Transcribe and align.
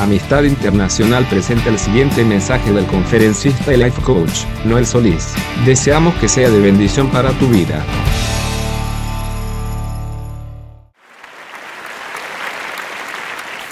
Amistad 0.00 0.42
Internacional 0.42 1.26
presenta 1.26 1.70
el 1.70 1.78
siguiente 1.78 2.22
mensaje 2.22 2.70
del 2.70 2.86
conferencista 2.86 3.72
y 3.72 3.78
life 3.78 4.00
coach, 4.02 4.44
Noel 4.66 4.86
Solís. 4.86 5.32
Deseamos 5.64 6.14
que 6.16 6.28
sea 6.28 6.50
de 6.50 6.60
bendición 6.60 7.10
para 7.10 7.30
tu 7.38 7.48
vida. 7.48 7.82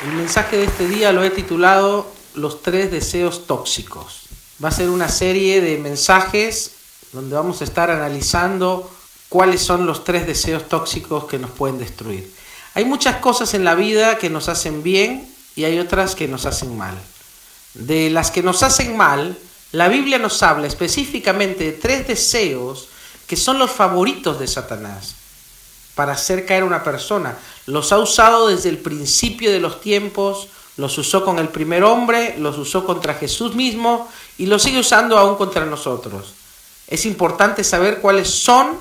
El 0.09 0.17
mensaje 0.17 0.57
de 0.57 0.65
este 0.65 0.89
día 0.89 1.13
lo 1.13 1.23
he 1.23 1.31
titulado 1.31 2.11
Los 2.35 2.63
tres 2.63 2.91
deseos 2.91 3.47
tóxicos. 3.47 4.23
Va 4.65 4.71
a 4.71 4.73
ser 4.73 4.89
una 4.89 5.11
serie 5.11 5.61
de 5.61 5.77
mensajes 5.77 6.73
donde 7.13 7.37
vamos 7.37 7.61
a 7.61 7.65
estar 7.65 7.91
analizando 7.91 8.91
cuáles 9.29 9.61
son 9.61 9.85
los 9.85 10.05
tres 10.05 10.27
deseos 10.27 10.69
tóxicos 10.71 11.27
que 11.27 11.39
nos 11.39 11.51
pueden 11.51 11.79
destruir. 11.79 12.33
Hay 12.73 12.87
muchas 12.87 13.17
cosas 13.17 13.53
en 13.53 13.63
la 13.63 13.75
vida 13.75 14.17
que 14.17 14.31
nos 14.31 14.49
hacen 14.49 14.83
bien 14.83 15.34
y 15.57 15.65
hay 15.65 15.79
otras 15.79 16.15
que 16.15 16.29
nos 16.29 16.47
hacen 16.47 16.77
mal. 16.77 16.97
De 17.75 18.11
las 18.11 18.31
que 18.31 18.43
nos 18.43 18.63
hacen 18.63 18.97
mal, 18.97 19.37
la 19.73 19.89
Biblia 19.89 20.19
nos 20.19 20.43
habla 20.43 20.67
específicamente 20.67 21.65
de 21.65 21.73
tres 21.73 22.07
deseos 22.07 22.89
que 23.27 23.37
son 23.37 23.59
los 23.59 23.71
favoritos 23.71 24.39
de 24.39 24.47
Satanás 24.47 25.15
para 25.95 26.13
hacer 26.13 26.47
caer 26.47 26.63
a 26.63 26.67
una 26.67 26.85
persona. 26.85 27.37
Los 27.67 27.93
ha 27.93 27.99
usado 27.99 28.49
desde 28.49 28.69
el 28.69 28.79
principio 28.79 29.51
de 29.51 29.61
los 29.61 29.81
tiempos, 29.81 30.49
los 30.77 30.97
usó 30.99 31.25
con 31.25 31.39
el 31.39 31.49
primer 31.49 31.85
hombre, 31.85 32.37
los 32.39 32.59
usó 32.59 32.85
contra 32.85 33.15
Jesús 33.15 33.55
mismo 33.55 34.09
y 34.39 34.47
los 34.47 34.63
sigue 34.63 34.81
usando 34.81 35.19
aún 35.19 35.37
contra 35.37 35.65
nosotros. 35.65 36.35
Es 36.87 37.07
importante 37.07 37.65
saber 37.65 38.01
cuáles 38.01 38.29
son 38.29 38.77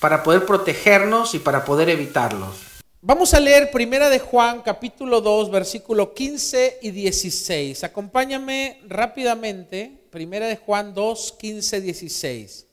para 0.00 0.22
poder 0.22 0.44
protegernos 0.44 1.34
y 1.34 1.38
para 1.38 1.64
poder 1.64 1.88
evitarlos. 1.88 2.65
Vamos 3.08 3.34
a 3.34 3.38
leer 3.38 3.70
Primera 3.70 4.10
de 4.10 4.18
Juan, 4.18 4.62
capítulo 4.62 5.20
2, 5.20 5.52
versículo 5.52 6.12
15 6.12 6.80
y 6.82 6.90
16. 6.90 7.84
Acompáñame 7.84 8.80
rápidamente, 8.88 9.92
Primera 10.10 10.48
de 10.48 10.56
Juan 10.56 10.92
2, 10.92 11.36
15, 11.38 11.82
16. 11.82 12.66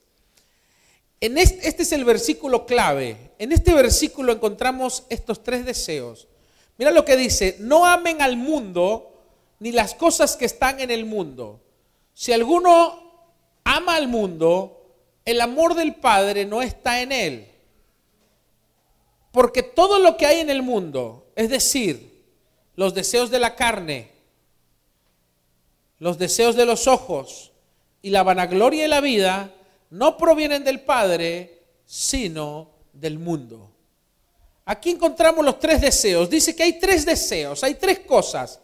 En 1.22 1.38
este, 1.38 1.68
este 1.68 1.84
es 1.84 1.92
el 1.92 2.04
versículo 2.04 2.66
clave. 2.66 3.16
En 3.38 3.52
este 3.52 3.76
versículo 3.76 4.34
encontramos 4.34 5.04
estos 5.10 5.44
tres 5.44 5.68
deseos. 5.68 6.28
Mira 6.80 6.90
lo 6.90 7.06
que 7.06 7.16
dice, 7.16 7.58
no 7.60 7.86
amen 7.86 8.20
al 8.24 8.36
mundo 8.36 9.14
ni 9.60 9.72
las 9.72 9.94
cosas 9.94 10.36
que 10.36 10.46
están 10.46 10.80
en 10.80 10.90
el 10.90 11.06
mundo. 11.06 11.62
Si 12.16 12.34
alguno 12.34 13.30
ama 13.64 13.98
al 13.98 14.08
mundo, 14.08 14.96
el 15.26 15.40
amor 15.42 15.76
del 15.76 15.94
Padre 15.94 16.46
no 16.46 16.64
está 16.64 17.04
en 17.04 17.12
él. 17.12 17.53
Porque 19.34 19.64
todo 19.64 19.98
lo 19.98 20.16
que 20.16 20.28
hay 20.28 20.42
en 20.42 20.52
el 20.52 20.62
mundo, 20.62 21.26
es 21.36 21.50
decir, 21.50 22.24
los 22.76 22.94
deseos 22.94 23.32
de 23.32 23.40
la 23.40 23.56
carne, 23.56 24.12
los 25.98 26.20
deseos 26.20 26.56
de 26.56 26.68
los 26.68 26.86
ojos 26.86 27.52
y 28.04 28.12
la 28.12 28.22
vanagloria 28.22 28.84
de 28.84 28.90
la 28.90 29.02
vida, 29.02 29.52
no 29.90 30.18
provienen 30.18 30.64
del 30.64 30.82
Padre, 30.82 31.64
sino 31.84 32.70
del 32.94 33.18
mundo. 33.18 33.72
Aquí 34.66 34.92
encontramos 34.92 35.44
los 35.44 35.60
tres 35.60 35.82
deseos. 35.82 36.30
Dice 36.30 36.56
que 36.56 36.62
hay 36.62 36.80
tres 36.80 37.04
deseos, 37.04 37.64
hay 37.64 37.74
tres 37.74 38.02
cosas. 38.02 38.62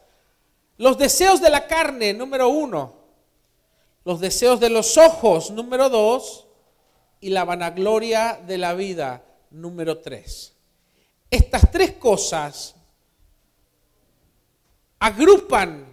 Los 0.77 0.99
deseos 0.99 1.41
de 1.41 1.49
la 1.49 1.65
carne, 1.65 2.13
número 2.13 2.47
uno. 2.47 2.93
Los 4.05 4.19
deseos 4.19 4.59
de 4.59 4.69
los 4.69 4.99
ojos, 4.99 5.49
número 5.49 5.89
dos. 5.89 6.45
Y 7.21 7.29
la 7.29 7.43
vanagloria 7.43 8.39
de 8.45 8.59
la 8.59 8.75
vida, 8.75 9.23
número 9.49 9.97
tres. 9.97 10.58
Estas 11.29 11.69
tres 11.71 11.91
cosas 11.93 12.75
agrupan 14.97 15.85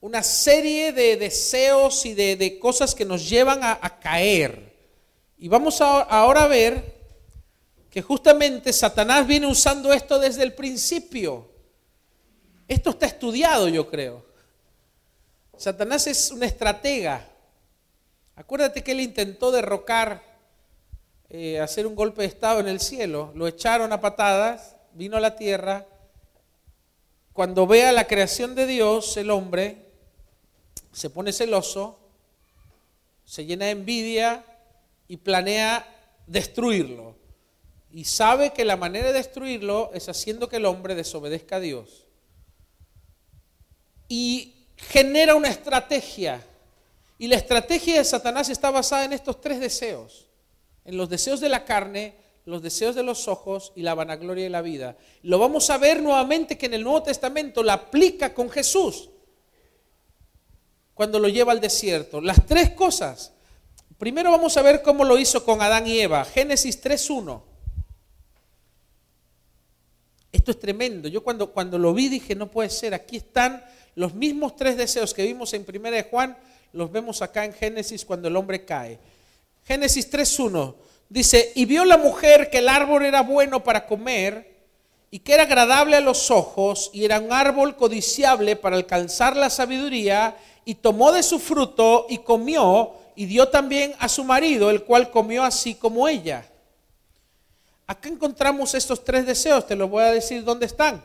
una 0.00 0.22
serie 0.22 0.92
de 0.92 1.16
deseos 1.16 2.06
y 2.06 2.14
de, 2.14 2.58
cosas 2.60 2.94
que 2.94 3.04
nos 3.04 3.28
llevan 3.28 3.60
a, 3.62 3.98
caer. 4.00 4.72
Y 5.36 5.48
vamos 5.48 5.80
a, 5.80 6.02
ahora 6.02 6.44
a 6.44 6.48
ver 6.48 6.96
que 7.90 8.00
justamente 8.02 8.72
Satanás 8.72 9.26
viene 9.26 9.46
usando 9.46 9.92
esto 9.92 10.18
desde 10.18 10.44
el 10.44 10.54
principio. 10.54 11.50
Esto 12.68 12.90
está 12.90 13.06
estudiado, 13.06 13.68
yo 13.68 13.88
creo. 13.88 14.24
Satanás 15.56 16.06
es 16.06 16.30
una 16.30 16.46
estratega. 16.46 17.26
Acuérdate 18.36 18.84
que 18.84 18.92
él 18.92 19.00
intentó 19.00 19.50
derrocar 19.50 20.22
eh, 21.30 21.60
hacer 21.60 21.86
un 21.86 21.94
golpe 21.94 22.22
de 22.22 22.28
Estado 22.28 22.60
en 22.60 22.68
el 22.68 22.80
cielo. 22.80 23.32
Lo 23.34 23.46
echaron 23.46 23.92
a 23.92 24.00
patadas, 24.00 24.76
vino 24.94 25.16
a 25.16 25.20
la 25.20 25.36
tierra. 25.36 25.86
Cuando 27.34 27.66
vea 27.66 27.92
la 27.92 28.06
creación 28.06 28.54
de 28.54 28.66
Dios, 28.66 29.16
el 29.18 29.30
hombre 29.30 29.84
se 30.92 31.10
pone 31.10 31.32
celoso, 31.32 32.00
se 33.24 33.44
llena 33.44 33.66
de 33.66 33.72
envidia 33.72 34.44
y 35.06 35.18
planea 35.18 35.86
destruirlo. 36.26 37.16
Y 37.90 38.04
sabe 38.04 38.52
que 38.52 38.64
la 38.64 38.76
manera 38.76 39.08
de 39.08 39.12
destruirlo 39.12 39.90
es 39.92 40.08
haciendo 40.08 40.48
que 40.48 40.56
el 40.56 40.64
hombre 40.64 40.94
desobedezca 40.94 41.56
a 41.56 41.60
Dios. 41.60 42.06
Y 44.08 44.66
genera 44.76 45.34
una 45.34 45.48
estrategia. 45.48 46.42
Y 47.18 47.28
la 47.28 47.36
estrategia 47.36 47.98
de 47.98 48.04
Satanás 48.04 48.48
está 48.48 48.70
basada 48.70 49.04
en 49.04 49.12
estos 49.12 49.40
tres 49.40 49.60
deseos 49.60 50.27
en 50.88 50.96
los 50.96 51.10
deseos 51.10 51.38
de 51.40 51.50
la 51.50 51.66
carne, 51.66 52.14
los 52.46 52.62
deseos 52.62 52.94
de 52.94 53.02
los 53.02 53.28
ojos 53.28 53.72
y 53.76 53.82
la 53.82 53.94
vanagloria 53.94 54.44
de 54.44 54.48
la 54.48 54.62
vida. 54.62 54.96
Lo 55.20 55.38
vamos 55.38 55.68
a 55.68 55.76
ver 55.76 56.02
nuevamente 56.02 56.56
que 56.56 56.64
en 56.64 56.72
el 56.72 56.82
Nuevo 56.82 57.02
Testamento 57.02 57.62
la 57.62 57.74
aplica 57.74 58.32
con 58.32 58.48
Jesús 58.48 59.10
cuando 60.94 61.18
lo 61.18 61.28
lleva 61.28 61.52
al 61.52 61.60
desierto. 61.60 62.22
Las 62.22 62.46
tres 62.46 62.70
cosas. 62.70 63.34
Primero 63.98 64.30
vamos 64.30 64.56
a 64.56 64.62
ver 64.62 64.80
cómo 64.80 65.04
lo 65.04 65.18
hizo 65.18 65.44
con 65.44 65.60
Adán 65.60 65.86
y 65.86 66.00
Eva. 66.00 66.24
Génesis 66.24 66.82
3.1. 66.82 67.42
Esto 70.32 70.52
es 70.52 70.58
tremendo. 70.58 71.06
Yo 71.08 71.22
cuando, 71.22 71.52
cuando 71.52 71.78
lo 71.78 71.92
vi 71.92 72.08
dije, 72.08 72.34
no 72.34 72.50
puede 72.50 72.70
ser. 72.70 72.94
Aquí 72.94 73.18
están 73.18 73.62
los 73.94 74.14
mismos 74.14 74.56
tres 74.56 74.78
deseos 74.78 75.12
que 75.12 75.26
vimos 75.26 75.52
en 75.52 75.64
Primera 75.64 75.96
de 75.96 76.04
Juan, 76.04 76.34
los 76.72 76.90
vemos 76.90 77.20
acá 77.20 77.44
en 77.44 77.52
Génesis 77.52 78.06
cuando 78.06 78.28
el 78.28 78.36
hombre 78.36 78.64
cae. 78.64 78.98
Génesis 79.68 80.10
3.1 80.10 80.76
dice, 81.10 81.52
y 81.54 81.66
vio 81.66 81.84
la 81.84 81.98
mujer 81.98 82.48
que 82.48 82.58
el 82.58 82.70
árbol 82.70 83.04
era 83.04 83.20
bueno 83.20 83.62
para 83.62 83.86
comer 83.86 84.56
y 85.10 85.18
que 85.18 85.34
era 85.34 85.42
agradable 85.42 85.94
a 85.94 86.00
los 86.00 86.30
ojos 86.30 86.90
y 86.94 87.04
era 87.04 87.20
un 87.20 87.30
árbol 87.34 87.76
codiciable 87.76 88.56
para 88.56 88.76
alcanzar 88.76 89.36
la 89.36 89.50
sabiduría 89.50 90.38
y 90.64 90.76
tomó 90.76 91.12
de 91.12 91.22
su 91.22 91.38
fruto 91.38 92.06
y 92.08 92.16
comió 92.16 92.92
y 93.14 93.26
dio 93.26 93.48
también 93.48 93.94
a 93.98 94.08
su 94.08 94.24
marido, 94.24 94.70
el 94.70 94.84
cual 94.84 95.10
comió 95.10 95.44
así 95.44 95.74
como 95.74 96.08
ella. 96.08 96.46
Acá 97.86 98.08
encontramos 98.08 98.72
estos 98.74 99.04
tres 99.04 99.26
deseos, 99.26 99.66
te 99.66 99.76
los 99.76 99.90
voy 99.90 100.04
a 100.04 100.12
decir 100.12 100.44
dónde 100.44 100.64
están. 100.64 101.04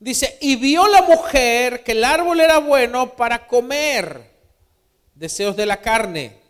Dice, 0.00 0.36
y 0.40 0.56
vio 0.56 0.88
la 0.88 1.02
mujer 1.02 1.84
que 1.84 1.92
el 1.92 2.02
árbol 2.02 2.40
era 2.40 2.58
bueno 2.58 3.14
para 3.14 3.46
comer, 3.46 4.32
deseos 5.14 5.54
de 5.54 5.66
la 5.66 5.80
carne 5.80 6.43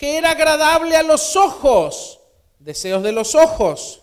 que 0.00 0.16
era 0.16 0.30
agradable 0.30 0.96
a 0.96 1.02
los 1.02 1.36
ojos, 1.36 2.20
deseos 2.58 3.02
de 3.02 3.12
los 3.12 3.34
ojos, 3.34 4.02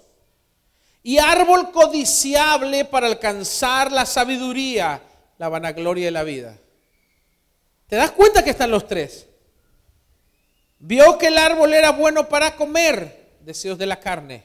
y 1.01 1.17
árbol 1.17 1.71
codiciable 1.71 2.85
para 2.85 3.07
alcanzar 3.07 3.91
la 3.91 4.05
sabiduría, 4.05 5.01
la 5.39 5.49
vanagloria 5.49 6.05
de 6.05 6.11
la 6.11 6.21
vida. 6.21 6.55
¿Te 7.87 7.95
das 7.95 8.11
cuenta 8.11 8.43
que 8.43 8.51
están 8.51 8.69
los 8.69 8.85
tres? 8.85 9.25
Vio 10.77 11.17
que 11.17 11.29
el 11.29 11.37
árbol 11.39 11.73
era 11.73 11.89
bueno 11.93 12.29
para 12.29 12.55
comer, 12.55 13.33
deseos 13.39 13.79
de 13.79 13.87
la 13.87 13.99
carne. 13.99 14.43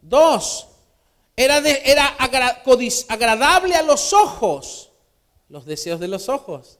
Dos, 0.00 0.68
era, 1.34 1.58
era 1.58 2.06
agradable 3.08 3.74
a 3.74 3.82
los 3.82 4.12
ojos, 4.12 4.92
los 5.48 5.66
deseos 5.66 5.98
de 5.98 6.06
los 6.06 6.28
ojos. 6.28 6.78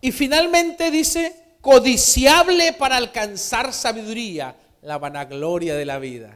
Y 0.00 0.12
finalmente 0.12 0.90
dice, 0.90 1.49
codiciable 1.60 2.72
para 2.72 2.96
alcanzar 2.96 3.72
sabiduría, 3.72 4.56
la 4.82 4.98
vanagloria 4.98 5.74
de 5.74 5.84
la 5.84 5.98
vida. 5.98 6.34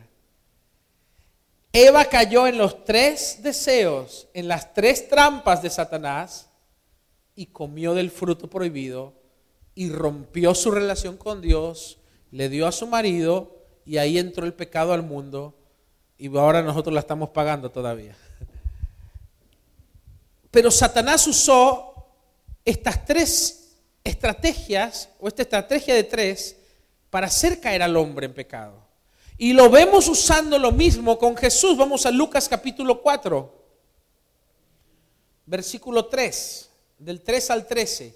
Eva 1.73 2.05
cayó 2.05 2.47
en 2.47 2.59
los 2.59 2.85
tres 2.85 3.39
deseos, 3.43 4.29
en 4.33 4.47
las 4.47 4.75
tres 4.75 5.09
trampas 5.09 5.63
de 5.63 5.71
Satanás 5.71 6.49
y 7.35 7.47
comió 7.47 7.95
del 7.95 8.11
fruto 8.11 8.49
prohibido 8.49 9.13
y 9.75 9.91
rompió 9.91 10.55
su 10.55 10.71
relación 10.71 11.17
con 11.17 11.41
Dios, 11.41 11.99
le 12.31 12.49
dio 12.49 12.67
a 12.67 12.73
su 12.73 12.87
marido 12.87 13.65
y 13.85 13.97
ahí 13.97 14.19
entró 14.19 14.47
el 14.47 14.55
pecado 14.55 14.93
al 14.93 15.03
mundo 15.03 15.55
y 16.17 16.29
ahora 16.37 16.63
nosotros 16.63 16.95
la 16.95 17.01
estamos 17.01 17.31
pagando 17.31 17.71
todavía. 17.71 18.17
Pero 20.51 20.71
Satanás 20.71 21.27
usó 21.27 22.07
estas 22.65 23.05
tres 23.05 23.64
estrategias 24.05 25.09
o 25.19 25.27
esta 25.27 25.43
estrategia 25.43 25.95
de 25.95 26.05
tres 26.05 26.57
para 27.09 27.27
hacer 27.27 27.59
caer 27.59 27.83
al 27.83 27.97
hombre 27.97 28.27
en 28.27 28.35
pecado. 28.35 28.85
Y 29.39 29.55
lo 29.55 29.71
vemos 29.71 30.07
usando 30.09 30.59
lo 30.59 30.71
mismo 30.71 31.19
con 31.19 31.37
Jesús. 31.37 31.77
Vamos 31.77 32.05
a 32.07 32.11
Lucas 32.11 32.49
capítulo 32.49 33.01
4. 33.01 33.65
versículo 35.47 36.07
3, 36.07 36.71
del 36.99 37.21
3 37.21 37.51
al 37.51 37.67
13. 37.67 38.15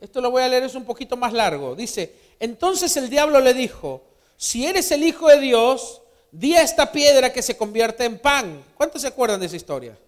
Esto 0.00 0.20
lo 0.20 0.30
voy 0.30 0.42
a 0.42 0.48
leer, 0.48 0.64
es 0.64 0.74
un 0.74 0.84
poquito 0.84 1.16
más 1.16 1.32
largo. 1.32 1.74
Dice, 1.74 2.14
entonces 2.40 2.96
el 2.96 3.08
diablo 3.08 3.40
le 3.40 3.54
dijo, 3.54 4.04
si 4.36 4.66
eres 4.66 4.90
el 4.92 5.02
Hijo 5.02 5.28
de 5.28 5.40
Dios, 5.40 6.02
di 6.30 6.54
a 6.54 6.62
esta 6.62 6.92
piedra 6.92 7.32
que 7.32 7.42
se 7.42 7.56
convierte 7.56 8.04
en 8.04 8.18
pan. 8.18 8.64
¿Cuántos 8.74 9.02
se 9.02 9.08
acuerdan 9.08 9.40
de 9.40 9.46
esa 9.46 9.56
historia? 9.56 9.98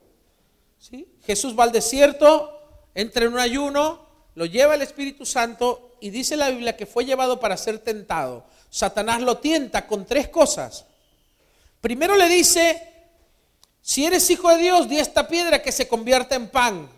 ¿Sí? 0.78 1.08
Jesús 1.25 1.58
va 1.58 1.64
al 1.64 1.72
desierto, 1.72 2.52
entra 2.94 3.25
en 3.25 3.32
un 3.32 3.38
ayuno, 3.38 4.10
lo 4.35 4.47
lleva 4.47 4.75
el 4.75 4.82
Espíritu 4.82 5.27
Santo 5.27 5.97
y 6.00 6.11
dice 6.11 6.37
la 6.37 6.50
Biblia 6.50 6.77
que 6.77 6.87
fue 6.87 7.05
llevado 7.05 7.41
para 7.41 7.56
ser 7.56 7.79
tentado. 7.79 8.44
Satanás 8.71 9.21
lo 9.21 9.38
tienta 9.38 9.87
con 9.87 10.06
tres 10.06 10.29
cosas. 10.29 10.87
Primero 11.81 12.17
le 12.17 12.29
dice, 12.29 12.81
si 13.82 14.06
eres 14.06 14.29
hijo 14.31 14.49
de 14.50 14.59
Dios, 14.59 14.88
di 14.88 14.99
esta 14.99 15.27
piedra 15.27 15.62
que 15.62 15.73
se 15.73 15.88
convierta 15.88 16.37
en 16.37 16.49
pan. 16.49 16.88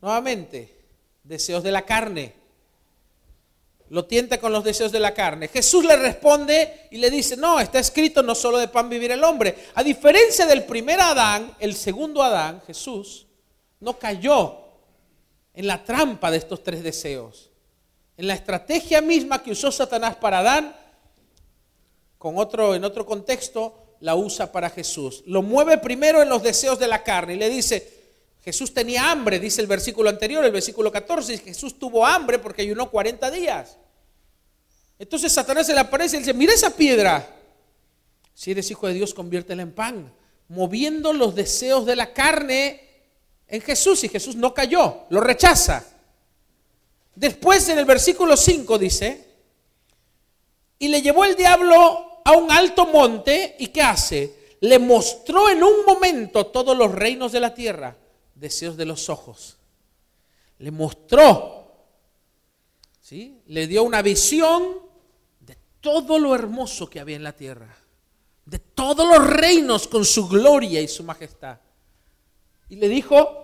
Nuevamente, 0.00 0.84
deseos 1.22 1.62
de 1.62 1.72
la 1.72 1.82
carne. 1.82 2.34
Lo 3.90 4.06
tienta 4.06 4.40
con 4.40 4.52
los 4.52 4.64
deseos 4.64 4.90
de 4.90 5.00
la 5.00 5.12
carne. 5.12 5.48
Jesús 5.48 5.84
le 5.84 5.96
responde 5.96 6.88
y 6.90 6.96
le 6.96 7.10
dice, 7.10 7.36
no, 7.36 7.60
está 7.60 7.78
escrito 7.78 8.22
no 8.22 8.34
solo 8.34 8.56
de 8.56 8.68
pan 8.68 8.88
vivir 8.88 9.12
el 9.12 9.22
hombre. 9.22 9.54
A 9.74 9.82
diferencia 9.82 10.46
del 10.46 10.64
primer 10.64 10.98
Adán, 10.98 11.54
el 11.58 11.74
segundo 11.74 12.22
Adán, 12.22 12.62
Jesús, 12.66 13.26
no 13.80 13.98
cayó 13.98 14.61
en 15.54 15.66
la 15.66 15.84
trampa 15.84 16.30
de 16.30 16.38
estos 16.38 16.62
tres 16.62 16.82
deseos. 16.82 17.50
En 18.16 18.26
la 18.26 18.34
estrategia 18.34 19.00
misma 19.00 19.42
que 19.42 19.52
usó 19.52 19.72
Satanás 19.72 20.16
para 20.16 20.38
Adán, 20.38 20.76
con 22.18 22.38
otro, 22.38 22.74
en 22.74 22.84
otro 22.84 23.04
contexto, 23.04 23.96
la 24.00 24.14
usa 24.14 24.52
para 24.52 24.70
Jesús. 24.70 25.22
Lo 25.26 25.42
mueve 25.42 25.78
primero 25.78 26.22
en 26.22 26.28
los 26.28 26.42
deseos 26.42 26.78
de 26.78 26.88
la 26.88 27.02
carne 27.02 27.34
y 27.34 27.38
le 27.38 27.48
dice, 27.50 28.02
Jesús 28.44 28.74
tenía 28.74 29.10
hambre, 29.10 29.38
dice 29.38 29.60
el 29.60 29.66
versículo 29.66 30.10
anterior, 30.10 30.44
el 30.44 30.52
versículo 30.52 30.90
14, 30.90 31.38
Jesús 31.38 31.78
tuvo 31.78 32.04
hambre 32.04 32.38
porque 32.38 32.62
ayunó 32.62 32.90
40 32.90 33.30
días. 33.30 33.78
Entonces 34.98 35.32
Satanás 35.32 35.66
se 35.66 35.74
le 35.74 35.80
aparece 35.80 36.16
y 36.16 36.20
dice, 36.20 36.34
mira 36.34 36.52
esa 36.52 36.70
piedra. 36.70 37.28
Si 38.34 38.50
eres 38.50 38.70
hijo 38.70 38.86
de 38.86 38.94
Dios, 38.94 39.14
conviértela 39.14 39.62
en 39.62 39.72
pan, 39.72 40.12
moviendo 40.48 41.12
los 41.12 41.34
deseos 41.34 41.86
de 41.86 41.96
la 41.96 42.12
carne 42.12 42.91
en 43.52 43.60
Jesús 43.60 44.02
y 44.02 44.08
Jesús 44.08 44.34
no 44.34 44.54
cayó, 44.54 45.02
lo 45.10 45.20
rechaza. 45.20 45.84
Después 47.14 47.68
en 47.68 47.78
el 47.78 47.84
versículo 47.84 48.34
5 48.34 48.78
dice, 48.78 49.28
y 50.78 50.88
le 50.88 51.02
llevó 51.02 51.26
el 51.26 51.36
diablo 51.36 52.22
a 52.24 52.32
un 52.32 52.50
alto 52.50 52.86
monte 52.86 53.56
y 53.58 53.66
¿qué 53.68 53.82
hace? 53.82 54.56
Le 54.60 54.78
mostró 54.78 55.50
en 55.50 55.62
un 55.62 55.84
momento 55.84 56.46
todos 56.46 56.74
los 56.74 56.92
reinos 56.92 57.30
de 57.30 57.40
la 57.40 57.54
tierra 57.54 57.94
deseos 58.34 58.74
de 58.78 58.86
los 58.86 59.10
ojos. 59.10 59.58
Le 60.58 60.70
mostró, 60.70 61.74
¿sí? 63.02 63.42
le 63.48 63.66
dio 63.66 63.82
una 63.82 64.00
visión 64.00 64.78
de 65.40 65.58
todo 65.82 66.18
lo 66.18 66.34
hermoso 66.34 66.88
que 66.88 67.00
había 67.00 67.16
en 67.16 67.24
la 67.24 67.36
tierra, 67.36 67.76
de 68.46 68.58
todos 68.58 69.06
los 69.06 69.26
reinos 69.26 69.86
con 69.88 70.06
su 70.06 70.26
gloria 70.26 70.80
y 70.80 70.88
su 70.88 71.04
majestad. 71.04 71.58
Y 72.70 72.76
le 72.76 72.88
dijo, 72.88 73.41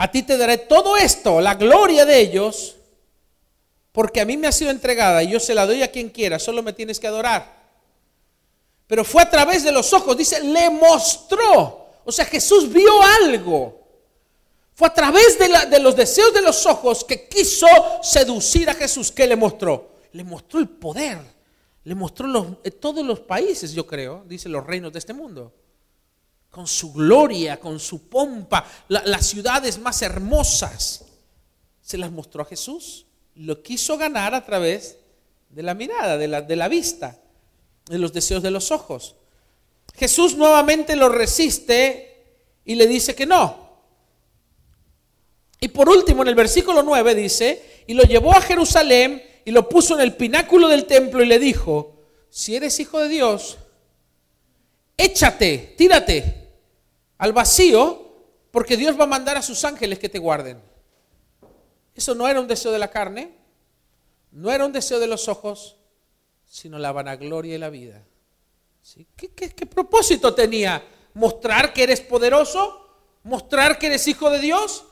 a 0.00 0.10
ti 0.10 0.22
te 0.22 0.36
daré 0.36 0.56
todo 0.56 0.96
esto, 0.96 1.40
la 1.40 1.54
gloria 1.54 2.04
de 2.04 2.18
ellos, 2.18 2.76
porque 3.92 4.20
a 4.20 4.24
mí 4.24 4.36
me 4.36 4.46
ha 4.46 4.52
sido 4.52 4.70
entregada 4.70 5.22
y 5.22 5.30
yo 5.30 5.40
se 5.40 5.54
la 5.54 5.66
doy 5.66 5.82
a 5.82 5.90
quien 5.90 6.08
quiera, 6.08 6.38
solo 6.38 6.62
me 6.62 6.72
tienes 6.72 6.98
que 6.98 7.06
adorar. 7.06 7.60
Pero 8.86 9.04
fue 9.04 9.22
a 9.22 9.30
través 9.30 9.62
de 9.62 9.72
los 9.72 9.92
ojos, 9.92 10.16
dice, 10.16 10.42
le 10.42 10.70
mostró 10.70 11.80
o 12.04 12.12
sea, 12.12 12.24
Jesús 12.24 12.72
vio 12.72 12.90
algo. 13.22 13.78
Fue 14.74 14.88
a 14.88 14.94
través 14.94 15.38
de, 15.38 15.78
los 15.78 15.94
deseos 15.94 16.32
de 16.32 16.42
los 16.42 16.64
ojos 16.66 17.04
que 17.04 17.28
quiso 17.28 17.66
seducir 18.02 18.70
a 18.70 18.74
Jesús. 18.74 19.12
¿Qué 19.12 19.26
le 19.26 19.36
mostró? 19.36 19.90
Le 20.12 20.24
mostró 20.24 20.58
el 20.58 20.68
poder. 20.68 21.18
Le 21.84 21.94
mostró 21.94 22.58
eh, 22.64 22.70
todos 22.70 23.04
los 23.04 23.20
países, 23.20 23.72
yo 23.72 23.86
creo, 23.86 24.24
dice 24.26 24.48
los 24.48 24.66
reinos 24.66 24.92
de 24.92 24.98
este 24.98 25.12
mundo. 25.12 25.52
Con 26.50 26.66
su 26.66 26.92
gloria, 26.92 27.60
con 27.60 27.78
su 27.78 28.08
pompa, 28.08 28.66
las 28.88 29.26
ciudades 29.26 29.78
más 29.78 30.02
hermosas. 30.02 31.04
Se 31.80 31.96
las 31.96 32.10
mostró 32.10 32.42
a 32.42 32.46
Jesús. 32.46 33.06
Lo 33.36 33.62
quiso 33.62 33.96
ganar 33.96 34.34
a 34.34 34.44
través 34.44 34.96
de 35.48 35.62
la 35.62 35.74
mirada, 35.74 36.16
de 36.16 36.28
la, 36.28 36.42
de 36.42 36.56
la 36.56 36.68
vista, 36.68 37.18
de 37.86 37.98
los 37.98 38.12
deseos 38.12 38.42
de 38.42 38.50
los 38.50 38.70
ojos. 38.70 39.16
Jesús 39.94 40.36
nuevamente 40.36 40.96
lo 40.96 41.08
resiste 41.08 42.10
y 42.64 42.74
le 42.74 42.86
dice 42.86 43.14
que 43.14 43.26
no. 43.26 43.70
Y 45.60 45.68
por 45.68 45.88
último, 45.88 46.22
en 46.22 46.28
el 46.28 46.34
versículo 46.34 46.82
9 46.82 47.14
dice, 47.14 47.84
y 47.86 47.94
lo 47.94 48.02
llevó 48.04 48.32
a 48.32 48.40
Jerusalén 48.40 49.22
y 49.44 49.50
lo 49.50 49.68
puso 49.68 49.94
en 49.94 50.00
el 50.00 50.14
pináculo 50.14 50.68
del 50.68 50.86
templo 50.86 51.22
y 51.22 51.26
le 51.26 51.38
dijo, 51.38 51.96
si 52.30 52.56
eres 52.56 52.78
hijo 52.80 53.00
de 53.00 53.08
Dios, 53.08 53.58
échate, 54.96 55.74
tírate 55.76 56.39
al 57.20 57.34
vacío, 57.34 58.14
porque 58.50 58.78
Dios 58.78 58.98
va 58.98 59.04
a 59.04 59.06
mandar 59.06 59.36
a 59.36 59.42
sus 59.42 59.62
ángeles 59.66 59.98
que 59.98 60.08
te 60.08 60.18
guarden. 60.18 60.58
Eso 61.94 62.14
no 62.14 62.26
era 62.26 62.40
un 62.40 62.48
deseo 62.48 62.72
de 62.72 62.78
la 62.78 62.88
carne, 62.88 63.36
no 64.32 64.50
era 64.50 64.64
un 64.64 64.72
deseo 64.72 64.98
de 64.98 65.06
los 65.06 65.28
ojos, 65.28 65.76
sino 66.46 66.78
la 66.78 66.92
vanagloria 66.92 67.56
y 67.56 67.58
la 67.58 67.68
vida. 67.68 68.02
¿Qué, 69.16 69.66
propósito 69.66 70.34
tenía? 70.34 70.82
¿Mostrar 71.12 71.74
que 71.74 71.82
eres 71.82 72.00
poderoso? 72.00 72.88
¿Mostrar 73.24 73.78
que 73.78 73.88
eres 73.88 74.08
hijo 74.08 74.30
de 74.30 74.38
Dios? 74.38 74.84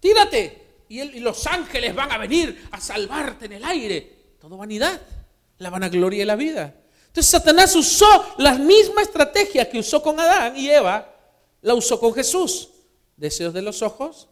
Tírate. 0.00 0.66
Y, 0.88 1.00
y 1.00 1.20
los 1.20 1.46
ángeles 1.46 1.94
van 1.94 2.10
a 2.10 2.18
venir 2.18 2.66
a 2.72 2.80
salvarte 2.80 3.44
en 3.44 3.52
el 3.52 3.64
aire. 3.64 4.34
Todo 4.40 4.56
vanidad. 4.56 5.00
La 5.58 5.70
vanagloria 5.70 6.18
de 6.18 6.26
la 6.26 6.36
vida. 6.36 6.74
Entonces 7.06 7.30
Satanás 7.30 7.76
usó 7.76 8.34
la 8.38 8.54
misma 8.54 9.02
estrategia 9.02 9.70
que 9.70 9.78
usó 9.78 10.02
con 10.02 10.18
Adán 10.18 10.56
y 10.56 10.68
Eva, 10.68 11.12
la 11.66 11.74
usó 11.74 11.98
con 11.98 12.14
Jesús. 12.14 12.68
Deseos 13.16 13.52
de 13.52 13.60
los 13.60 13.82
ojos, 13.82 14.28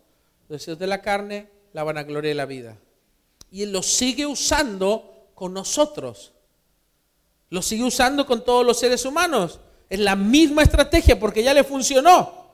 deseos 0.49 0.79
de 0.79 0.87
la 0.87 1.03
carne, 1.03 1.49
la 1.73 1.83
vanagloria 1.83 2.29
de 2.29 2.37
la 2.37 2.47
vida. 2.47 2.79
Y 3.51 3.63
él 3.63 3.73
lo 3.73 3.83
sigue 3.83 4.25
usando 4.25 5.31
con 5.35 5.53
nosotros. 5.53 6.33
Lo 7.51 7.61
sigue 7.61 7.83
usando 7.83 8.25
con 8.25 8.45
todos 8.45 8.65
los 8.65 8.79
seres 8.79 9.05
humanos. 9.05 9.59
Es 9.91 9.99
la 9.99 10.15
misma 10.15 10.63
estrategia 10.63 11.19
porque 11.19 11.43
ya 11.43 11.53
le 11.53 11.65
funcionó. 11.65 12.45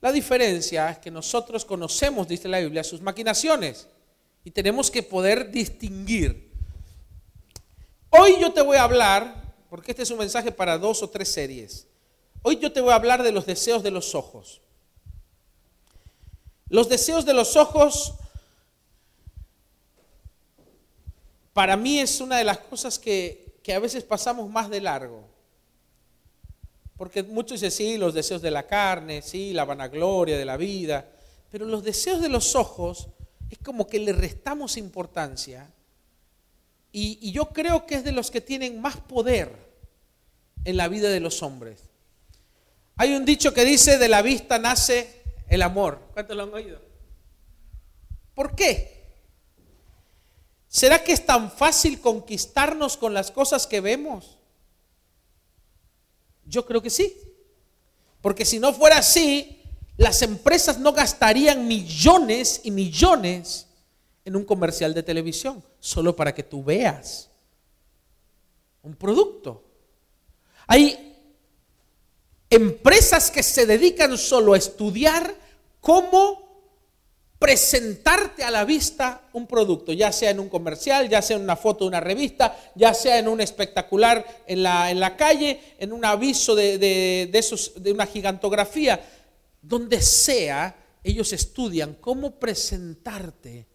La 0.00 0.12
diferencia 0.12 0.88
es 0.90 0.98
que 0.98 1.10
nosotros 1.10 1.64
conocemos, 1.64 2.28
dice 2.28 2.46
la 2.46 2.60
Biblia, 2.60 2.84
sus 2.84 3.00
maquinaciones 3.00 3.88
y 4.44 4.52
tenemos 4.52 4.92
que 4.92 5.02
poder 5.02 5.50
distinguir. 5.50 6.52
Hoy 8.10 8.36
yo 8.40 8.52
te 8.52 8.62
voy 8.62 8.76
a 8.76 8.84
hablar, 8.84 9.54
porque 9.68 9.90
este 9.90 10.04
es 10.04 10.10
un 10.12 10.18
mensaje 10.18 10.52
para 10.52 10.78
dos 10.78 11.02
o 11.02 11.10
tres 11.10 11.32
series. 11.32 11.88
Hoy 12.42 12.58
yo 12.58 12.72
te 12.72 12.80
voy 12.80 12.92
a 12.92 12.96
hablar 12.96 13.22
de 13.22 13.32
los 13.32 13.46
deseos 13.46 13.82
de 13.82 13.90
los 13.90 14.14
ojos. 14.14 14.60
Los 16.68 16.88
deseos 16.88 17.24
de 17.24 17.34
los 17.34 17.56
ojos 17.56 18.14
para 21.52 21.76
mí 21.76 21.98
es 21.98 22.20
una 22.20 22.38
de 22.38 22.44
las 22.44 22.58
cosas 22.58 22.98
que 22.98 23.42
que 23.62 23.72
a 23.72 23.78
veces 23.78 24.04
pasamos 24.04 24.50
más 24.50 24.68
de 24.68 24.80
largo. 24.80 25.24
Porque 26.96 27.22
muchos 27.22 27.60
dicen, 27.60 27.70
sí, 27.70 27.98
los 27.98 28.14
deseos 28.14 28.42
de 28.42 28.50
la 28.50 28.66
carne, 28.66 29.22
sí, 29.22 29.52
la 29.52 29.64
vanagloria 29.64 30.36
de 30.36 30.44
la 30.44 30.56
vida, 30.56 31.08
pero 31.50 31.66
los 31.66 31.82
deseos 31.82 32.20
de 32.20 32.28
los 32.28 32.54
ojos 32.54 33.08
es 33.50 33.58
como 33.58 33.86
que 33.86 33.98
le 33.98 34.12
restamos 34.12 34.76
importancia. 34.76 35.72
Y, 36.92 37.18
y 37.20 37.32
yo 37.32 37.50
creo 37.50 37.86
que 37.86 37.96
es 37.96 38.04
de 38.04 38.12
los 38.12 38.30
que 38.30 38.40
tienen 38.40 38.80
más 38.80 38.96
poder 38.96 39.54
en 40.64 40.76
la 40.76 40.88
vida 40.88 41.08
de 41.08 41.20
los 41.20 41.42
hombres. 41.42 41.91
Hay 43.02 43.14
un 43.14 43.24
dicho 43.24 43.52
que 43.52 43.64
dice, 43.64 43.98
de 43.98 44.08
la 44.08 44.22
vista 44.22 44.60
nace 44.60 45.24
el 45.48 45.62
amor. 45.62 45.98
¿Cuántos 46.12 46.36
lo 46.36 46.44
han 46.44 46.54
oído? 46.54 46.80
¿Por 48.32 48.54
qué? 48.54 49.08
¿Será 50.68 51.02
que 51.02 51.10
es 51.10 51.26
tan 51.26 51.50
fácil 51.50 52.00
conquistarnos 52.00 52.96
con 52.96 53.12
las 53.12 53.32
cosas 53.32 53.66
que 53.66 53.80
vemos? 53.80 54.38
Yo 56.44 56.64
creo 56.64 56.80
que 56.80 56.90
sí. 56.90 57.20
Porque 58.20 58.44
si 58.44 58.60
no 58.60 58.72
fuera 58.72 58.98
así, 58.98 59.60
las 59.96 60.22
empresas 60.22 60.78
no 60.78 60.92
gastarían 60.92 61.66
millones 61.66 62.60
y 62.62 62.70
millones 62.70 63.66
en 64.24 64.36
un 64.36 64.44
comercial 64.44 64.94
de 64.94 65.02
televisión, 65.02 65.64
solo 65.80 66.14
para 66.14 66.32
que 66.32 66.44
tú 66.44 66.62
veas 66.62 67.28
un 68.80 68.94
producto. 68.94 69.64
Hay 70.68 71.11
empresas 72.52 73.30
que 73.30 73.42
se 73.42 73.64
dedican 73.64 74.18
solo 74.18 74.52
a 74.52 74.58
estudiar 74.58 75.34
cómo 75.80 76.42
presentarte 77.38 78.44
a 78.44 78.50
la 78.50 78.64
vista 78.64 79.22
un 79.32 79.46
producto, 79.46 79.92
ya 79.92 80.12
sea 80.12 80.30
en 80.30 80.38
un 80.38 80.48
comercial, 80.48 81.08
ya 81.08 81.22
sea 81.22 81.38
en 81.38 81.42
una 81.42 81.56
foto 81.56 81.84
de 81.84 81.88
una 81.88 82.00
revista, 82.00 82.56
ya 82.74 82.92
sea 82.94 83.18
en 83.18 83.26
un 83.26 83.40
espectacular 83.40 84.44
en 84.46 84.62
la, 84.62 84.90
en 84.90 85.00
la 85.00 85.16
calle, 85.16 85.58
en 85.78 85.92
un 85.92 86.04
aviso 86.04 86.54
de, 86.54 86.78
de, 86.78 87.30
esos, 87.32 87.72
de 87.82 87.90
una 87.90 88.06
gigantografía. 88.06 89.02
donde 89.62 90.00
sea, 90.02 90.76
ellos 91.02 91.32
estudian 91.32 91.94
cómo 92.00 92.38
presentarte 92.38 93.66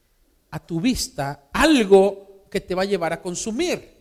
a 0.52 0.66
tu 0.66 0.80
vista 0.80 1.50
algo 1.52 2.46
que 2.52 2.62
te 2.62 2.76
va 2.76 2.84
a 2.84 2.86
llevar 2.86 3.12
a 3.12 3.22
consumir. 3.22 3.97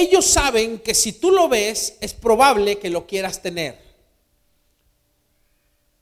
Ellos 0.00 0.24
saben 0.24 0.78
que 0.78 0.94
si 0.94 1.12
tú 1.12 1.30
lo 1.30 1.46
ves, 1.46 1.98
es 2.00 2.14
probable 2.14 2.78
que 2.78 2.88
lo 2.88 3.06
quieras 3.06 3.42
tener. 3.42 3.78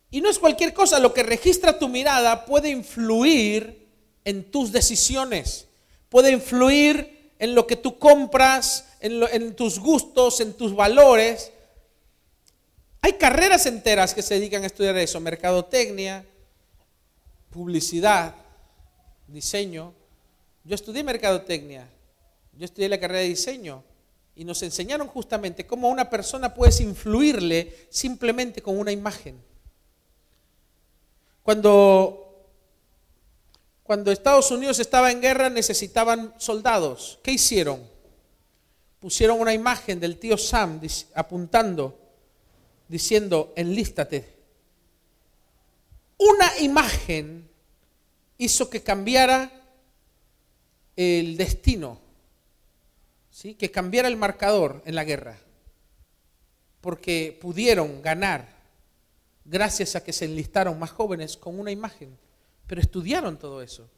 Y 0.09 0.21
no 0.21 0.31
es 0.31 0.39
cualquier 0.39 0.73
cosa, 0.73 1.01
lo 1.01 1.13
que 1.13 1.25
registra 1.25 1.81
tu 1.81 1.89
mirada 1.89 2.45
puede 2.45 2.69
influir 2.69 3.89
en 4.25 4.53
tus 4.53 4.71
decisiones, 4.71 5.67
puede 6.11 6.31
influir 6.31 7.33
en 7.41 7.57
lo 7.57 7.67
que 7.67 7.75
tú 7.75 7.99
compras, 7.99 8.87
en, 9.01 9.57
tus 9.57 9.81
gustos, 9.81 10.41
en 10.41 10.53
tus 10.53 10.77
valores. 10.77 11.51
Hay 13.01 13.15
carreras 13.15 13.67
enteras 13.67 14.15
que 14.15 14.23
se 14.23 14.35
dedican 14.35 14.63
a 14.63 14.67
estudiar 14.67 14.97
eso, 14.97 15.19
mercadotecnia, 15.19 16.25
publicidad, 17.51 18.37
diseño. 19.27 19.93
Yo 20.63 20.77
estudié 20.77 21.03
mercadotecnia, 21.03 21.89
yo 22.57 22.65
estudié 22.65 22.89
la 22.89 23.01
carrera 23.01 23.23
de 23.23 23.31
diseño 23.31 23.88
y 24.39 24.45
nos 24.45 24.63
enseñaron 24.63 25.09
justamente 25.09 25.67
cómo 25.67 25.89
una 25.89 26.09
persona 26.09 26.55
puedes 26.55 26.81
influirle 26.81 27.89
simplemente 27.91 28.63
con 28.63 28.79
una 28.79 28.93
imagen. 28.93 29.43
Cuando, 31.43 32.47
cuando 33.83 34.13
Estados 34.13 34.53
Unidos 34.53 34.79
estaba 34.79 35.11
en 35.11 35.21
guerra 35.21 35.51
necesitaban 35.51 36.33
soldados. 36.39 37.19
¿Qué 37.25 37.33
hicieron? 37.33 37.83
Pusieron 39.01 39.41
una 39.41 39.53
imagen 39.53 39.99
del 39.99 40.19
tío 40.21 40.39
Sam 40.39 40.81
apuntando, 41.17 41.99
diciendo, 42.87 43.53
enlístate. 43.57 44.37
Una 46.17 46.61
imagen 46.61 47.51
hizo 48.37 48.71
que 48.71 48.85
cambiara 48.85 49.51
el 50.95 51.37
destino, 51.37 52.08
que 53.43 53.71
cambiara 53.71 54.09
el 54.09 54.17
marcador 54.17 54.83
en 54.85 54.95
la 54.95 55.05
guerra, 55.05 55.39
porque 56.81 57.39
pudieron 57.41 58.03
ganar 58.03 58.49
gracias 59.45 59.95
a 59.95 60.03
que 60.03 60.13
se 60.13 60.25
enlistaron 60.25 60.79
más 60.79 60.91
jóvenes 60.91 61.37
con 61.37 61.59
una 61.59 61.71
imagen, 61.71 62.19
pero 62.67 62.81
estudiaron 62.81 63.39
todo 63.39 63.63
eso. 63.63 63.89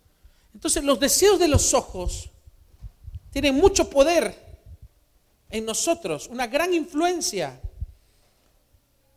Entonces 0.52 0.84
los 0.84 1.00
deseos 1.00 1.38
de 1.38 1.48
los 1.48 1.72
ojos 1.72 2.30
tienen 3.30 3.54
mucho 3.54 3.88
poder 3.88 4.36
en 5.48 5.64
nosotros, 5.64 6.28
una 6.28 6.46
gran 6.46 6.74
influencia. 6.74 7.58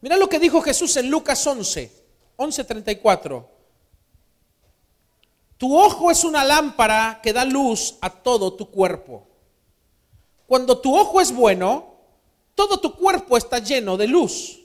Mira 0.01 0.15
lo 0.15 0.29
que 0.29 0.39
dijo 0.39 0.61
Jesús 0.61 0.95
en 0.97 1.09
Lucas 1.09 1.45
11, 1.45 1.91
11:34. 2.37 3.49
Tu 5.57 5.77
ojo 5.77 6.11
es 6.11 6.23
una 6.23 6.43
lámpara 6.43 7.19
que 7.21 7.33
da 7.33 7.45
luz 7.45 7.97
a 8.01 8.09
todo 8.09 8.53
tu 8.53 8.69
cuerpo. 8.69 9.32
Cuando 10.53 10.77
tu 10.77 10.95
ojo 10.95 11.19
es 11.19 11.33
bueno, 11.33 11.95
todo 12.53 12.79
tu 12.79 12.95
cuerpo 12.95 13.37
está 13.37 13.57
lleno 13.57 13.97
de 13.97 14.05
luz. 14.05 14.59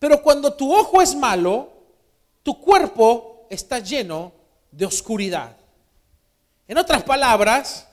Pero 0.00 0.20
cuando 0.20 0.54
tu 0.54 0.74
ojo 0.74 1.00
es 1.00 1.14
malo, 1.14 1.68
tu 2.42 2.60
cuerpo 2.60 3.46
está 3.48 3.78
lleno 3.78 4.32
de 4.72 4.86
oscuridad. 4.86 5.56
En 6.66 6.78
otras 6.78 7.04
palabras, 7.04 7.86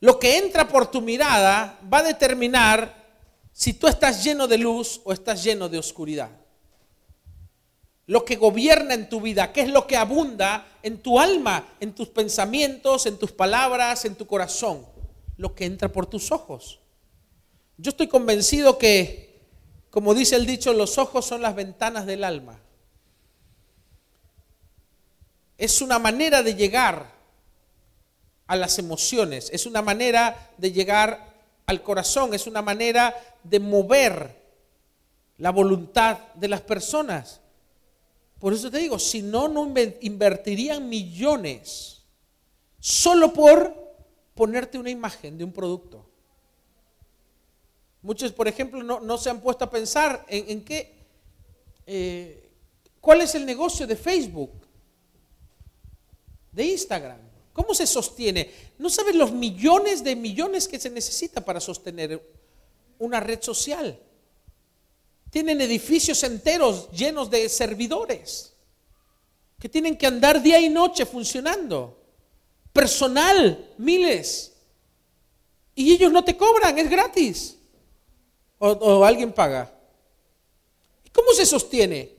lo 0.00 0.18
que 0.18 0.36
entra 0.36 0.68
por 0.68 0.90
tu 0.90 1.00
mirada 1.00 1.80
va 1.90 2.00
a 2.00 2.02
determinar 2.02 2.94
si 3.50 3.72
tú 3.72 3.88
estás 3.88 4.22
lleno 4.22 4.46
de 4.46 4.58
luz 4.58 5.00
o 5.04 5.12
estás 5.14 5.42
lleno 5.42 5.70
de 5.70 5.78
oscuridad. 5.78 6.28
Lo 8.08 8.26
que 8.26 8.36
gobierna 8.36 8.92
en 8.92 9.08
tu 9.08 9.22
vida, 9.22 9.54
qué 9.54 9.62
es 9.62 9.70
lo 9.70 9.86
que 9.86 9.96
abunda 9.96 10.66
en 10.82 10.98
tu 10.98 11.18
alma, 11.18 11.66
en 11.80 11.94
tus 11.94 12.08
pensamientos, 12.08 13.06
en 13.06 13.18
tus 13.18 13.32
palabras, 13.32 14.04
en 14.04 14.16
tu 14.16 14.26
corazón. 14.26 14.91
Lo 15.42 15.54
que 15.54 15.64
entra 15.66 15.90
por 15.90 16.06
tus 16.06 16.30
ojos. 16.30 16.78
Yo 17.76 17.90
estoy 17.90 18.06
convencido 18.06 18.78
que 18.78 19.32
como 19.92 20.14
dice 20.14 20.36
el 20.36 20.46
dicho, 20.46 20.72
los 20.72 20.96
ojos 20.96 21.26
son 21.26 21.42
las 21.42 21.54
ventanas 21.54 22.06
del 22.06 22.24
alma. 22.24 22.58
Es 25.58 25.82
una 25.82 25.98
manera 25.98 26.42
de 26.42 26.54
llegar 26.54 27.12
a 28.46 28.56
las 28.56 28.78
emociones, 28.78 29.50
es 29.52 29.66
una 29.66 29.82
manera 29.82 30.50
de 30.56 30.72
llegar 30.72 31.34
al 31.66 31.82
corazón, 31.82 32.32
es 32.32 32.46
una 32.46 32.62
manera 32.62 33.14
de 33.42 33.60
mover 33.60 34.34
la 35.36 35.50
voluntad 35.50 36.16
de 36.36 36.48
las 36.48 36.62
personas. 36.62 37.42
Por 38.38 38.54
eso 38.54 38.70
te 38.70 38.78
digo, 38.78 38.98
si 38.98 39.20
no, 39.20 39.46
no 39.46 39.74
invertirían 40.00 40.88
millones 40.88 42.00
solo 42.80 43.34
por 43.34 43.81
ponerte 44.34 44.78
una 44.78 44.90
imagen 44.90 45.36
de 45.36 45.44
un 45.44 45.52
producto. 45.52 46.06
Muchos, 48.02 48.32
por 48.32 48.48
ejemplo, 48.48 48.82
no, 48.82 49.18
se 49.18 49.30
han 49.30 49.40
puesto 49.40 49.64
a 49.64 49.70
pensar 49.70 50.24
en, 50.28 50.64
qué, 50.64 50.92
eh, 51.86 52.50
cuál 53.00 53.20
es 53.20 53.34
el 53.34 53.46
negocio 53.46 53.86
de 53.86 53.94
Facebook, 53.94 54.50
de 56.50 56.64
Instagram, 56.64 57.18
cómo 57.52 57.74
se 57.74 57.86
sostiene. 57.86 58.50
No 58.78 58.90
sabes 58.90 59.14
los 59.14 59.30
millones 59.30 60.02
de 60.02 60.16
millones 60.16 60.66
que 60.66 60.80
se 60.80 60.90
necesita 60.90 61.44
para 61.44 61.60
sostener 61.60 62.20
una 62.98 63.20
red 63.20 63.40
social. 63.40 63.98
Tienen 65.30 65.60
edificios 65.60 66.22
enteros 66.24 66.90
llenos 66.90 67.30
de 67.30 67.48
servidores 67.48 68.52
que 69.58 69.68
tienen 69.68 69.96
que 69.96 70.08
andar 70.08 70.42
día 70.42 70.58
y 70.58 70.68
noche 70.68 71.06
funcionando. 71.06 72.01
Personal, 72.72 73.72
miles. 73.78 74.52
Y 75.74 75.92
ellos 75.92 76.12
no 76.12 76.24
te 76.24 76.36
cobran, 76.36 76.78
es 76.78 76.88
gratis 76.90 77.58
o, 78.64 79.04
alguien 79.04 79.32
paga. 79.32 79.72
¿Cómo 81.12 81.32
se 81.32 81.44
sostiene? 81.44 82.10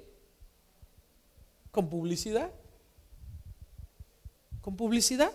Con 1.71 1.89
publicidad. 1.89 2.51
Con 4.61 4.75
publicidad. 4.75 5.31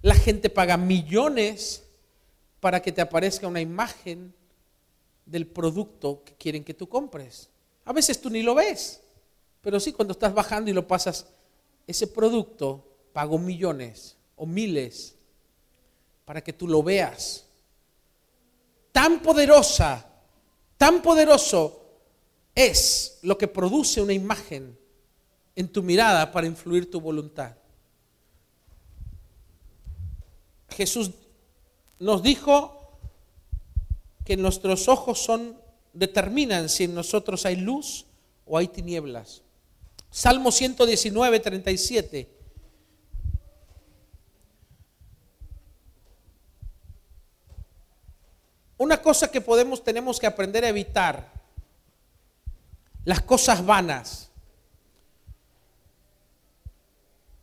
La 0.00 0.14
gente 0.14 0.48
paga 0.48 0.76
millones 0.76 1.84
para 2.60 2.80
que 2.80 2.90
te 2.90 3.02
aparezca 3.02 3.46
una 3.46 3.60
imagen 3.60 4.34
del 5.26 5.46
producto 5.46 6.22
que 6.24 6.34
quieren 6.34 6.64
que 6.64 6.74
tú 6.74 6.88
compres. 6.88 7.50
A 7.84 7.92
veces 7.92 8.18
tú 8.18 8.30
ni 8.30 8.42
lo 8.42 8.54
ves, 8.54 9.02
pero 9.60 9.78
sí 9.78 9.92
cuando 9.92 10.12
estás 10.12 10.32
bajando 10.32 10.70
y 10.70 10.74
lo 10.74 10.88
pasas, 10.88 11.26
ese 11.86 12.06
producto 12.06 12.82
pagó 13.12 13.38
millones 13.38 14.16
o 14.36 14.46
miles 14.46 15.14
para 16.24 16.42
que 16.42 16.52
tú 16.52 16.66
lo 16.66 16.82
veas. 16.82 17.44
Tan 18.92 19.20
poderosa 19.20 20.10
Tan 20.76 21.02
poderoso 21.02 21.80
es 22.54 23.18
lo 23.22 23.38
que 23.38 23.48
produce 23.48 24.00
una 24.00 24.12
imagen 24.12 24.76
en 25.56 25.68
tu 25.68 25.82
mirada 25.82 26.30
para 26.32 26.46
influir 26.46 26.90
tu 26.90 27.00
voluntad. 27.00 27.56
Jesús 30.68 31.12
nos 31.98 32.22
dijo 32.22 32.98
que 34.24 34.36
nuestros 34.36 34.88
ojos 34.88 35.20
son 35.20 35.56
determinan 35.92 36.68
si 36.68 36.84
en 36.84 36.94
nosotros 36.94 37.46
hay 37.46 37.56
luz 37.56 38.06
o 38.44 38.58
hay 38.58 38.68
tinieblas. 38.68 39.42
Salmo 40.10 40.50
119, 40.50 41.40
37. 41.40 42.28
Una 48.84 49.00
cosa 49.00 49.30
que 49.30 49.40
podemos, 49.40 49.82
tenemos 49.82 50.20
que 50.20 50.26
aprender 50.26 50.62
a 50.62 50.68
evitar, 50.68 51.32
las 53.06 53.22
cosas 53.22 53.64
vanas. 53.64 54.28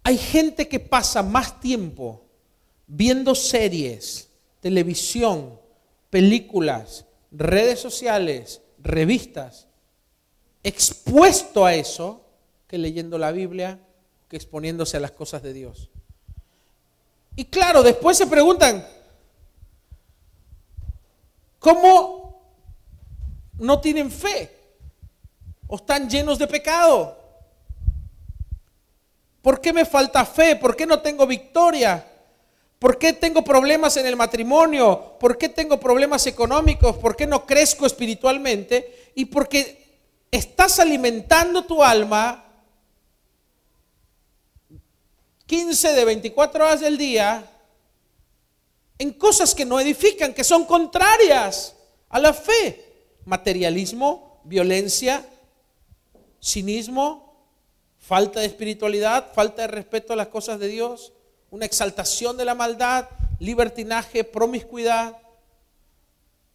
Hay 0.03 0.19
gente 0.19 0.67
que 0.67 0.79
pasa 0.79 1.23
más 1.23 1.59
tiempo 1.59 2.23
viendo 2.85 3.33
series, 3.33 4.29
televisión, 4.59 5.59
películas, 6.11 7.05
redes 7.31 7.79
sociales, 7.79 8.61
revistas, 8.77 9.65
expuesto 10.61 11.65
a 11.65 11.73
eso, 11.73 12.23
que 12.67 12.77
leyendo 12.77 13.17
la 13.17 13.31
Biblia, 13.31 13.79
que 14.29 14.37
exponiéndose 14.37 14.97
a 14.97 14.99
las 14.99 15.11
cosas 15.11 15.41
de 15.41 15.53
Dios. 15.53 15.89
Y 17.35 17.45
claro, 17.45 17.81
después 17.81 18.15
se 18.15 18.27
preguntan, 18.27 18.85
¿Cómo 21.61 22.41
no 23.59 23.79
tienen 23.79 24.09
fe? 24.09 24.49
¿O 25.67 25.75
están 25.75 26.09
llenos 26.09 26.39
de 26.39 26.47
pecado? 26.47 27.15
¿Por 29.43 29.61
qué 29.61 29.71
me 29.71 29.85
falta 29.85 30.25
fe? 30.25 30.55
¿Por 30.55 30.75
qué 30.75 30.87
no 30.87 31.01
tengo 31.01 31.27
victoria? 31.27 32.03
¿Por 32.79 32.97
qué 32.97 33.13
tengo 33.13 33.43
problemas 33.43 33.95
en 33.97 34.07
el 34.07 34.15
matrimonio? 34.15 35.19
¿Por 35.19 35.37
qué 35.37 35.49
tengo 35.49 35.79
problemas 35.79 36.25
económicos? 36.25 36.97
¿Por 36.97 37.15
qué 37.15 37.27
no 37.27 37.45
crezco 37.45 37.85
espiritualmente? 37.85 39.11
Y 39.13 39.25
porque 39.25 39.99
estás 40.31 40.79
alimentando 40.79 41.63
tu 41.65 41.83
alma 41.83 42.43
15 45.45 45.93
de 45.93 46.05
24 46.05 46.65
horas 46.65 46.79
del 46.79 46.97
día 46.97 47.50
en 49.01 49.13
cosas 49.13 49.55
que 49.55 49.65
no 49.65 49.79
edifican, 49.79 50.31
que 50.31 50.43
son 50.43 50.63
contrarias 50.63 51.75
a 52.07 52.19
la 52.19 52.33
fe. 52.33 53.17
Materialismo, 53.25 54.39
violencia, 54.43 55.27
cinismo, 56.39 57.35
falta 57.97 58.41
de 58.41 58.45
espiritualidad, 58.45 59.33
falta 59.33 59.63
de 59.63 59.69
respeto 59.69 60.13
a 60.13 60.15
las 60.15 60.27
cosas 60.27 60.59
de 60.59 60.67
Dios 60.67 61.13
una 61.49 61.65
exaltación 61.65 62.37
de 62.37 62.45
la 62.45 62.53
maldad, 62.53 63.09
libertinaje, 63.39 64.23
promiscuidad. 64.23 65.17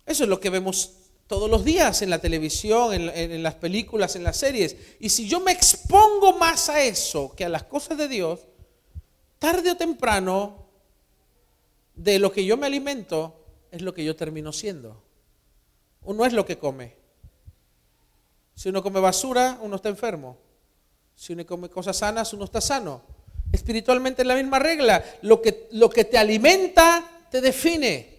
Eso 0.07 0.23
es 0.23 0.29
lo 0.29 0.39
que 0.39 0.49
vemos 0.49 0.93
todos 1.27 1.51
los 1.51 1.65
días 1.65 2.01
en 2.03 2.11
la 2.11 2.21
televisión, 2.21 2.95
en, 2.95 3.43
las 3.43 3.57
películas, 3.57 4.15
en 4.15 4.23
las 4.23 4.37
series. 4.37 4.77
Y 5.01 5.09
si 5.09 5.27
yo 5.27 5.41
me 5.41 5.51
expongo 5.51 6.35
más 6.35 6.69
a 6.69 6.81
eso 6.81 7.35
que 7.37 7.45
a 7.45 7.49
las 7.49 7.65
cosas 7.65 7.99
de 7.99 8.07
Dios, 8.07 8.47
tarde 9.41 9.73
o 9.73 9.77
temprano, 9.77 10.66
de 11.97 12.19
lo 12.19 12.31
que 12.31 12.45
yo 12.45 12.57
me 12.57 12.67
alimento, 12.67 13.35
es 13.71 13.83
lo 13.83 13.93
que 13.93 14.05
yo 14.05 14.15
termino 14.15 14.53
siendo. 14.53 15.03
Uno 16.03 16.25
es 16.25 16.33
lo 16.33 16.47
que 16.47 16.59
come. 16.59 16.95
Si 18.55 18.69
uno 18.69 18.83
come 18.83 19.01
basura, 19.01 19.59
uno 19.63 19.77
está 19.77 19.89
enfermo. 19.89 20.39
Si 21.15 21.33
uno 21.33 21.45
come 21.45 21.69
cosas 21.69 21.97
sanas, 21.97 22.33
uno 22.33 22.45
está 22.45 22.61
sano. 22.61 23.03
Espiritualmente 23.53 24.23
es 24.23 24.29
la 24.29 24.37
misma 24.37 24.59
regla. 24.59 25.03
Lo 25.23 25.43
que, 25.43 25.69
lo 25.73 25.91
que 25.91 26.05
te 26.05 26.19
alimenta 26.19 27.27
te 27.31 27.41
define. 27.41 28.17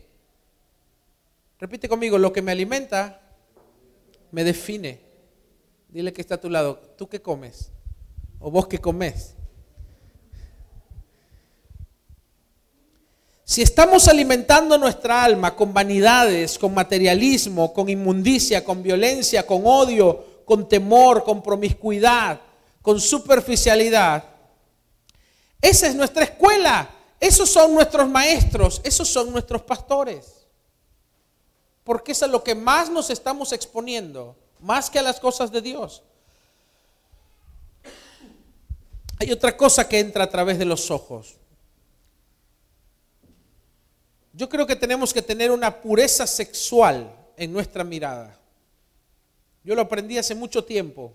Repite 1.59 1.87
conmigo, 1.87 2.17
lo 2.17 2.33
que 2.33 2.41
me 2.41 2.51
alimenta 2.51 3.21
me 4.31 4.43
define. 4.43 5.01
Dile 5.87 6.11
que 6.11 6.21
está 6.21 6.35
a 6.35 6.41
tu 6.41 6.49
lado, 6.49 6.77
¿tú 6.97 7.07
qué 7.07 7.21
comes? 7.21 7.71
¿O 8.39 8.51
vos 8.51 8.67
qué 8.67 8.79
comes? 8.79 9.36
Si 13.49 13.61
estamos 13.61 14.09
alimentando 14.09 14.77
nuestra 14.77 15.23
alma 15.23 15.55
con 15.55 15.73
vanidades, 15.73 16.59
con 16.59 16.73
materialismo, 16.73 17.71
con 17.71 17.87
inmundicia, 17.87 18.61
con 18.61 18.83
violencia, 18.83 19.47
con 19.47 19.61
odio, 19.63 20.43
con 20.43 20.67
temor, 20.67 21.23
con 21.23 21.41
promiscuidad, 21.41 22.41
con 22.81 22.99
superficialidad, 22.99 24.25
esa 25.61 25.87
es 25.87 25.95
nuestra 25.95 26.25
escuela. 26.25 26.89
Esos 27.21 27.49
son 27.49 27.73
nuestros 27.73 28.09
maestros. 28.09 28.81
Esos 28.83 29.07
son 29.07 29.31
nuestros 29.31 29.61
pastores. 29.61 30.45
Porque 31.85 32.11
es 32.11 32.21
a 32.21 32.27
lo 32.27 32.43
que 32.43 32.53
más 32.53 32.89
nos 32.89 33.09
estamos 33.09 33.53
exponiendo, 33.53 34.35
más 34.59 34.89
que 34.89 34.99
a 34.99 35.03
las 35.03 35.21
cosas 35.21 35.53
de 35.53 35.61
Dios. 35.61 36.03
Hay 39.19 39.31
otra 39.31 39.55
cosa 39.55 39.87
que 39.87 39.99
entra 39.99 40.25
a 40.25 40.29
través 40.29 40.59
de 40.59 40.65
los 40.65 40.91
ojos. 40.91 41.36
Yo 44.37 44.47
creo 44.47 44.67
que 44.67 44.75
tenemos 44.75 45.11
que 45.15 45.23
tener 45.23 45.49
una 45.49 45.81
pureza 45.81 46.27
sexual 46.27 47.11
en 47.35 47.51
nuestra 47.51 47.83
mirada. 47.83 48.39
Yo 49.63 49.73
lo 49.73 49.81
aprendí 49.81 50.15
hace 50.15 50.35
mucho 50.35 50.63
tiempo. 50.63 51.11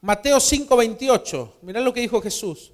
Mateo 0.00 0.40
5:28. 0.40 1.52
Mirá 1.60 1.82
lo 1.82 1.92
que 1.92 2.00
dijo 2.00 2.22
Jesús. 2.22 2.72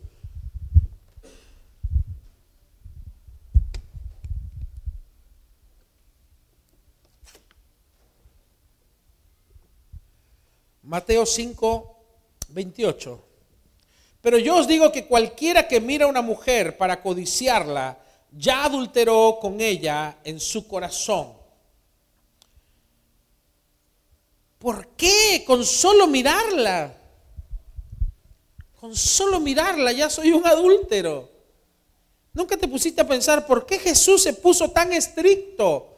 Mateo 10.85 11.27
5, 11.27 11.97
28. 12.51 13.25
Pero 14.21 14.39
yo 14.39 14.59
os 14.59 14.69
digo 14.69 14.93
que 14.93 15.09
cualquiera 15.09 15.67
que 15.67 15.81
mira 15.81 16.05
a 16.05 16.09
una 16.09 16.23
mujer 16.23 16.79
para 16.79 17.03
codiciarla, 17.03 18.04
ya 18.37 18.65
adulteró 18.65 19.39
con 19.41 19.61
ella 19.61 20.19
en 20.25 20.41
su 20.41 20.67
corazón. 20.67 21.33
¿Por 24.59 24.89
qué? 24.97 25.45
Con 25.47 25.65
solo 25.65 26.07
mirarla. 26.07 26.97
Con 28.81 28.97
solo 28.97 29.41
mirarla 29.41 29.93
ya 29.93 30.11
soy 30.11 30.33
un 30.33 30.47
adúltero. 30.47 31.31
Nunca 32.33 32.57
te 32.57 32.67
pusiste 32.67 33.01
a 33.01 33.07
pensar 33.07 33.47
por 33.47 33.65
qué 33.65 33.79
Jesús 33.79 34.23
se 34.23 34.33
puso 34.33 34.71
tan 34.71 34.93
estricto. 34.93 35.91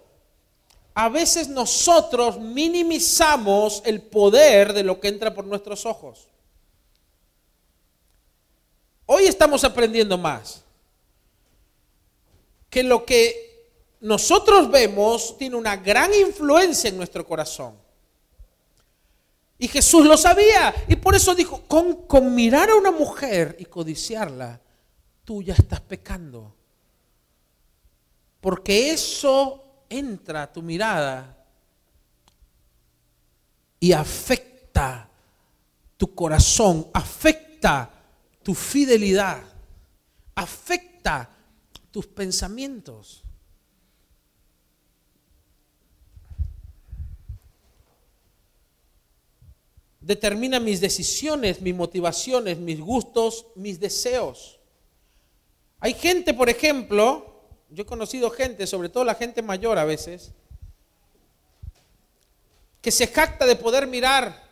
A 0.95 1.09
veces 1.09 1.49
nosotros 1.49 2.39
minimizamos 2.39 3.83
el 3.85 4.03
poder 4.03 4.73
de 4.73 4.83
lo 4.83 5.01
que 5.01 5.09
entra 5.09 5.35
por 5.35 5.45
nuestros 5.47 5.87
ojos. 5.87 6.27
Hoy 9.07 9.25
estamos 9.25 9.63
aprendiendo 9.63 10.19
más. 10.19 10.66
Que 12.77 12.83
lo 12.83 13.07
que 13.07 13.97
nosotros 14.03 14.71
vemos 14.71 15.39
tiene 15.39 15.57
una 15.57 15.77
gran 15.77 16.13
influencia 16.13 16.91
en 16.91 16.99
nuestro 16.99 17.27
corazón. 17.27 17.75
Y 19.59 19.67
Jesús 19.67 20.05
lo 20.05 20.15
sabía. 20.19 20.75
Y 20.87 20.97
por 20.97 21.15
eso 21.15 21.35
dijo, 21.35 21.63
con, 21.63 22.35
mirar 22.35 22.69
a 22.69 22.75
una 22.75 22.91
mujer 22.91 23.57
y 23.59 23.65
codiciarla, 23.65 24.61
tú 25.25 25.43
ya 25.43 25.55
estás 25.55 25.81
pecando. 25.81 26.55
Porque 28.43 28.91
eso 28.91 29.65
entra 29.89 30.43
a 30.43 30.53
tu 30.53 30.61
mirada 30.61 31.35
y 33.81 33.93
afecta 33.93 35.09
tu 35.97 36.15
corazón, 36.15 36.89
afecta 36.93 37.91
tu 38.43 38.55
fidelidad, 38.55 39.43
afecta 40.35 41.31
tus 41.97 42.07
pensamientos. 42.07 43.25
determina 49.99 50.61
mis 50.61 50.83
decisiones, 50.83 51.63
mis 51.63 51.75
motivaciones, 51.75 52.59
mis 52.59 52.79
gustos, 52.79 53.47
mis 53.55 53.81
deseos. 53.81 54.61
Hay 55.81 55.95
gente, 55.95 56.35
por 56.35 56.51
ejemplo, 56.51 57.41
yo 57.71 57.85
he 57.85 57.87
conocido 57.87 58.31
gente, 58.31 58.67
sobre 58.67 58.91
todo 58.91 59.03
la 59.03 59.15
gente 59.15 59.41
mayor 59.41 59.79
a 59.79 59.87
veces, 59.87 60.33
que 62.83 62.91
se 62.91 63.07
jacta 63.07 63.47
de 63.47 63.57
poder 63.57 63.87
mirar 63.87 64.45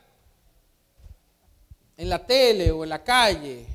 en 1.98 2.08
la 2.08 2.26
tele 2.26 2.70
o 2.70 2.84
en 2.84 2.88
la 2.88 3.04
calle. 3.04 3.73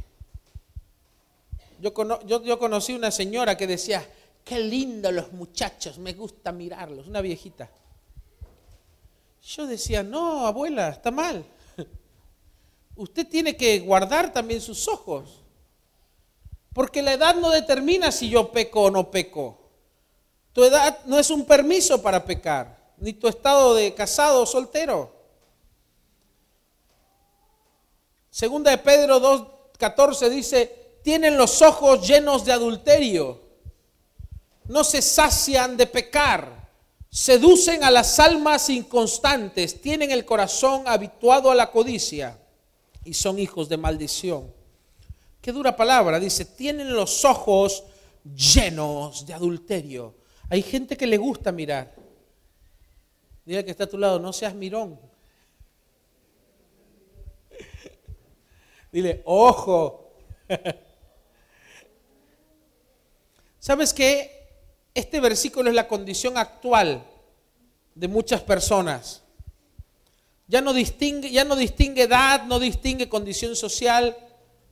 Yo, 1.80 1.94
yo, 2.26 2.44
yo 2.44 2.60
conocí 2.60 2.94
una 2.94 3.12
señora 3.12 3.58
que 3.58 3.68
decía, 3.68 4.06
qué 4.44 4.60
lindo 4.60 5.12
los 5.12 5.32
muchachos, 5.32 5.98
me 5.98 6.14
gusta 6.14 6.52
mirarlos, 6.52 7.08
una 7.08 7.22
viejita. 7.22 7.70
Yo 9.42 9.66
decía, 9.66 10.04
no, 10.04 10.46
abuela, 10.46 10.90
está 10.90 11.12
mal 11.12 11.46
usted 13.00 13.26
tiene 13.28 13.56
que 13.56 13.80
guardar 13.80 14.34
también 14.34 14.60
sus 14.60 14.88
ojos. 14.88 15.42
Porque 16.74 17.02
la 17.02 17.14
edad 17.14 17.36
no 17.36 17.50
determina 17.50 18.12
si 18.12 18.30
yo 18.30 18.52
peco 18.52 18.84
o 18.84 18.92
no 18.92 19.10
peco. 19.10 19.58
Tu 20.54 20.64
edad 20.64 21.00
no 21.06 21.18
es 21.18 21.30
un 21.30 21.46
permiso 21.46 22.02
para 22.02 22.26
pecar, 22.26 22.94
ni 22.98 23.14
tu 23.14 23.28
estado 23.28 23.74
de 23.74 23.94
casado 23.94 24.44
o 24.44 24.46
soltero. 24.46 25.16
Segunda 28.30 28.72
de 28.72 28.78
Pedro 28.78 29.20
2.14 29.20 30.30
dice, 30.30 30.89
tienen 31.04 31.38
los 31.38 31.62
ojos 31.62 32.08
llenos 32.08 32.46
de 32.46 32.52
adulterio, 32.52 33.42
no 34.66 34.84
se 34.84 35.02
sacian 35.02 35.78
de 35.78 35.88
pecar, 35.88 36.70
seducen 37.10 37.84
a 37.84 37.92
las 37.92 38.20
almas 38.20 38.70
inconstantes, 38.70 39.82
tienen 39.82 40.12
el 40.12 40.26
corazón 40.26 40.84
habituado 40.86 41.50
a 41.50 41.56
la 41.56 41.72
codicia 41.72 42.40
y 43.04 43.14
son 43.14 43.40
hijos 43.40 43.68
de 43.68 43.78
maldición. 43.78 44.54
Qué 45.42 45.52
dura 45.52 45.76
palabra, 45.76 46.20
dice, 46.20 46.46
tienen 46.46 46.94
los 46.94 47.26
ojos 47.26 47.84
llenos 48.24 49.26
de 49.26 49.34
adulterio. 49.34 50.16
Hay 50.50 50.62
gente 50.62 50.98
que 50.98 51.08
le 51.08 51.18
gusta 51.18 51.52
mirar. 51.52 51.96
Diga 53.46 53.64
que 53.64 53.72
está 53.72 53.86
a 53.86 53.90
tu 53.90 53.98
lado, 53.98 54.20
no 54.20 54.34
seas 54.34 54.54
mirón. 54.54 55.00
Dile, 58.92 59.24
ojo. 59.26 60.14
¿Sabes 63.60 63.94
qué? 63.94 64.48
Este 64.94 65.20
versículo 65.20 65.70
es 65.70 65.76
la 65.76 65.88
condición 65.88 66.38
actual 66.38 67.06
de 67.94 68.08
muchas 68.08 68.42
personas. 68.42 69.22
Ya 70.48 70.62
no 70.62 70.74
distingue, 70.74 72.02
edad, 72.02 72.46
no 72.46 72.60
distingue 72.60 73.10
condición 73.10 73.56
social, 73.56 74.18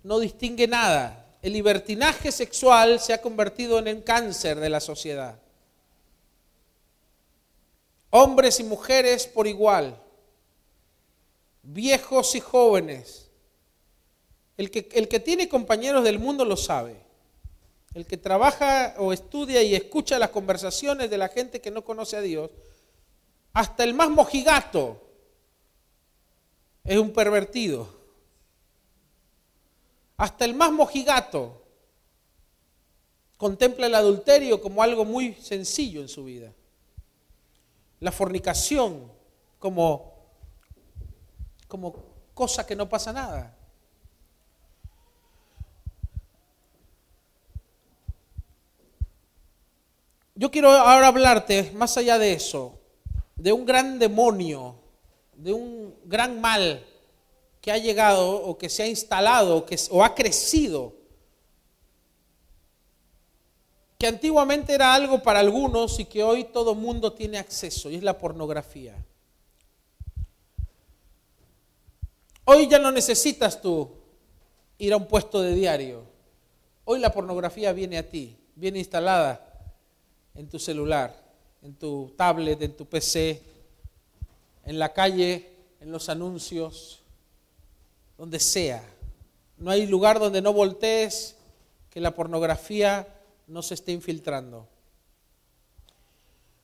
no 0.04 0.19
distingue 0.19 0.67
nada. 0.67 1.23
el 1.43 1.54
libertinaje 1.54 2.32
sexual 2.32 3.00
se 3.00 3.13
ha 3.13 3.21
convertido 3.21 3.78
en 3.78 3.88
el 3.88 4.04
cáncer 4.04 4.60
de 4.60 4.69
la 4.69 4.80
sociedad. 4.80 5.39
Hombres 8.10 8.60
y 8.60 8.63
mujeres 8.63 9.28
por 9.28 9.47
igual, 9.47 10.02
viejos 11.62 12.34
y 12.36 12.39
jóvenes. 12.39 13.30
El 14.58 14.71
que 14.71 15.19
tiene 15.19 15.47
compañeros 15.47 16.04
del 16.04 16.17
mundo 16.17 16.43
lo 16.43 16.58
sabe. 16.58 17.07
El 17.93 18.06
que 18.06 18.17
trabaja 18.17 18.95
o 18.97 19.13
estudia 19.13 19.62
y 19.63 19.76
escucha 19.76 20.19
las 20.19 20.30
conversaciones 20.30 21.10
de 21.10 21.17
la 21.17 21.30
gente 21.30 21.62
que 21.62 21.71
no 21.71 21.84
conoce 21.84 22.17
a 22.17 22.21
Dios, 22.21 22.52
hasta 23.54 23.84
el 23.84 23.93
más 23.93 24.10
mojigato 24.10 25.02
es 26.84 26.97
un 26.97 27.12
pervertido. 27.12 27.97
Hasta 30.15 30.45
el 30.45 30.54
más 30.54 30.71
mojigato 30.71 31.63
contempla 33.38 33.88
el 33.88 33.95
adulterio 33.95 34.62
como 34.62 34.82
algo 34.82 35.06
muy 35.06 35.34
sencillo 35.36 36.02
en 36.02 36.08
su 36.08 36.23
vida. 36.23 36.54
La 38.00 38.12
fornicación 38.12 39.12
como, 39.60 40.13
como 41.67 41.95
cosa 42.34 42.65
que 42.65 42.76
no 42.76 42.88
pasa 42.88 43.12
nada. 43.12 43.57
Yo 50.39 50.52
quiero 50.52 50.69
ahora 50.69 51.08
hablarte, 51.08 51.71
más 51.73 51.97
allá 51.97 52.19
de 52.19 52.34
eso, 52.34 52.78
de 53.36 53.52
un 53.52 53.65
gran 53.65 53.97
demonio, 53.97 54.76
de 55.34 55.52
un 55.52 55.95
gran 56.06 56.39
mal 56.39 56.86
que 57.60 57.71
ha 57.71 57.80
llegado 57.80 58.43
o 58.43 58.56
que 58.56 58.69
se 58.69 58.84
ha 58.84 58.88
instalado 58.88 59.65
que, 59.65 59.80
o 59.89 60.04
ha 60.04 60.13
crecido, 60.13 60.93
que 63.97 64.06
antiguamente 64.06 64.76
era 64.76 64.93
algo 64.93 65.23
para 65.23 65.39
algunos 65.39 66.00
y 66.00 66.06
que 66.06 66.21
hoy 66.21 66.43
todo 66.43 66.76
mundo 66.76 67.13
tiene 67.13 67.39
acceso, 67.39 67.89
y 67.89 67.95
es 67.95 68.04
la 68.04 68.19
pornografía. 68.19 68.93
Hoy 72.45 72.67
ya 72.67 72.78
no 72.78 72.91
necesitas 72.91 73.60
tú 73.60 73.89
ir 74.78 74.93
a 74.93 74.97
un 74.97 75.08
puesto 75.08 75.41
de 75.41 75.56
diario. 75.56 76.04
Hoy 76.86 77.00
la 77.00 77.12
pornografía 77.12 77.73
viene 77.73 77.97
a 77.97 78.08
ti, 78.08 78.38
viene 78.56 78.78
instalada 78.78 79.47
en 80.38 80.47
tu 80.47 80.60
celular, 80.60 81.19
en 81.63 81.73
tu 81.76 82.13
tablet, 82.15 82.62
en 82.62 82.78
tu 82.78 82.86
PC, 82.86 83.41
en 84.63 84.80
la 84.80 84.93
calle, 84.93 85.50
en 85.82 85.91
los 85.91 86.10
anuncios, 86.10 87.02
donde 88.17 88.39
sea. 88.39 88.84
No 89.58 89.71
hay 89.71 89.88
lugar 89.88 90.19
donde 90.19 90.41
no 90.41 90.54
voltees 90.54 91.36
que 91.89 92.00
la 92.00 92.13
pornografía 92.13 93.08
no 93.47 93.63
se 93.63 93.73
esté 93.73 93.91
infiltrando. 93.91 94.67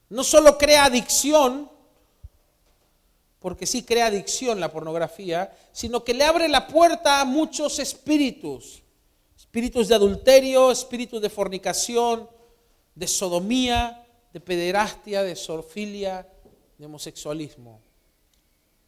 No 0.09 0.23
solo 0.23 0.59
crea 0.59 0.85
adicción, 0.85 1.69
porque 3.39 3.65
sí 3.65 3.83
crea 3.83 4.05
adicción 4.05 4.59
la 4.59 4.71
pornografía, 4.71 5.57
sino 5.71 6.03
que 6.03 6.13
le 6.13 6.23
abre 6.23 6.47
la 6.47 6.67
puerta 6.67 7.21
a 7.21 7.25
muchos 7.25 7.79
espíritus. 7.79 8.83
Espíritus 9.35 9.87
de 9.87 9.95
adulterio, 9.95 10.71
espíritus 10.71 11.19
de 11.19 11.29
fornicación, 11.29 12.29
de 12.95 13.07
sodomía, 13.07 14.05
de 14.31 14.39
pederastia, 14.39 15.23
de 15.23 15.35
sorfilia, 15.35 16.27
de 16.77 16.85
homosexualismo. 16.85 17.81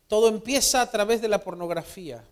Todo 0.07 0.27
empieza 0.27 0.81
a 0.81 0.91
través 0.91 1.21
de 1.21 1.27
la 1.27 1.39
pornografía. 1.39 2.23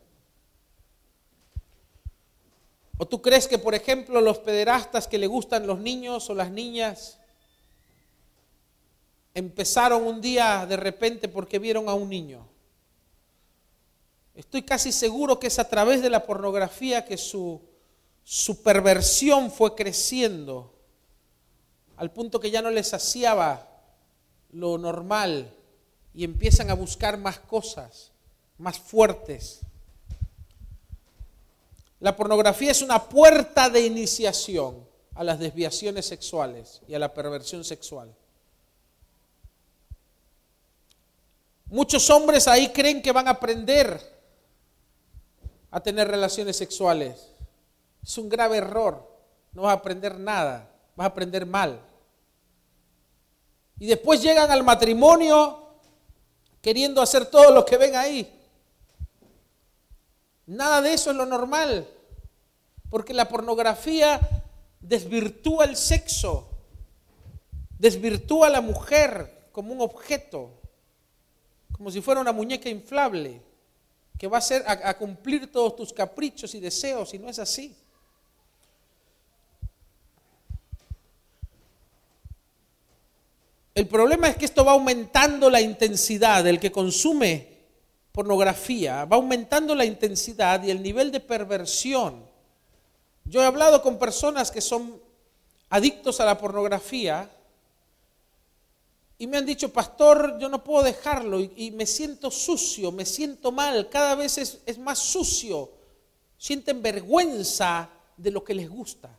¿O 2.98 3.08
tú 3.08 3.22
crees 3.22 3.48
que, 3.48 3.58
por 3.58 3.74
ejemplo, 3.74 4.22
los 4.22 4.38
pederastas 4.40 5.08
que 5.08 5.18
le 5.18 5.28
gustan 5.28 5.66
los 5.66 5.80
niños 5.80 6.30
o 6.30 6.36
las 6.36 6.52
niñas 6.52 7.20
empezaron 9.34 10.06
un 10.06 10.22
día 10.22 10.66
de 10.68 10.78
repente 10.78 11.28
porque 11.28 11.58
vieron 11.58 11.90
a 11.90 11.96
un 11.96 12.10
niño? 12.10 12.48
Estoy 14.36 14.64
casi 14.64 14.92
seguro 14.92 15.40
que 15.40 15.48
es 15.48 15.60
a 15.60 15.70
través 15.70 16.02
de 16.02 16.10
la 16.10 16.26
pornografía 16.26 17.06
que 17.06 17.18
su, 17.18 17.62
su 18.24 18.64
perversión 18.64 19.52
fue 19.52 19.76
creciendo 19.76 20.73
al 21.98 22.12
punto 22.12 22.40
que 22.40 22.52
ya 22.52 22.62
no 22.62 22.70
les 22.70 22.88
saciaba 22.88 23.68
lo 24.52 24.78
normal 24.78 25.52
y 26.14 26.24
empiezan 26.24 26.70
a 26.70 26.76
buscar 26.76 27.18
más 27.18 27.40
cosas, 27.40 28.12
más 28.58 28.80
fuertes. 28.80 29.62
La 32.00 32.16
pornografía 32.16 32.72
es 32.72 32.82
una 32.82 33.04
puerta 33.04 33.70
de 33.70 33.86
iniciación 33.86 34.86
a 35.16 35.24
las 35.24 35.40
desviaciones 35.40 36.06
sexuales 36.06 36.82
y 36.88 36.94
a 36.94 37.00
la 37.00 37.14
perversión 37.14 37.64
sexual. 37.64 38.14
Muchos 41.68 42.10
hombres 42.10 42.48
ahí 42.48 42.72
creen 42.72 43.02
que 43.02 43.12
van 43.12 43.28
a 43.28 43.32
aprender 43.32 44.00
a 45.72 45.80
tener 45.80 46.08
relaciones 46.08 46.56
sexuales. 46.56 47.32
Es 48.04 48.18
un 48.18 48.30
grave 48.30 48.58
error. 48.58 49.12
No 49.54 49.64
vas 49.64 49.72
a 49.72 49.80
aprender 49.80 50.20
nada, 50.20 50.70
vas 50.96 51.06
a 51.06 51.10
aprender 51.10 51.46
mal. 51.46 51.80
Y 53.80 53.88
después 53.88 54.22
llegan 54.22 54.52
al 54.52 54.64
matrimonio 54.64 55.60
queriendo 56.62 57.02
hacer 57.02 57.26
todo 57.26 57.52
lo 57.52 57.66
que 57.66 57.78
ven 57.78 57.96
ahí. 57.96 58.40
Nada 60.46 60.82
de 60.82 60.94
eso 60.94 61.12
es 61.12 61.18
lo 61.18 61.26
normal, 61.26 61.88
porque 62.90 63.14
la 63.14 63.28
pornografía 63.28 64.20
desvirtúa 64.80 65.66
el 65.66 65.76
sexo, 65.76 66.50
desvirtúa 67.80 68.48
a 68.48 68.52
la 68.52 68.62
mujer 68.62 69.50
como 69.52 69.74
un 69.74 69.82
objeto, 69.82 70.52
como 71.72 71.90
si 71.92 72.02
fuera 72.02 72.22
una 72.22 72.34
muñeca 72.34 72.70
inflable, 72.70 73.42
que 74.18 74.28
va 74.28 74.38
a, 74.38 74.42
ser, 74.42 74.64
a, 74.68 74.90
a 74.90 74.98
cumplir 74.98 75.52
todos 75.52 75.76
tus 75.76 75.92
caprichos 75.92 76.54
y 76.56 76.60
deseos, 76.60 77.14
y 77.14 77.20
no 77.20 77.30
es 77.30 77.40
así. 77.40 77.76
El 83.76 83.88
problema 83.88 84.30
es 84.30 84.38
que 84.38 84.46
esto 84.46 84.64
va 84.64 84.74
aumentando 84.74 85.50
la 85.50 85.60
intensidad 85.60 86.44
del 86.44 86.60
que 86.60 86.72
consume 86.72 87.54
pornografía, 88.12 89.06
va 89.06 89.16
aumentando 89.16 89.74
la 89.74 89.86
intensidad 89.86 90.64
y 90.64 90.70
el 90.70 90.84
nivel 90.84 91.12
de 91.12 91.20
perversión. 91.20 92.24
Yo 93.26 93.42
he 93.42 93.46
hablado 93.46 93.82
con 93.82 93.98
personas 93.98 94.52
que 94.52 94.62
son 94.62 95.02
adictos 95.70 96.20
a 96.20 96.26
la 96.26 96.38
pornografía 96.38 97.32
y 99.18 99.26
me 99.26 99.38
han 99.38 99.46
dicho, 99.46 99.74
pastor, 99.74 100.38
yo 100.38 100.50
no 100.50 100.64
puedo 100.64 100.84
dejarlo 100.84 101.40
y, 101.40 101.72
me 101.72 101.88
siento 101.88 102.30
sucio, 102.30 102.92
me 102.92 103.06
siento 103.06 103.52
mal, 103.52 103.90
cada 103.90 104.14
vez 104.14 104.38
es, 104.38 104.78
más 104.78 105.00
sucio, 105.00 105.72
sienten 106.38 106.82
vergüenza 106.84 107.90
de 108.18 108.30
lo 108.30 108.44
que 108.44 108.54
les 108.54 108.70
gusta, 108.70 109.10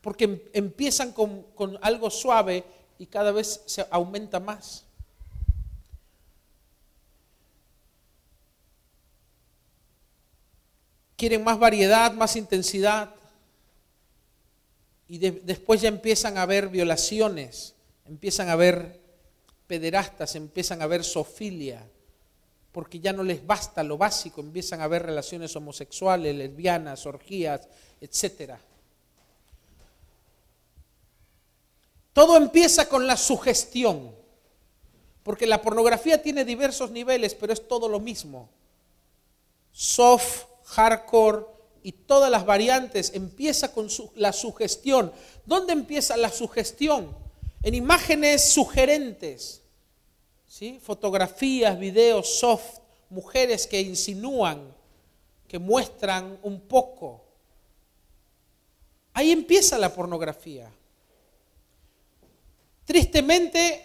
porque 0.00 0.24
em, 0.24 0.40
empiezan 0.54 1.12
con, 1.12 1.42
con 1.54 1.78
algo 1.82 2.08
suave 2.08 2.64
y 3.02 3.06
cada 3.06 3.32
vez 3.32 3.62
se 3.66 3.84
aumenta 3.90 4.38
más. 4.38 4.84
Quieren 11.16 11.42
más 11.42 11.58
variedad, 11.58 12.12
más 12.12 12.36
intensidad. 12.36 13.12
Y 15.08 15.18
después 15.18 15.80
ya 15.80 15.88
empiezan 15.88 16.38
a 16.38 16.42
haber 16.42 16.68
violaciones, 16.68 17.74
empiezan 18.06 18.48
a 18.48 18.52
haber 18.52 19.00
pederastas, 19.66 20.36
empiezan 20.36 20.80
a 20.80 20.84
haber 20.84 21.02
sofilia, 21.02 21.84
porque 22.70 23.00
ya 23.00 23.12
no 23.12 23.24
les 23.24 23.44
basta 23.44 23.82
lo 23.82 23.98
básico, 23.98 24.40
empiezan 24.40 24.80
a 24.80 24.84
haber 24.84 25.02
relaciones 25.02 25.56
homosexuales, 25.56 26.36
lesbianas, 26.36 27.04
orgías, 27.04 27.68
etcétera. 28.00 28.60
Todo 32.12 32.36
empieza 32.36 32.88
con 32.88 33.06
la 33.06 33.16
sugestión, 33.16 34.14
porque 35.22 35.46
la 35.46 35.62
pornografía 35.62 36.22
tiene 36.22 36.44
diversos 36.44 36.90
niveles, 36.90 37.34
pero 37.34 37.52
es 37.52 37.66
todo 37.66 37.88
lo 37.88 38.00
mismo. 38.00 38.48
Soft, 39.72 40.44
hardcore 40.64 41.46
y 41.82 41.92
todas 41.92 42.30
las 42.30 42.44
variantes 42.44 43.12
empieza 43.14 43.72
con 43.72 43.88
la 44.16 44.32
sugestión. 44.32 45.12
¿Dónde 45.46 45.72
empieza 45.72 46.16
la 46.16 46.30
sugestión? 46.30 47.16
En 47.62 47.74
imágenes 47.74 48.52
sugerentes, 48.52 49.62
¿sí? 50.46 50.80
fotografías, 50.82 51.78
videos 51.78 52.38
soft, 52.38 52.80
mujeres 53.08 53.66
que 53.66 53.80
insinúan, 53.80 54.74
que 55.48 55.58
muestran 55.58 56.38
un 56.42 56.60
poco. 56.60 57.24
Ahí 59.14 59.30
empieza 59.30 59.78
la 59.78 59.94
pornografía. 59.94 60.70
Tristemente, 62.92 63.82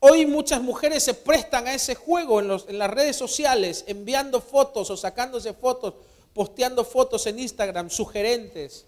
hoy 0.00 0.26
muchas 0.26 0.60
mujeres 0.60 1.02
se 1.02 1.14
prestan 1.14 1.66
a 1.66 1.72
ese 1.72 1.94
juego 1.94 2.38
en, 2.38 2.78
las 2.78 2.90
redes 2.90 3.16
sociales, 3.16 3.84
enviando 3.86 4.42
fotos 4.42 4.90
o 4.90 4.98
sacándose 4.98 5.54
fotos, 5.54 5.94
posteando 6.34 6.84
fotos 6.84 7.26
en 7.26 7.38
Instagram 7.38 7.88
sugerentes, 7.88 8.84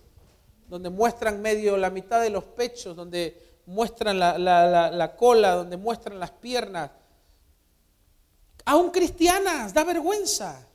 donde 0.69 0.91
muestran 0.91 1.41
medio 1.41 1.79
la 1.79 1.89
mitad 1.89 2.21
de 2.21 2.29
los 2.29 2.45
pechos, 2.45 2.95
donde 2.95 3.63
muestran 3.65 4.19
la, 4.19 4.37
la 4.37 5.17
cola, 5.17 5.55
donde 5.55 5.79
muestran 5.79 6.21
las 6.21 6.33
piernas. 6.33 6.91
Aún 8.67 8.91
cristianas, 8.91 9.73
da 9.73 9.85
vergüenza. 9.85 10.69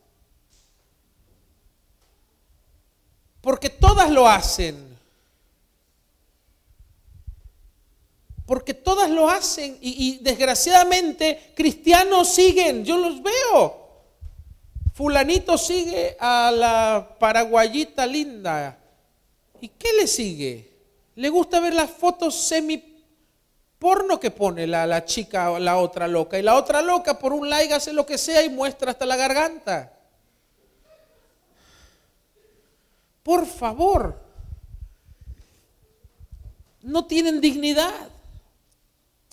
Porque 3.42 3.70
todas 3.70 4.10
lo 4.10 4.28
hacen. 4.28 4.87
Porque 8.48 8.74
todas 8.74 9.10
lo 9.10 9.30
hacen 9.30 9.78
y, 9.82 10.20
desgraciadamente 10.22 11.52
cristianos 11.54 12.30
siguen, 12.30 12.86
yo 12.86 12.98
los 12.98 13.22
veo. 13.22 13.88
Fulanito 14.94 15.58
sigue 15.58 16.16
a 16.18 16.50
la 16.52 17.18
paraguayita 17.20 18.08
linda. 18.08 18.80
¿Y 19.60 19.68
qué 19.68 19.92
le 20.00 20.08
sigue? 20.08 20.72
Le 21.16 21.28
gusta 21.28 21.60
ver 21.60 21.74
las 21.74 21.92
fotos 21.92 22.36
semi 22.36 22.82
porno 23.78 24.18
que 24.18 24.32
pone 24.32 24.66
la, 24.66 24.88
la 24.88 25.04
chica 25.04 25.60
la 25.60 25.78
otra 25.78 26.08
loca. 26.08 26.40
Y 26.40 26.42
la 26.42 26.56
otra 26.56 26.82
loca 26.82 27.20
por 27.20 27.34
un 27.34 27.50
like 27.50 27.74
hace 27.74 27.92
lo 27.92 28.06
que 28.06 28.18
sea 28.18 28.42
y 28.44 28.50
muestra 28.50 28.92
hasta 28.92 29.06
la 29.06 29.18
garganta. 29.18 29.92
Por 33.24 33.46
favor, 33.46 34.18
no 36.82 37.06
tienen 37.06 37.42
dignidad. 37.42 38.17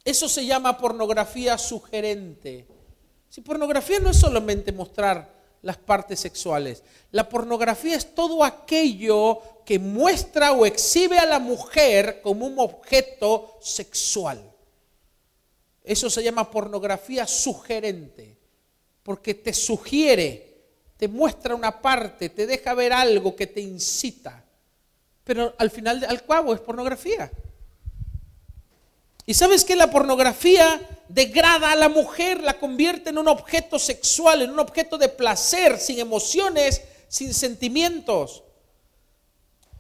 Eso 0.05 0.29
se 0.29 0.45
llama 0.45 0.77
pornografía 0.77 1.57
sugerente. 1.57 2.67
Si 3.31 3.41
pornografía 3.41 3.99
no 4.01 4.11
es 4.11 4.19
solamente 4.19 4.71
mostrar 4.71 5.33
las 5.63 5.79
partes 5.79 6.21
sexuales, 6.21 6.83
la 7.11 7.27
pornografía 7.27 7.97
es 7.97 8.15
todo 8.15 8.45
aquello 8.45 9.41
que 9.65 9.79
muestra 9.79 10.53
o 10.53 10.67
exhibe 10.67 11.19
a 11.19 11.25
la 11.25 11.39
mujer 11.39 12.21
como 12.23 12.47
un 12.47 12.59
objeto 12.59 13.59
sexual. 13.63 14.53
Eso 15.83 16.11
se 16.11 16.23
llama 16.23 16.51
pornografía 16.51 17.27
sugerente, 17.27 18.39
porque 19.03 19.35
te 19.35 19.55
sugiere, 19.55 20.65
te 20.99 21.09
muestra 21.09 21.55
una 21.55 21.81
parte, 21.81 22.29
te 22.29 22.47
deja 22.47 22.75
ver 22.75 22.93
algo 22.93 23.35
que 23.35 23.47
te 23.47 23.61
incita. 23.61 24.45
Pero 25.25 25.55
al 25.59 25.71
final, 25.71 26.05
al 26.07 26.25
cabo, 26.25 26.55
es 26.55 26.61
pornografía. 26.61 27.31
Y 29.27 29.35
sabes 29.35 29.65
que 29.65 29.77
la 29.77 29.91
pornografía 29.91 30.81
degrada 31.09 31.73
a 31.73 31.77
la 31.77 31.89
mujer, 31.89 32.43
la 32.43 32.59
convierte 32.59 33.11
en 33.11 33.19
un 33.19 33.29
objeto 33.29 33.79
sexual, 33.79 34.43
en 34.43 34.51
un 34.51 34.59
objeto 34.59 34.99
de 34.99 35.09
placer, 35.09 35.79
sin 35.79 35.99
emociones, 35.99 36.83
sin 37.09 37.33
sentimientos. 37.33 38.43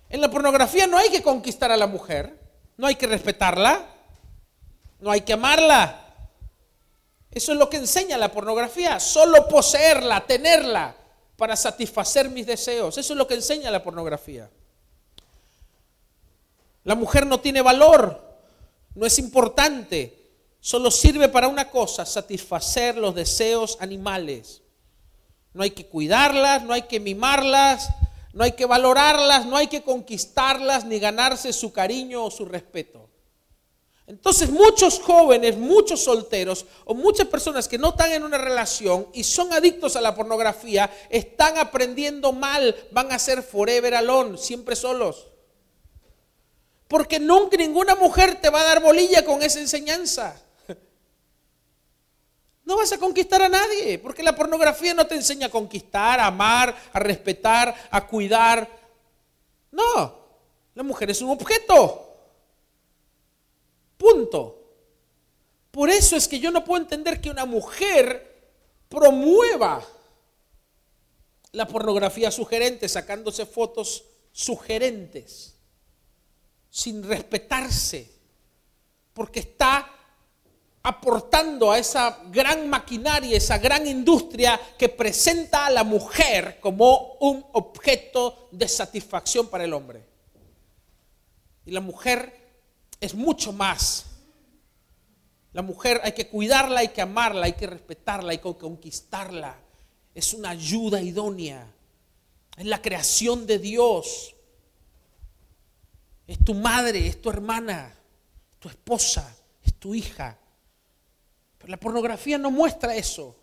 En 0.09 0.21
la 0.21 0.31
pornografía 0.31 0.87
no 0.87 0.97
hay 0.97 1.11
que 1.11 1.23
conquistar 1.23 1.73
a 1.73 1.77
la 1.77 1.87
mujer, 1.87 2.39
no 2.77 2.87
hay 2.87 2.95
que 2.95 3.07
respetarla, 3.07 3.85
no 5.01 5.11
hay 5.11 5.23
que 5.23 5.33
amarla. 5.33 6.01
Eso 7.31 7.53
es 7.53 7.59
lo 7.59 7.69
que 7.69 7.79
enseña 7.79 8.17
la 8.17 8.31
pornografía, 8.31 9.01
solo 9.01 9.49
poseerla, 9.49 10.25
tenerla 10.25 10.95
para 11.37 11.57
satisfacer 11.57 12.31
mis 12.31 12.47
deseos. 12.47 12.97
Eso 12.97 13.13
es 13.13 13.19
lo 13.19 13.27
que 13.27 13.35
enseña 13.35 13.71
la 13.71 13.83
pornografía. 13.83 14.49
La 16.85 16.95
mujer 16.95 17.27
no 17.27 17.41
tiene 17.41 17.61
valor, 17.61 18.34
no 18.95 19.07
es 19.07 19.19
importante, 19.19 20.17
solo 20.61 20.91
sirve 20.91 21.29
para 21.29 21.49
una 21.49 21.71
cosa, 21.71 22.07
satisfacer 22.07 22.97
los 22.97 23.15
deseos 23.15 23.77
animales. 23.81 24.63
No 25.53 25.63
hay 25.63 25.71
que 25.71 25.87
cuidarlas, 25.87 26.63
no 26.63 26.73
hay 26.73 26.83
que 26.83 27.01
mimarlas, 27.01 27.89
no 28.33 28.45
hay 28.45 28.53
que 28.53 28.67
valorarlas, 28.67 29.47
no 29.47 29.57
hay 29.57 29.69
que 29.69 29.83
conquistarlas 29.83 30.85
ni 30.85 30.99
ganarse 30.99 31.53
su 31.53 31.73
cariño 31.73 32.25
o 32.25 32.31
su 32.31 32.45
respeto. 32.45 33.09
Entonces 34.07 34.51
muchos 34.51 35.01
jóvenes, 35.01 35.57
muchos 35.57 36.05
solteros 36.05 36.67
o 36.85 36.95
muchas 36.95 37.27
personas 37.27 37.67
que 37.67 37.79
no 37.79 37.91
están 37.91 38.13
en 38.13 38.23
una 38.23 38.37
relación 38.37 39.09
y 39.15 39.25
son 39.25 39.53
adictos 39.53 39.97
a 39.97 40.01
la 40.01 40.15
pornografía, 40.15 40.91
están 41.09 41.57
aprendiendo 41.57 42.33
mal, 42.33 42.75
van 42.91 43.13
a 43.13 43.19
ser 43.19 43.43
forever 43.43 43.95
alone, 43.95 44.37
siempre 44.37 44.77
solos. 44.77 45.29
Porque 46.95 47.19
nunca 47.19 47.57
ninguna 47.57 47.97
mujer 47.97 48.41
te 48.41 48.49
va 48.51 48.61
a 48.61 48.67
dar 48.67 48.81
bolilla 48.81 49.25
con 49.25 49.43
esa 49.43 49.59
enseñanza. 49.59 50.41
No 52.65 52.77
vas 52.77 52.93
a 52.93 52.99
conquistar 52.99 53.43
a 53.43 53.49
nadie, 53.49 53.99
porque 53.99 54.23
la 54.23 54.37
pornografía 54.37 54.95
no 54.95 55.05
te 55.05 55.17
enseña 55.17 55.49
a 55.49 55.51
conquistar, 55.51 56.21
a 56.21 56.27
amar, 56.27 56.73
a 56.93 57.01
respetar, 57.01 57.75
a 57.91 58.07
cuidar. 58.07 58.71
No, 59.73 60.19
la 60.73 60.85
mujer 60.85 61.11
es 61.11 61.21
un 61.21 61.31
objeto. 61.31 62.17
Punto. 63.99 64.63
Por 65.73 65.91
eso 65.91 66.15
es 66.15 66.29
que 66.29 66.39
yo 66.39 66.53
no 66.53 66.65
puedo 66.65 66.81
entender 66.81 67.21
que 67.21 67.29
una 67.29 67.45
mujer 67.45 68.53
promueva 68.89 69.85
la 71.51 71.67
pornografía 71.67 72.31
sugerente, 72.31 72.89
sacándose 72.89 73.47
fotos 73.47 74.05
sugerentes 74.31 75.54
sin 76.75 77.05
respetarse, 77.05 78.11
porque 79.13 79.39
está 79.39 79.89
aportando 80.83 81.71
a 81.71 81.79
esa 81.79 82.19
gran 82.33 82.69
maquinaria, 82.69 83.37
esa 83.37 83.59
gran 83.59 83.87
industria 83.87 84.61
que 84.77 84.89
presenta 84.89 85.67
a 85.67 85.71
la 85.71 85.85
mujer 85.85 86.59
como 86.61 87.13
un 87.21 87.47
objeto 87.53 88.49
de 88.51 88.67
satisfacción 88.67 89.47
para 89.47 89.63
el 89.63 89.73
hombre. 89.73 90.05
Y 91.65 91.71
la 91.71 91.81
mujer 91.81 92.59
es 93.01 93.15
mucho 93.15 93.53
más. 93.53 94.07
La 95.53 95.63
mujer 95.63 96.01
hay 96.03 96.11
que 96.11 96.27
cuidarla, 96.27 96.81
hay 96.81 96.89
que 96.89 97.03
amarla, 97.03 97.47
hay 97.47 97.53
que 97.53 97.69
respetarla, 97.69 98.33
hay 98.33 98.39
que 98.39 98.57
conquistarla. 98.57 99.57
Es 100.13 100.35
una 100.35 100.51
ayuda 100.51 101.01
idónea. 101.01 101.73
Es 102.57 102.67
la 102.67 102.83
creación 102.83 103.47
de 103.47 103.61
Dios 103.61 104.34
es 106.27 106.45
tu 106.45 106.55
madre, 106.55 107.07
es 107.07 107.21
tu 107.21 107.31
hermana, 107.31 107.95
tu 108.59 108.69
esposa, 108.69 109.35
es 109.63 109.75
tu 109.75 109.95
hija. 109.95 110.39
Pero 111.59 111.71
la 111.71 111.77
pornografía 111.79 112.39
no 112.39 112.51
muestra 112.51 112.95
eso. 112.95 113.37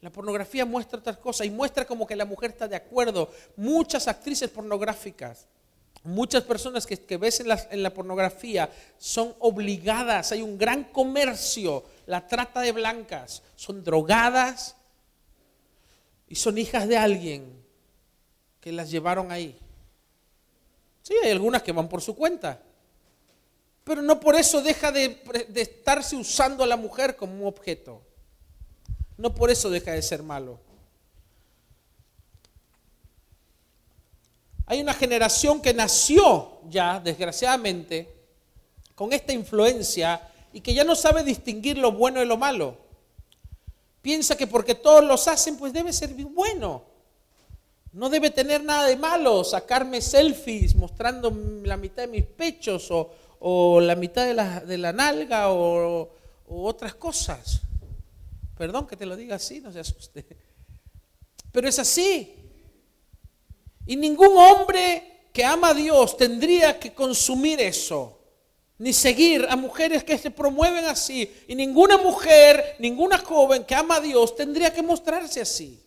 La 0.00 0.10
pornografía 0.10 0.66
muestra 0.66 0.98
otras 0.98 1.16
cosas 1.16 1.46
y 1.46 1.50
muestra 1.50 1.86
como 1.86 2.06
que 2.06 2.14
la 2.14 2.26
mujer 2.26 2.50
está 2.50 2.68
de 2.68 2.76
acuerdo. 2.76 3.30
Muchas 3.56 4.06
actrices 4.06 4.50
pornográficas, 4.50 5.46
muchas 6.02 6.42
personas 6.42 6.86
que, 6.86 7.16
ves 7.16 7.40
en 7.40 7.48
la, 7.48 7.66
en 7.70 7.82
la 7.82 7.92
pornografía 7.92 8.70
son 8.98 9.34
obligadas, 9.38 10.30
hay 10.32 10.42
un 10.42 10.58
gran 10.58 10.84
comercio, 10.84 11.84
la 12.06 12.26
trata 12.26 12.60
de 12.60 12.72
blancas, 12.72 13.42
son 13.56 13.82
drogadas 13.82 14.76
y 16.28 16.34
son 16.34 16.58
hijas 16.58 16.86
de 16.86 16.98
alguien 16.98 17.64
que 18.60 18.72
las 18.72 18.90
llevaron 18.90 19.32
ahí. 19.32 19.58
Sí, 21.04 21.14
hay 21.22 21.32
algunas 21.32 21.62
que 21.62 21.70
van 21.70 21.86
por 21.86 22.00
su 22.00 22.16
cuenta. 22.16 22.62
Pero 23.84 24.00
no 24.00 24.18
por 24.18 24.36
eso 24.36 24.62
deja 24.62 24.90
de, 24.90 25.22
estarse 25.54 26.16
usando 26.16 26.64
a 26.64 26.66
la 26.66 26.78
mujer 26.78 27.14
como 27.14 27.34
un 27.34 27.46
objeto. 27.46 28.00
No 29.18 29.34
por 29.34 29.50
eso 29.50 29.68
deja 29.68 29.92
de 29.92 30.00
ser 30.00 30.22
malo. 30.22 30.58
Hay 34.64 34.80
una 34.80 34.94
generación 34.94 35.60
que 35.60 35.74
nació 35.74 36.62
ya, 36.70 36.98
desgraciadamente, 36.98 38.10
con 38.94 39.12
esta 39.12 39.34
influencia 39.34 40.26
y 40.54 40.62
que 40.62 40.72
ya 40.72 40.84
no 40.84 40.96
sabe 40.96 41.22
distinguir 41.22 41.76
lo 41.76 41.92
bueno 41.92 42.20
de 42.20 42.26
lo 42.26 42.38
malo. 42.38 42.78
Piensa 44.00 44.38
que 44.38 44.46
porque 44.46 44.74
todos 44.74 45.04
los 45.04 45.28
hacen, 45.28 45.58
pues 45.58 45.74
debe 45.74 45.92
ser 45.92 46.14
bueno. 46.14 46.93
No 47.94 48.10
debe 48.10 48.30
tener 48.30 48.64
nada 48.64 48.88
de 48.88 48.96
malo 48.96 49.44
sacarme 49.44 50.00
selfies 50.00 50.74
mostrando 50.74 51.32
la 51.62 51.76
mitad 51.76 52.02
de 52.02 52.08
mis 52.08 52.24
pechos 52.24 52.88
o, 52.90 53.80
la 53.80 53.94
mitad 53.94 54.26
de 54.26 54.34
la, 54.34 54.60
de 54.60 54.78
la 54.78 54.92
nalga 54.92 55.52
o, 55.52 56.10
o, 56.48 56.64
otras 56.64 56.94
cosas. 56.96 57.60
Perdón 58.58 58.88
que 58.88 58.96
te 58.96 59.06
lo 59.06 59.14
diga 59.14 59.36
así, 59.36 59.60
no 59.60 59.72
se 59.72 59.78
asuste. 59.78 60.26
Pero 61.52 61.68
es 61.68 61.78
así. 61.78 62.34
Y 63.86 63.94
ningún 63.94 64.36
hombre 64.38 65.28
que 65.32 65.44
ama 65.44 65.68
a 65.68 65.74
Dios 65.74 66.16
tendría 66.16 66.80
que 66.80 66.92
consumir 66.92 67.60
eso, 67.60 68.18
ni 68.78 68.92
seguir 68.92 69.46
a 69.48 69.54
mujeres 69.54 70.02
que 70.02 70.18
se 70.18 70.32
promueven 70.32 70.84
así. 70.86 71.32
Y 71.46 71.54
ninguna 71.54 71.96
mujer, 71.96 72.74
ninguna 72.80 73.18
joven 73.18 73.62
que 73.62 73.76
ama 73.76 73.96
a 73.96 74.00
Dios 74.00 74.34
tendría 74.34 74.72
que 74.72 74.82
mostrarse 74.82 75.40
así. 75.40 75.83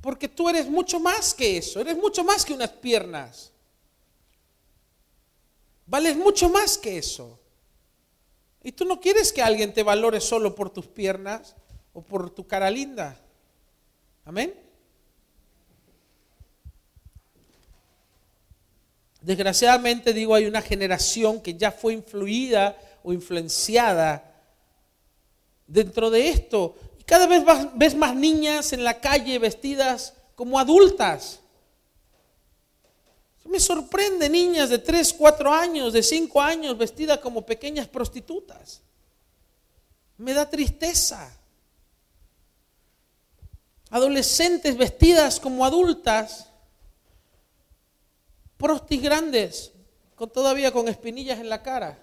Porque 0.00 0.28
tú 0.28 0.48
eres 0.48 0.68
mucho 0.68 1.00
más 1.00 1.34
que 1.34 1.56
eso, 1.56 1.80
eres 1.80 1.96
mucho 1.96 2.22
más 2.24 2.44
que 2.44 2.52
unas 2.54 2.70
piernas. 2.70 3.52
Vales 5.86 6.16
mucho 6.16 6.48
más 6.48 6.78
que 6.78 6.98
eso. 6.98 7.38
Y 8.62 8.72
tú 8.72 8.84
no 8.84 9.00
quieres 9.00 9.32
que 9.32 9.42
alguien 9.42 9.72
te 9.72 9.82
valore 9.82 10.20
solo 10.20 10.54
por 10.54 10.70
tus 10.70 10.86
piernas 10.86 11.56
o 11.92 12.02
por 12.02 12.30
tu 12.30 12.46
cara 12.46 12.70
linda. 12.70 13.18
Amén. 14.24 14.54
Desgraciadamente 19.20 20.12
digo, 20.12 20.34
hay 20.34 20.46
una 20.46 20.62
generación 20.62 21.40
que 21.40 21.54
ya 21.54 21.72
fue 21.72 21.92
influida 21.92 22.78
o 23.02 23.12
influenciada 23.12 24.42
dentro 25.66 26.10
de 26.10 26.28
esto. 26.28 26.76
Cada 27.08 27.26
vez 27.26 27.42
ves 27.72 27.94
más 27.94 28.14
niñas 28.14 28.74
en 28.74 28.84
la 28.84 29.00
calle 29.00 29.38
vestidas 29.38 30.12
como 30.34 30.58
adultas. 30.58 31.40
Me 33.46 33.58
sorprende 33.58 34.28
niñas 34.28 34.68
de 34.68 34.76
3, 34.76 35.14
4 35.14 35.50
años, 35.50 35.94
de 35.94 36.02
5 36.02 36.38
años 36.42 36.76
vestidas 36.76 37.20
como 37.20 37.46
pequeñas 37.46 37.88
prostitutas. 37.88 38.82
Me 40.18 40.34
da 40.34 40.50
tristeza. 40.50 41.34
Adolescentes 43.88 44.76
vestidas 44.76 45.40
como 45.40 45.64
adultas 45.64 46.50
prostis 48.58 49.00
grandes, 49.00 49.72
todavía 50.34 50.72
con 50.72 50.88
espinillas 50.88 51.38
en 51.40 51.48
la 51.48 51.62
cara. 51.62 51.98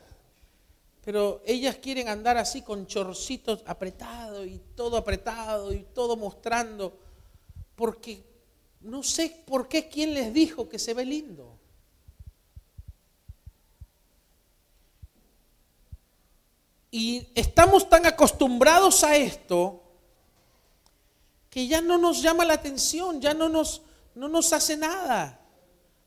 Pero 1.05 1.41
ellas 1.45 1.77
quieren 1.77 2.09
andar 2.09 2.37
así 2.37 2.61
con 2.63 2.87
chorcitos 2.87 3.63
apretados 3.65 4.45
y 4.47 4.59
todo 4.75 4.97
apretado 4.97 5.71
y 5.71 5.85
todo 5.93 6.17
mostrando, 6.17 6.97
porque 7.75 8.23
no 8.81 9.03
sé 9.03 9.43
por 9.45 9.67
qué 9.67 9.87
quién 9.87 10.13
les 10.13 10.33
dijo 10.33 10.67
que 10.67 10.79
se 10.79 10.93
ve 10.93 11.05
lindo. 11.05 11.57
Y 16.91 17.27
estamos 17.35 17.87
tan 17.87 18.05
acostumbrados 18.05 19.03
a 19.03 19.15
esto 19.15 19.83
que 21.49 21.67
ya 21.67 21.81
no 21.81 21.97
nos 21.97 22.21
llama 22.21 22.43
la 22.43 22.55
atención, 22.55 23.21
ya 23.21 23.33
no 23.33 23.47
nos, 23.47 23.83
no 24.15 24.27
nos 24.27 24.51
hace 24.51 24.75
nada 24.75 25.45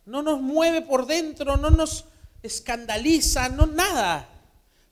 no 0.08 0.22
nos 0.22 0.40
mueve 0.40 0.82
por 0.82 1.06
dentro, 1.06 1.56
no 1.56 1.70
nos 1.70 2.06
escandaliza, 2.42 3.50
no 3.50 3.66
nada, 3.66 4.26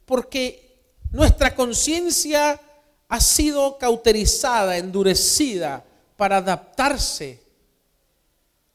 porque 0.06 0.78
nuestra 1.10 1.54
conciencia 1.54 2.58
ha 3.08 3.20
sido 3.20 3.76
cauterizada, 3.78 4.78
endurecida 4.78 5.84
para 6.16 6.38
adaptarse 6.38 7.40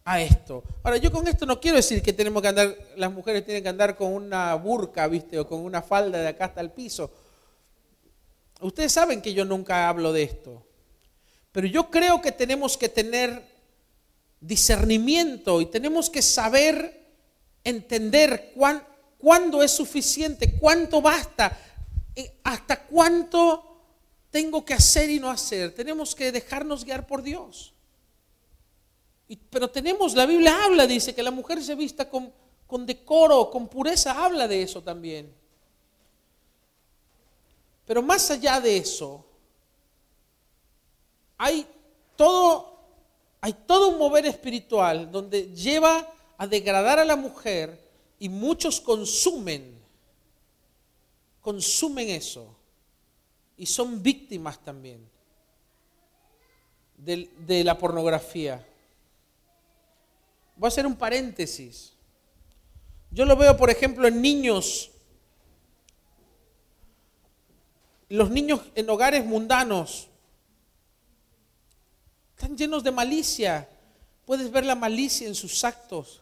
a 0.03 0.21
esto. 0.21 0.63
Ahora, 0.83 0.97
yo 0.97 1.11
con 1.11 1.27
esto 1.27 1.45
no 1.45 1.59
quiero 1.59 1.77
decir 1.77 2.01
que 2.01 2.13
tenemos 2.13 2.41
que 2.41 2.47
andar, 2.49 2.75
las 2.95 3.11
mujeres 3.11 3.45
tienen 3.45 3.63
que 3.63 3.69
andar 3.69 3.95
con 3.95 4.13
una 4.13 4.53
burca, 4.55 5.07
¿viste? 5.07 5.39
O 5.39 5.47
con 5.47 5.61
una 5.61 5.81
falda 5.81 6.19
de 6.19 6.27
acá 6.27 6.45
hasta 6.45 6.61
el 6.61 6.71
piso. 6.71 7.11
Ustedes 8.59 8.91
saben 8.91 9.21
que 9.21 9.33
yo 9.33 9.43
nunca 9.45 9.89
hablo 9.89 10.13
de 10.13 10.23
esto. 10.23 10.65
Pero 11.51 11.67
yo 11.67 11.89
creo 11.89 12.21
que 12.21 12.31
tenemos 12.31 12.77
que 12.77 12.89
tener 12.89 13.43
discernimiento 14.39 15.61
y 15.61 15.65
tenemos 15.65 16.09
que 16.09 16.21
saber 16.21 17.01
entender 17.63 18.53
cuándo 19.21 19.61
es 19.63 19.71
suficiente, 19.71 20.57
cuánto 20.57 21.01
basta, 21.01 21.57
eh, 22.15 22.39
hasta 22.43 22.85
cuánto 22.85 23.63
tengo 24.29 24.65
que 24.65 24.73
hacer 24.73 25.09
y 25.09 25.19
no 25.19 25.29
hacer. 25.29 25.73
Tenemos 25.73 26.15
que 26.15 26.31
dejarnos 26.31 26.83
guiar 26.83 27.05
por 27.07 27.21
Dios. 27.21 27.73
pero 29.49 29.69
tenemos, 29.69 30.13
la 30.13 30.25
Biblia 30.25 30.65
habla, 30.65 30.85
dice 30.85 31.15
que 31.15 31.23
la 31.23 31.31
mujer 31.31 31.63
se 31.63 31.75
vista 31.75 32.09
con, 32.09 32.33
con 32.67 32.85
decoro, 32.85 33.49
con 33.49 33.69
pureza, 33.69 34.25
habla 34.25 34.47
de 34.47 34.63
eso 34.63 34.81
también. 34.81 35.33
Pero 37.85 38.01
más 38.01 38.29
allá 38.29 38.59
de 38.59 38.75
eso, 38.75 39.25
hay 41.37 41.65
todo 42.17 42.71
hay 43.41 43.53
todo 43.53 43.89
un 43.89 43.97
mover 43.97 44.27
espiritual 44.27 45.11
donde 45.11 45.51
lleva 45.55 46.07
a 46.37 46.45
degradar 46.45 46.99
a 46.99 47.05
la 47.05 47.15
mujer 47.15 47.90
y 48.21 48.29
muchos 48.29 48.79
consumen, 48.79 49.81
consumen 51.41 52.07
eso 52.11 52.55
y 53.57 53.65
son 53.65 54.03
víctimas 54.03 54.63
también 54.63 55.09
de, 56.95 57.63
la 57.63 57.75
pornografía. 57.79 58.63
Voy 60.55 60.67
a 60.67 60.69
hacer 60.69 60.85
un 60.85 60.95
paréntesis. 60.95 61.93
Yo 63.09 63.25
lo 63.25 63.35
veo, 63.35 63.57
por 63.57 63.71
ejemplo, 63.71 64.07
en 64.07 64.21
niños, 64.21 64.91
los 68.07 68.29
niños 68.29 68.61
en 68.75 68.87
hogares 68.87 69.25
mundanos, 69.25 70.09
están 72.35 72.55
llenos 72.55 72.83
de 72.83 72.91
malicia. 72.91 73.67
Puedes 74.27 74.51
ver 74.51 74.63
la 74.63 74.75
malicia 74.75 75.27
en 75.27 75.33
sus 75.33 75.63
actos, 75.63 76.20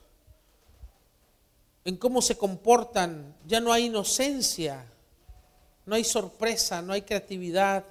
en 1.86 1.98
cómo 1.98 2.22
se 2.22 2.38
comportan. 2.38 3.36
Ya 3.46 3.60
no 3.60 3.72
hay 3.72 3.86
inocencia, 3.86 4.86
no 5.86 5.96
hay 5.96 6.04
sorpresa, 6.04 6.82
no 6.82 6.94
hay 6.94 7.02
creatividad, 7.02 7.86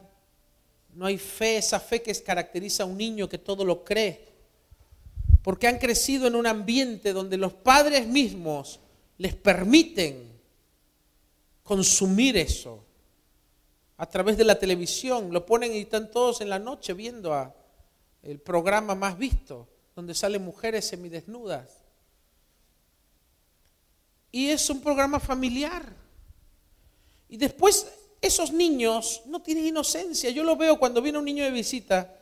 no 0.94 1.06
hay 1.06 1.18
fe, 1.18 1.58
esa 1.58 1.80
fe 1.80 2.02
que 2.02 2.14
caracteriza 2.22 2.82
a 2.82 2.86
un 2.86 2.96
niño 2.96 3.28
que 3.28 3.38
todo 3.38 3.64
lo 3.64 3.84
cree. 3.84 4.28
Porque 5.42 5.66
han 5.66 5.78
crecido 5.78 6.26
en 6.26 6.34
un 6.34 6.46
ambiente 6.46 7.12
donde 7.12 7.36
los 7.36 7.52
padres 7.52 8.06
mismos 8.06 8.80
les 9.16 9.34
permiten 9.34 10.28
consumir 11.62 12.36
eso 12.36 12.84
a 13.96 14.06
través 14.06 14.36
de 14.36 14.44
la 14.44 14.58
televisión. 14.58 15.32
Lo 15.32 15.44
ponen 15.44 15.72
y 15.72 15.80
están 15.80 16.10
todos 16.10 16.40
en 16.40 16.48
la 16.48 16.58
noche 16.58 16.94
viendo 16.94 17.54
el 18.22 18.40
programa 18.40 18.94
más 18.94 19.18
visto, 19.18 19.68
donde 19.94 20.14
salen 20.14 20.44
mujeres 20.44 20.86
semidesnudas. 20.86 21.87
Y 24.30 24.48
es 24.48 24.68
un 24.70 24.80
programa 24.80 25.20
familiar. 25.20 25.84
Y 27.28 27.36
después 27.36 27.86
esos 28.20 28.52
niños 28.52 29.22
no 29.26 29.40
tienen 29.40 29.66
inocencia. 29.66 30.30
Yo 30.30 30.42
lo 30.42 30.56
veo 30.56 30.78
cuando 30.78 31.00
viene 31.00 31.18
un 31.18 31.24
niño 31.24 31.44
de 31.44 31.50
visita 31.50 32.14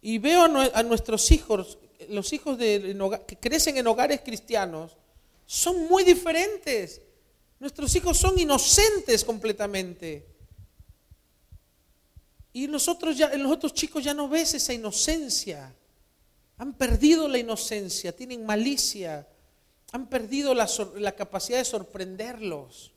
y 0.00 0.18
veo 0.18 0.42
a, 0.44 0.82
nuestros 0.82 1.30
hijos, 1.30 1.78
los 2.08 2.32
hijos 2.32 2.58
de, 2.58 2.96
que 3.26 3.36
crecen 3.36 3.76
en 3.76 3.86
hogares 3.86 4.20
cristianos, 4.24 4.96
son 5.46 5.86
muy 5.88 6.04
diferentes. 6.04 7.00
Nuestros 7.58 7.94
hijos 7.94 8.18
son 8.18 8.38
inocentes 8.38 9.24
completamente. 9.24 10.26
Y 12.52 12.68
nosotros 12.68 13.16
ya, 13.16 13.32
en 13.32 13.42
los 13.42 13.52
otros 13.52 13.74
chicos 13.74 14.02
ya 14.04 14.14
no 14.14 14.28
ves 14.28 14.54
esa 14.54 14.72
inocencia. 14.72 15.74
Han 16.58 16.72
perdido 16.74 17.28
la 17.28 17.38
inocencia, 17.38 18.16
tienen 18.16 18.46
malicia, 18.46 19.26
han 19.96 20.08
perdido 20.08 20.54
la, 20.54 21.12
capacidad 21.16 21.58
de 21.58 21.64
sorprenderlos. 21.64 22.92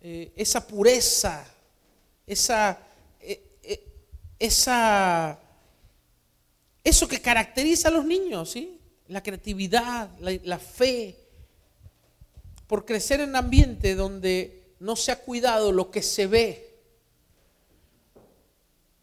Eh, 0.00 0.32
esa 0.34 0.66
pureza, 0.66 1.46
esa, 2.26 2.78
eh, 3.20 3.58
eh, 3.62 3.84
esa, 4.38 5.38
eso 6.82 7.06
que 7.08 7.22
caracteriza 7.22 7.88
a 7.88 7.92
los 7.92 8.04
niños. 8.04 8.54
La 9.06 9.22
creatividad, 9.22 10.10
la, 10.18 10.32
la 10.42 10.58
fe, 10.58 11.16
por 12.66 12.84
crecer 12.84 13.20
en 13.20 13.30
un 13.30 13.36
ambiente 13.36 13.94
donde 13.94 14.74
no 14.80 14.96
se 14.96 15.12
ha 15.12 15.20
cuidado 15.20 15.70
lo 15.70 15.90
que 15.92 16.02
se 16.02 16.26
ve, 16.26 16.74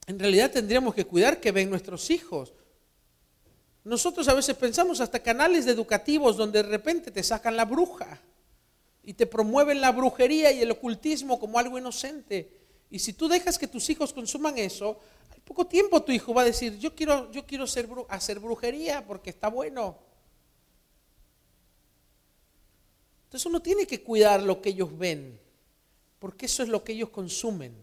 en 0.06 0.20
realidad 0.20 0.52
tendríamos 0.52 0.94
que 0.94 1.06
cuidar 1.06 1.40
que 1.40 1.54
ven 1.54 1.70
nuestros 1.70 2.10
hijos. 2.10 2.52
Nosotros 3.84 4.28
a 4.28 4.34
veces 4.34 4.56
pensamos 4.56 5.02
hasta 5.02 5.24
canales 5.24 5.66
educativos 5.66 6.38
donde 6.38 6.62
de 6.62 6.70
repente 6.70 7.10
te 7.10 7.24
sacan 7.24 7.58
la 7.58 7.66
bruja 7.66 8.22
y 9.04 9.14
te 9.14 9.26
promueven 9.26 9.82
la 9.82 9.92
brujería 9.92 10.52
y 10.52 10.62
el 10.62 10.72
ocultismo 10.72 11.40
como 11.40 11.58
algo 11.58 11.80
inocente. 11.80 12.52
Y 12.92 13.00
si 13.00 13.14
tú 13.14 13.28
dejas 13.28 13.58
que 13.58 13.68
tus 13.68 13.90
hijos 13.90 14.14
consuman 14.14 14.58
eso, 14.60 15.00
al 15.34 15.42
poco 15.42 15.66
tiempo 15.66 16.04
tu 16.04 16.12
hijo 16.12 16.34
va 16.34 16.44
a 16.44 16.46
decir, 16.46 16.78
yo 16.78 16.94
quiero, 16.94 17.32
yo 17.32 17.46
quiero 17.46 17.66
hacer 18.10 18.40
brujería 18.40 19.06
porque 19.08 19.32
está 19.32 19.48
bueno. 19.48 19.98
Entonces 23.26 23.46
uno 23.46 23.62
tiene 23.62 23.88
que 23.88 24.04
cuidar 24.04 24.44
lo 24.44 24.62
que 24.62 24.70
ellos 24.70 24.96
ven, 24.96 25.40
porque 26.20 26.46
eso 26.46 26.62
es 26.62 26.70
lo 26.70 26.84
que 26.84 26.92
ellos 26.92 27.10
consumen. 27.10 27.74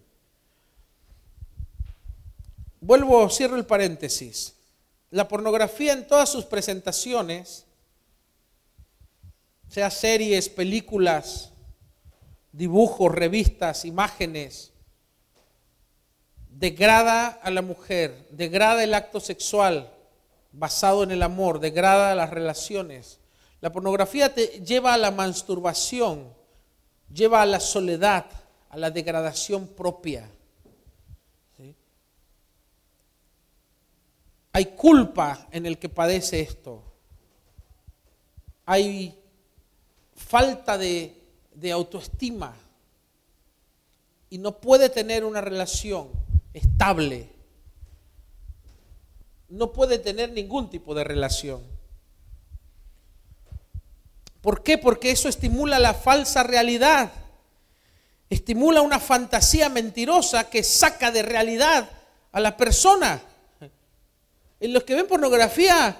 Vuelvo, 2.80 3.28
cierro 3.30 3.57
el 3.57 3.66
paréntesis. 3.66 4.57
La 5.11 5.26
pornografía 5.26 5.92
en 5.92 6.06
todas 6.06 6.28
sus 6.28 6.44
presentaciones, 6.44 7.66
sea 9.68 9.90
series, 9.90 10.48
películas, 10.48 11.52
dibujos, 12.52 13.14
revistas, 13.14 13.84
imágenes, 13.84 14.72
degrada 16.50 17.28
a 17.28 17.50
la 17.50 17.62
mujer, 17.62 18.26
degrada 18.30 18.82
el 18.82 18.94
acto 18.94 19.20
sexual 19.20 19.92
basado 20.52 21.02
en 21.02 21.11
el 21.11 21.22
amor, 21.22 21.61
degrada 21.61 22.14
las 22.14 22.30
relaciones. 22.30 23.20
La 23.61 23.72
pornografía 23.72 24.34
te 24.34 24.46
lleva 24.64 24.94
a 24.94 24.98
la 24.98 25.11
masturbación, 25.11 26.32
lleva 27.12 27.42
a 27.42 27.46
la 27.46 27.61
soledad, 27.61 28.26
a 28.68 28.76
la 28.76 28.90
degradación 28.90 29.66
propia. 29.68 30.30
Hay 34.53 34.66
culpa 34.66 35.49
en 35.51 35.66
el 35.66 35.78
que 35.78 35.88
padece 35.88 36.40
esto. 36.40 36.82
Hay 38.66 39.18
falta 40.14 40.76
de, 40.76 41.14
autoestima 41.72 42.55
y 44.30 44.38
no 44.38 44.61
puede 44.61 44.88
tener 44.88 45.24
una 45.24 45.40
relación 45.40 46.09
estable. 46.53 47.30
No 49.49 49.72
puede 49.72 49.99
tener 49.99 50.32
ningún 50.32 50.68
tipo 50.70 50.94
de 50.94 51.05
relación. 51.05 51.62
¿Por 54.40 54.62
qué? 54.62 54.78
Porque 54.78 55.11
eso 55.11 55.28
estimula 55.28 55.78
la 55.78 55.94
falsa 55.94 56.42
realidad. 56.42 57.11
Estimula 58.30 58.82
una 58.82 59.01
fantasía 59.01 59.68
mentirosa 59.68 60.51
que 60.51 60.62
saca 60.62 61.11
de 61.11 61.22
realidad 61.22 61.90
a 62.32 62.40
la 62.40 62.57
persona. 62.57 63.22
En 64.61 64.72
los 64.72 64.84
que 64.84 64.94
ven 64.94 65.06
pornografía, 65.06 65.96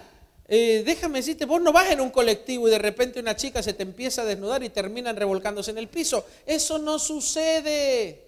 eh, 0.51 0.83
déjame 0.85 1.19
decirte, 1.19 1.45
vos 1.45 1.61
no 1.61 1.73
vas 1.73 1.91
en 1.91 2.01
un 2.01 2.11
colectivo 2.11 2.67
y 2.67 2.71
de 2.71 2.79
repente 2.79 3.21
una 3.21 3.37
chica 3.37 3.63
se 3.63 3.75
te 3.75 3.83
empieza 3.83 4.23
a 4.23 4.25
desnudar 4.25 4.63
y 4.63 4.71
terminan 4.71 5.15
revolcándose 5.15 5.71
en 5.71 5.79
el 5.79 5.89
piso. 5.89 6.25
Eso 6.47 6.79
no 6.79 6.99
sucede. 6.99 8.25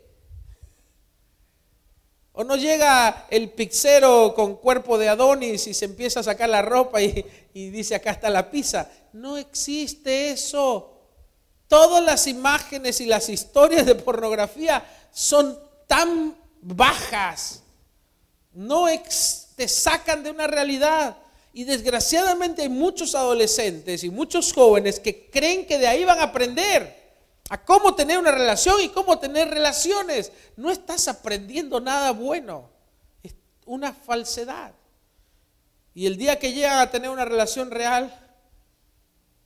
O 2.33 2.45
no 2.45 2.57
llega 2.57 3.26
el 3.31 3.51
pixero 3.51 4.35
con 4.37 4.57
cuerpo 4.57 4.99
de 4.99 5.09
Adonis 5.09 5.66
y 5.66 5.74
se 5.74 5.87
empieza 5.87 6.20
a 6.20 6.22
sacar 6.22 6.49
la 6.49 6.62
ropa 6.62 7.03
y, 7.03 7.24
y 7.55 7.70
dice 7.70 7.95
acá 7.95 8.12
está 8.12 8.31
la 8.31 8.51
pizza. 8.51 8.89
No 9.12 9.37
existe 9.37 10.31
eso. 10.31 10.97
Todas 11.66 12.05
las 12.05 12.26
imágenes 12.26 13.01
y 13.01 13.07
las 13.07 13.28
historias 13.28 13.87
de 13.87 13.95
pornografía 13.95 14.85
son 15.11 15.59
tan 15.87 16.37
bajas. 16.61 17.62
No 18.53 18.89
te 19.61 19.69
sacan 19.69 20.23
de 20.23 20.31
una 20.31 20.47
realidad. 20.47 21.19
Y 21.53 21.65
desgraciadamente 21.65 22.63
hay 22.63 22.71
muchos 22.71 23.15
adolescentes 23.15 24.03
y 24.05 24.09
muchos 24.09 24.55
jóvenes 24.55 24.99
que 24.99 25.29
creen 25.29 25.67
que 25.67 25.77
de 25.77 25.87
ahí 25.87 26.03
van 26.03 26.19
a 26.19 26.23
aprender 26.23 26.99
a 27.51 27.63
cómo 27.63 27.95
tener 27.95 28.17
una 28.17 28.31
relación 28.31 28.81
y 28.81 28.89
cómo 28.89 29.19
tener 29.19 29.51
relaciones. 29.51 30.33
No 30.57 30.71
estás 30.71 31.09
aprendiendo 31.09 31.79
nada 31.79 32.13
bueno. 32.13 32.71
Es 33.23 33.35
una 33.67 33.93
falsedad. 33.93 34.73
Y 35.93 36.07
el 36.07 36.17
día 36.17 36.39
que 36.39 36.55
llegan 36.55 36.79
a 36.79 36.91
tener 36.91 37.11
una 37.11 37.27
relación 37.27 37.71
real 37.71 38.19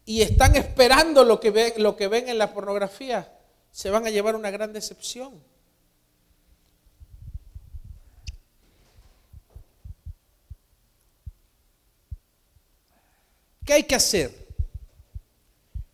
y 0.04 0.22
están 0.22 0.54
esperando 0.54 1.24
lo 1.24 1.40
que, 1.40 1.50
ven, 1.50 1.72
lo 1.78 1.96
que 1.96 2.06
ven 2.06 2.28
en 2.28 2.38
la 2.38 2.54
pornografía, 2.54 3.32
se 3.72 3.90
van 3.90 4.06
a 4.06 4.10
llevar 4.10 4.36
una 4.36 4.52
gran 4.52 4.72
decepción. 4.72 5.42
¿Qué 13.64 13.72
hay 13.72 13.84
que 13.84 13.94
hacer? 13.94 14.46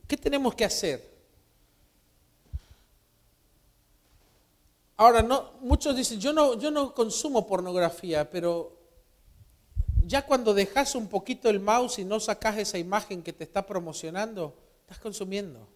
¿Qué 0.09 0.16
tenemos 0.16 0.55
que 0.55 0.64
hacer? 0.64 1.09
Ahora, 4.97 5.23
no, 5.23 5.53
muchos 5.61 5.97
dicen, 5.97 6.21
yo 6.21 6.33
no, 6.33 6.59
yo 6.59 6.71
no 6.71 6.93
consumo 6.93 7.47
pornografía, 7.47 8.29
pero 8.29 8.77
ya 10.05 10.27
cuando 10.27 10.53
dejas 10.53 10.95
un 10.95 11.09
poquito 11.09 11.49
el 11.49 11.61
mouse 11.61 12.01
y 12.01 12.05
no 12.05 12.18
sacas 12.21 12.59
esa 12.59 12.77
imagen 12.77 13.23
que 13.23 13.33
te 13.33 13.45
está 13.45 13.64
promocionando, 13.64 14.55
estás 14.83 14.99
consumiendo. 14.99 15.66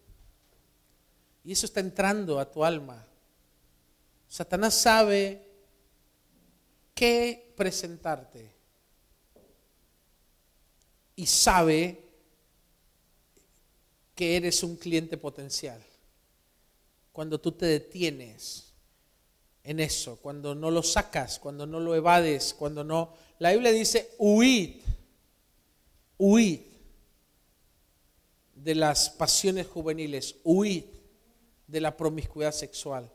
Y 1.45 1.53
eso 1.53 1.67
está 1.67 1.81
entrando 1.81 2.41
a 2.41 2.51
tu 2.51 2.65
alma. 2.65 3.07
Satanás 4.29 4.75
sabe 4.75 5.47
qué 6.95 7.55
presentarte. 7.57 8.54
Y 11.17 11.27
sabe 11.27 12.05
que 14.15 14.37
eres 14.37 14.63
un 14.63 14.77
cliente 14.77 15.17
potencial. 15.17 15.83
Cuando 17.13 17.41
tú 17.41 17.53
te 17.53 17.67
detienes 17.67 18.73
en 19.63 19.81
eso, 19.81 20.17
cuando 20.17 20.55
no 20.55 20.71
lo 20.71 20.83
sacas, 20.83 21.39
cuando 21.39 21.67
no 21.67 21.81
lo 21.81 21.95
evades, 21.95 22.55
cuando 22.55 22.85
no... 22.85 23.15
La 23.39 23.53
Biblia 23.53 23.73
dice, 23.73 24.11
huid, 24.19 24.83
huid 26.19 26.61
de 28.55 28.75
las 28.75 29.11
pasiones 29.11 29.67
juveniles, 29.67 30.37
huid 30.45 30.85
de 31.67 31.81
la 31.81 31.97
promiscuidad 31.97 32.53
sexual, 32.53 33.11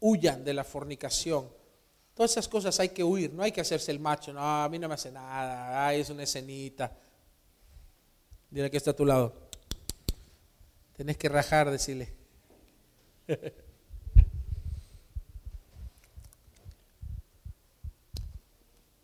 huyan 0.00 0.44
de 0.44 0.54
la 0.54 0.64
fornicación. 0.64 1.48
Todas 2.14 2.30
esas 2.30 2.46
cosas 2.48 2.78
hay 2.78 2.90
que 2.90 3.02
huir, 3.02 3.32
no 3.32 3.42
hay 3.42 3.50
que 3.50 3.60
hacerse 3.60 3.90
el 3.90 3.98
macho, 3.98 4.32
no, 4.32 4.40
a 4.40 4.68
mí 4.68 4.78
no 4.78 4.86
me 4.88 4.94
hace 4.94 5.10
nada, 5.10 5.86
ay, 5.86 6.00
es 6.00 6.10
una 6.10 6.22
escenita. 6.22 6.96
Dile 8.48 8.70
que 8.70 8.76
está 8.76 8.92
a 8.92 8.96
tu 8.96 9.04
lado. 9.04 9.34
Tenés 10.96 11.16
que 11.16 11.28
rajar, 11.28 11.68
decirle. 11.72 12.14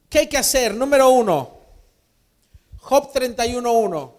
¿Qué 0.09 0.21
hay 0.21 0.29
que 0.29 0.39
hacer? 0.39 0.73
Número 0.75 1.09
uno, 1.11 1.59
Job 2.79 3.13
31.1. 3.13 4.13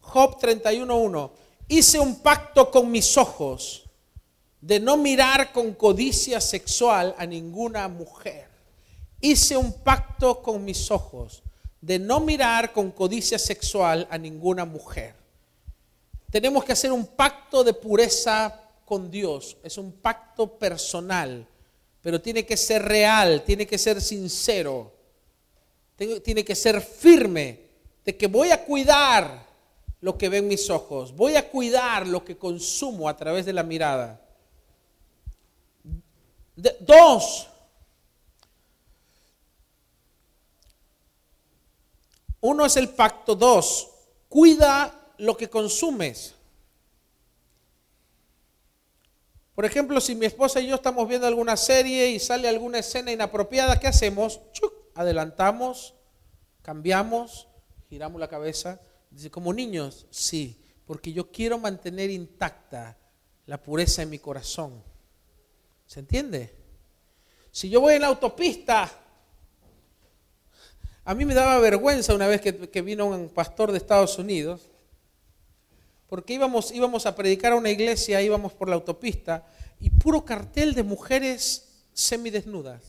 Job 0.00 0.40
31.1. 0.40 1.30
Hice 1.68 1.98
un 1.98 2.20
pacto 2.20 2.70
con 2.70 2.90
mis 2.90 3.16
ojos 3.18 3.87
de 4.60 4.80
no 4.80 4.96
mirar 4.96 5.52
con 5.52 5.74
codicia 5.74 6.40
sexual 6.40 7.14
a 7.18 7.26
ninguna 7.26 7.88
mujer. 7.88 8.48
Hice 9.20 9.56
un 9.56 9.72
pacto 9.72 10.42
con 10.42 10.64
mis 10.64 10.90
ojos 10.90 11.42
de 11.80 11.98
no 11.98 12.20
mirar 12.20 12.72
con 12.72 12.90
codicia 12.90 13.38
sexual 13.38 14.06
a 14.10 14.18
ninguna 14.18 14.64
mujer. 14.64 15.14
Tenemos 16.30 16.64
que 16.64 16.72
hacer 16.72 16.92
un 16.92 17.06
pacto 17.06 17.62
de 17.64 17.72
pureza 17.72 18.60
con 18.84 19.10
Dios. 19.10 19.56
Es 19.62 19.78
un 19.78 19.92
pacto 19.92 20.58
personal 20.58 21.46
pero 22.08 22.20
tiene 22.20 22.46
que 22.46 22.56
ser 22.56 22.82
real, 22.82 23.42
tiene 23.44 23.66
que 23.66 23.78
ser 23.78 24.00
sincero, 24.00 24.92
tiene 26.22 26.44
que 26.44 26.54
ser 26.54 26.80
firme 26.80 27.60
de 28.04 28.16
que 28.16 28.28
voy 28.28 28.50
a 28.50 28.64
cuidar 28.64 29.46
lo 30.00 30.16
que 30.16 30.28
ven 30.28 30.46
mis 30.46 30.70
ojos, 30.70 31.14
voy 31.14 31.34
a 31.36 31.50
cuidar 31.50 32.06
lo 32.06 32.24
que 32.24 32.38
consumo 32.38 33.08
a 33.08 33.16
través 33.16 33.44
de 33.46 33.52
la 33.52 33.64
mirada. 33.64 34.24
Dos, 36.80 37.48
uno 42.40 42.66
es 42.66 42.76
el 42.76 42.88
pacto, 42.88 43.34
dos, 43.34 43.90
cuida 44.28 45.14
lo 45.18 45.36
que 45.36 45.48
consumes. 45.48 46.34
Por 49.54 49.64
ejemplo, 49.64 50.00
si 50.00 50.14
mi 50.14 50.26
esposa 50.26 50.60
y 50.60 50.68
yo 50.68 50.76
estamos 50.76 51.08
viendo 51.08 51.26
alguna 51.26 51.56
serie 51.56 52.10
y 52.10 52.20
sale 52.20 52.48
alguna 52.48 52.78
escena 52.78 53.10
inapropiada, 53.10 53.80
¿qué 53.80 53.88
hacemos? 53.88 54.40
Adelantamos, 54.94 55.94
cambiamos, 56.62 57.48
giramos 57.88 58.20
la 58.20 58.28
cabeza. 58.28 58.80
Dice, 59.10 59.30
como 59.30 59.52
niños, 59.52 60.06
sí, 60.10 60.62
porque 60.86 61.12
yo 61.12 61.32
quiero 61.32 61.58
mantener 61.58 62.10
intacta 62.10 62.96
la 63.46 63.60
pureza 63.60 64.02
en 64.02 64.10
mi 64.10 64.18
corazón. 64.18 64.82
¿Se 65.88 65.98
entiende? 65.98 66.54
Si 67.50 67.68
yo 67.68 67.80
voy 67.80 67.94
en 67.94 68.02
la 68.02 68.06
autopista, 68.06 68.88
a 71.04 71.14
mí 71.16 71.24
me 71.24 71.34
daba 71.34 71.58
vergüenza 71.58 72.14
una 72.14 72.28
vez 72.28 72.40
que, 72.40 72.70
que 72.70 72.82
vino 72.82 73.06
un 73.06 73.28
pastor 73.30 73.72
de 73.72 73.78
Estados 73.78 74.16
Unidos 74.18 74.60
porque 76.08 76.32
íbamos, 76.34 76.72
íbamos 76.72 77.06
a 77.06 77.14
predicar 77.14 77.52
a 77.52 77.56
una 77.56 77.70
iglesia, 77.70 78.22
íbamos 78.22 78.52
por 78.52 78.68
la 78.68 78.76
autopista 78.76 79.46
y 79.78 79.90
puro 79.90 80.24
cartel 80.24 80.74
de 80.74 80.82
mujeres 80.82 81.68
semidesnudas. 81.92 82.82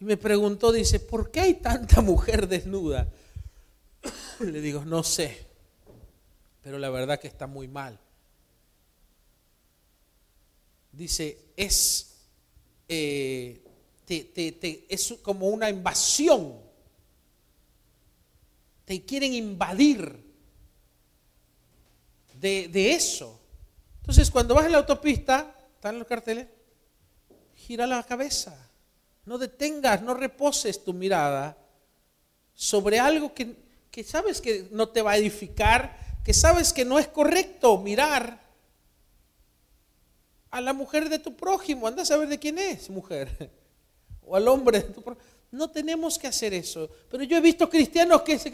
Y 0.00 0.04
me 0.04 0.16
preguntó, 0.16 0.72
dice, 0.72 0.98
¿por 0.98 1.30
qué 1.30 1.40
hay 1.40 1.54
tanta 1.54 2.00
mujer 2.00 2.48
desnuda? 2.48 3.08
Le 4.40 4.60
digo, 4.62 4.84
no 4.86 5.02
sé, 5.02 5.46
pero 6.62 6.78
la 6.78 6.88
verdad 6.88 7.20
que 7.20 7.28
está 7.28 7.46
muy 7.46 7.68
mal. 7.68 7.98
Dice, 10.92 11.52
es, 11.56 12.16
eh, 12.88 13.62
es 14.88 15.14
como 15.22 15.48
una 15.48 15.70
invasión. 15.70 16.58
Te 18.84 19.04
quieren 19.04 19.34
invadir 19.34 20.30
de, 22.40 22.92
eso. 22.92 23.38
Entonces, 24.00 24.30
cuando 24.30 24.54
vas 24.54 24.66
en 24.66 24.72
la 24.72 24.78
autopista, 24.78 25.54
están 25.74 25.98
los 25.98 26.08
carteles, 26.08 26.46
gira 27.54 27.86
la 27.86 28.02
cabeza. 28.02 28.56
No 29.26 29.38
detengas, 29.38 30.02
no 30.02 30.14
reposes 30.14 30.82
tu 30.82 30.92
mirada 30.92 31.56
sobre 32.54 32.98
algo 32.98 33.32
que, 33.32 33.54
que, 33.90 34.02
sabes 34.02 34.40
que 34.40 34.68
no 34.72 34.88
te 34.88 35.02
va 35.02 35.12
a 35.12 35.16
edificar, 35.18 35.96
que 36.24 36.34
sabes 36.34 36.72
que 36.72 36.84
no 36.84 36.98
es 36.98 37.06
correcto 37.06 37.78
mirar 37.78 38.39
a 40.50 40.60
la 40.60 40.72
mujer 40.72 41.08
de 41.08 41.18
tu 41.18 41.36
prójimo. 41.36 41.86
Anda 41.86 42.02
a 42.02 42.06
saber 42.06 42.28
de 42.28 42.38
quién 42.38 42.58
es 42.58 42.90
mujer. 42.90 43.50
O 44.32 44.36
al 44.36 44.46
hombre 44.46 44.78
de 44.80 44.84
tu 44.84 45.02
prójimo. 45.02 45.26
No 45.50 45.68
tenemos 45.70 46.16
que 46.16 46.28
hacer 46.28 46.54
eso. 46.54 46.88
Pero 47.10 47.24
yo 47.24 47.36
he 47.36 47.40
visto 47.40 47.68
cristianos 47.68 48.22
que 48.22 48.38
se 48.38 48.50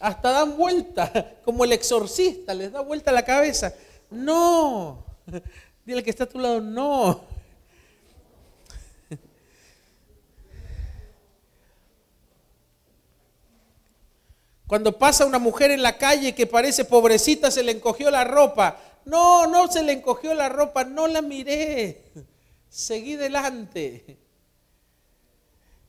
hasta 0.00 0.30
dan 0.30 0.56
vuelta, 0.56 1.36
como 1.44 1.64
el 1.64 1.72
exorcista, 1.72 2.54
les 2.54 2.72
da 2.72 2.80
vuelta 2.80 3.12
la 3.12 3.24
cabeza. 3.24 3.74
No, 4.10 5.04
dile 5.84 6.02
que 6.02 6.10
está 6.10 6.24
a 6.24 6.28
tu 6.28 6.38
lado, 6.38 6.60
no. 6.60 7.38
Cuando 14.66 14.98
pasa 14.98 15.24
una 15.24 15.38
mujer 15.38 15.70
en 15.70 15.82
la 15.82 15.96
calle 15.96 16.34
que 16.34 16.46
parece 16.46 16.84
pobrecita, 16.84 17.50
se 17.50 17.62
le 17.62 17.72
encogió 17.72 18.10
la 18.10 18.24
ropa. 18.24 18.78
No, 19.04 19.46
no 19.46 19.70
se 19.70 19.82
le 19.82 19.92
encogió 19.92 20.34
la 20.34 20.48
ropa, 20.48 20.84
no 20.84 21.06
la 21.06 21.22
miré. 21.22 22.04
Seguí 22.68 23.16
delante. 23.16 24.18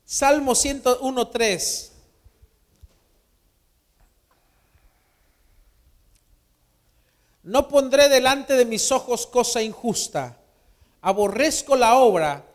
Salmo 0.05 0.53
101.3. 0.53 1.91
No 7.43 7.68
pondré 7.68 8.10
delante 8.10 8.53
de 8.53 8.66
mis 8.66 8.91
ojos 8.91 9.26
cosa 9.26 9.62
injusta. 9.62 10.38
Aborrezco 11.01 11.76
la 11.76 11.95
obra 11.95 12.45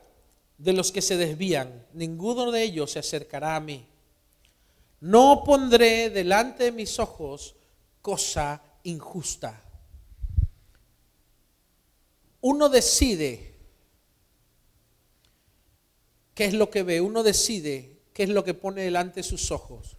de 0.56 0.72
los 0.72 0.92
que 0.92 1.02
se 1.02 1.16
desvían. 1.16 1.86
Ninguno 1.94 2.52
de 2.52 2.62
ellos 2.62 2.92
se 2.92 3.00
acercará 3.00 3.56
a 3.56 3.60
mí. 3.60 3.86
No 5.00 5.42
pondré 5.44 6.10
delante 6.10 6.64
de 6.64 6.72
mis 6.72 6.98
ojos 6.98 7.56
cosa 8.00 8.62
injusta. 8.84 9.63
Uno 12.46 12.68
decide 12.68 13.54
qué 16.34 16.44
es 16.44 16.52
lo 16.52 16.68
que 16.68 16.82
ve, 16.82 17.00
uno 17.00 17.22
decide 17.22 18.02
qué 18.12 18.24
es 18.24 18.28
lo 18.28 18.44
que 18.44 18.52
pone 18.52 18.82
delante 18.82 19.20
de 19.20 19.22
sus 19.22 19.50
ojos. 19.50 19.96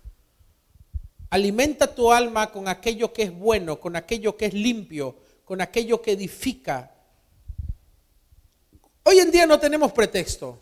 Alimenta 1.31 1.95
tu 1.95 2.11
alma 2.11 2.51
con 2.51 2.67
aquello 2.67 3.11
que 3.11 3.23
es 3.23 3.35
bueno, 3.35 3.79
con 3.79 3.95
aquello 3.95 4.37
que 4.37 4.45
es 4.45 4.53
limpio, 4.53 5.15
con 5.43 5.59
aquello 5.59 6.03
que 6.03 6.11
edifica. 6.11 6.91
Hoy 9.01 9.17
en 9.17 9.31
día 9.31 9.47
no 9.47 9.59
tenemos 9.59 9.91
pretexto. 9.91 10.59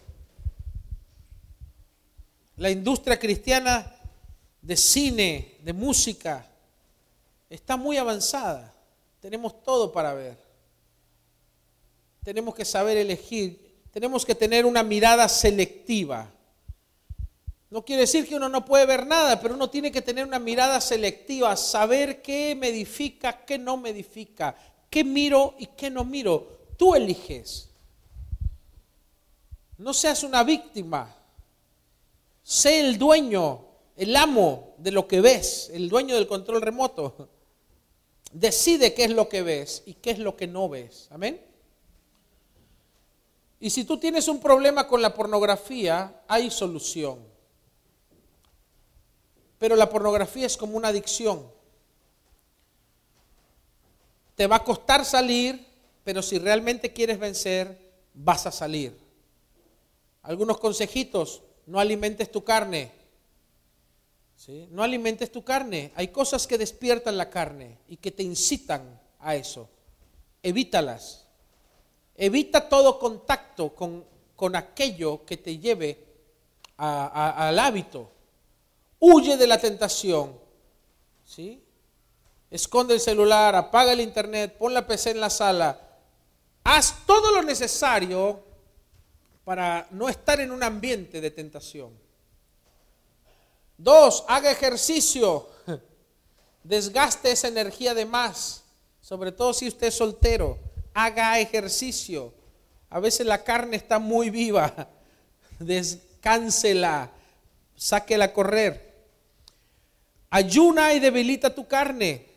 La 2.55 2.69
industria 2.69 3.19
cristiana 3.19 3.93
de 4.61 4.77
cine, 4.77 5.57
de 5.61 5.73
música, 5.73 6.49
está 7.49 7.75
muy 7.75 7.97
avanzada. 7.97 8.73
Tenemos 9.19 9.61
todo 9.65 9.91
para 9.91 10.13
ver. 10.13 10.52
Tenemos 12.23 12.55
que 12.55 12.65
saber 12.65 12.97
elegir. 12.97 13.81
Tenemos 13.91 14.25
que 14.25 14.35
tener 14.35 14.65
una 14.65 14.83
mirada 14.83 15.27
selectiva. 15.29 16.31
No 17.69 17.83
quiere 17.83 18.01
decir 18.01 18.27
que 18.27 18.35
uno 18.35 18.49
no 18.49 18.65
puede 18.65 18.85
ver 18.85 19.05
nada, 19.07 19.39
pero 19.41 19.55
uno 19.55 19.69
tiene 19.69 19.91
que 19.91 20.01
tener 20.01 20.25
una 20.25 20.39
mirada 20.39 20.79
selectiva, 20.79 21.55
saber 21.55 22.21
qué 22.21 22.55
me 22.55 22.69
edifica, 22.69 23.43
qué 23.45 23.57
no 23.57 23.77
me 23.77 23.89
edifica, 23.89 24.55
qué 24.89 25.03
miro 25.03 25.55
y 25.57 25.67
qué 25.67 25.89
no 25.89 26.05
miro. 26.05 26.59
Tú 26.77 26.93
eliges. 26.93 27.69
No 29.77 29.93
seas 29.93 30.23
una 30.23 30.43
víctima. 30.43 31.15
Sé 32.43 32.79
el 32.79 32.97
dueño 32.97 33.73
el 33.95 34.15
amo 34.15 34.75
de 34.77 34.91
lo 34.91 35.07
que 35.07 35.21
ves, 35.21 35.69
el 35.73 35.89
dueño 35.89 36.15
del 36.15 36.27
control 36.27 36.61
remoto, 36.61 37.29
decide 38.31 38.93
qué 38.93 39.05
es 39.05 39.11
lo 39.11 39.29
que 39.29 39.43
ves 39.43 39.83
y 39.85 39.95
qué 39.95 40.11
es 40.11 40.19
lo 40.19 40.35
que 40.35 40.47
no 40.47 40.69
ves. 40.69 41.07
Amén. 41.11 41.39
Y 43.63 43.69
si 43.69 43.85
tú 43.85 43.97
tienes 43.97 44.27
un 44.27 44.41
problema 44.41 44.89
con 44.89 45.01
la 45.01 45.13
pornografía, 45.13 46.21
hay 46.27 46.51
solución. 46.51 47.25
Pero 49.57 49.77
la 49.77 49.89
pornografía 49.89 50.45
es 50.45 50.57
como 50.57 50.75
una 50.75 50.89
adicción. 50.89 51.49
Te 54.35 54.47
va 54.47 54.57
a 54.57 54.63
costar 54.65 55.05
salir, 55.05 55.65
pero 56.03 56.21
si 56.21 56.39
realmente 56.39 56.91
quieres 56.91 57.17
vencer, 57.17 57.79
vas 58.13 58.45
a 58.47 58.51
salir. 58.51 58.99
Algunos 60.23 60.57
consejitos, 60.57 61.41
no 61.65 61.79
alimentes 61.79 62.29
tu 62.29 62.43
carne, 62.43 62.91
no 64.71 64.83
alimentes 64.83 65.31
tu 65.31 65.41
carne. 65.41 65.93
Hay 65.95 66.09
cosas 66.09 66.47
que 66.47 66.57
despiertan 66.57 67.15
la 67.15 67.29
carne 67.29 67.77
y 67.87 67.95
que 67.95 68.11
te 68.11 68.23
incitan 68.23 68.99
a 69.19 69.37
eso. 69.37 69.69
Evítalas. 70.41 71.22
Evita 72.15 72.69
todo 72.69 72.99
contacto 72.99 73.73
con, 73.73 74.05
con 74.35 74.55
aquello 74.55 75.25
que 75.25 75.37
te 75.37 75.57
lleve 75.57 76.05
al 76.77 77.59
hábito. 77.59 78.09
Huye 78.99 79.37
de 79.37 79.47
la 79.47 79.59
tentación. 79.59 80.37
¿sí? 81.25 81.63
Esconde 82.49 82.93
el 82.93 82.99
celular, 82.99 83.55
apaga 83.55 83.93
el 83.93 84.01
internet, 84.01 84.55
pon 84.57 84.73
la 84.73 84.85
PC 84.85 85.11
en 85.11 85.21
la 85.21 85.29
sala. 85.29 85.79
Haz 86.63 87.05
todo 87.05 87.31
lo 87.31 87.41
necesario 87.41 88.43
para 89.43 89.87
no 89.91 90.07
estar 90.07 90.39
en 90.39 90.51
un 90.51 90.63
ambiente 90.63 91.19
de 91.19 91.31
tentación. 91.31 91.91
Dos, 93.77 94.23
haga 94.27 94.51
ejercicio. 94.51 95.49
Desgaste 96.63 97.31
esa 97.31 97.47
energía 97.47 97.93
de 97.93 98.05
más. 98.05 98.63
Sobre 99.01 99.31
todo 99.31 99.53
si 99.53 99.67
usted 99.67 99.87
es 99.87 99.95
soltero. 99.95 100.57
Haga 100.93 101.39
ejercicio. 101.39 102.33
A 102.89 102.99
veces 102.99 103.25
la 103.25 103.43
carne 103.43 103.77
está 103.77 103.99
muy 103.99 104.29
viva. 104.29 104.89
Descánsela. 105.59 107.11
Sáquela 107.75 108.25
a 108.25 108.33
correr. 108.33 108.93
Ayuna 110.29 110.93
y 110.93 110.99
debilita 110.99 111.53
tu 111.53 111.67
carne. 111.67 112.27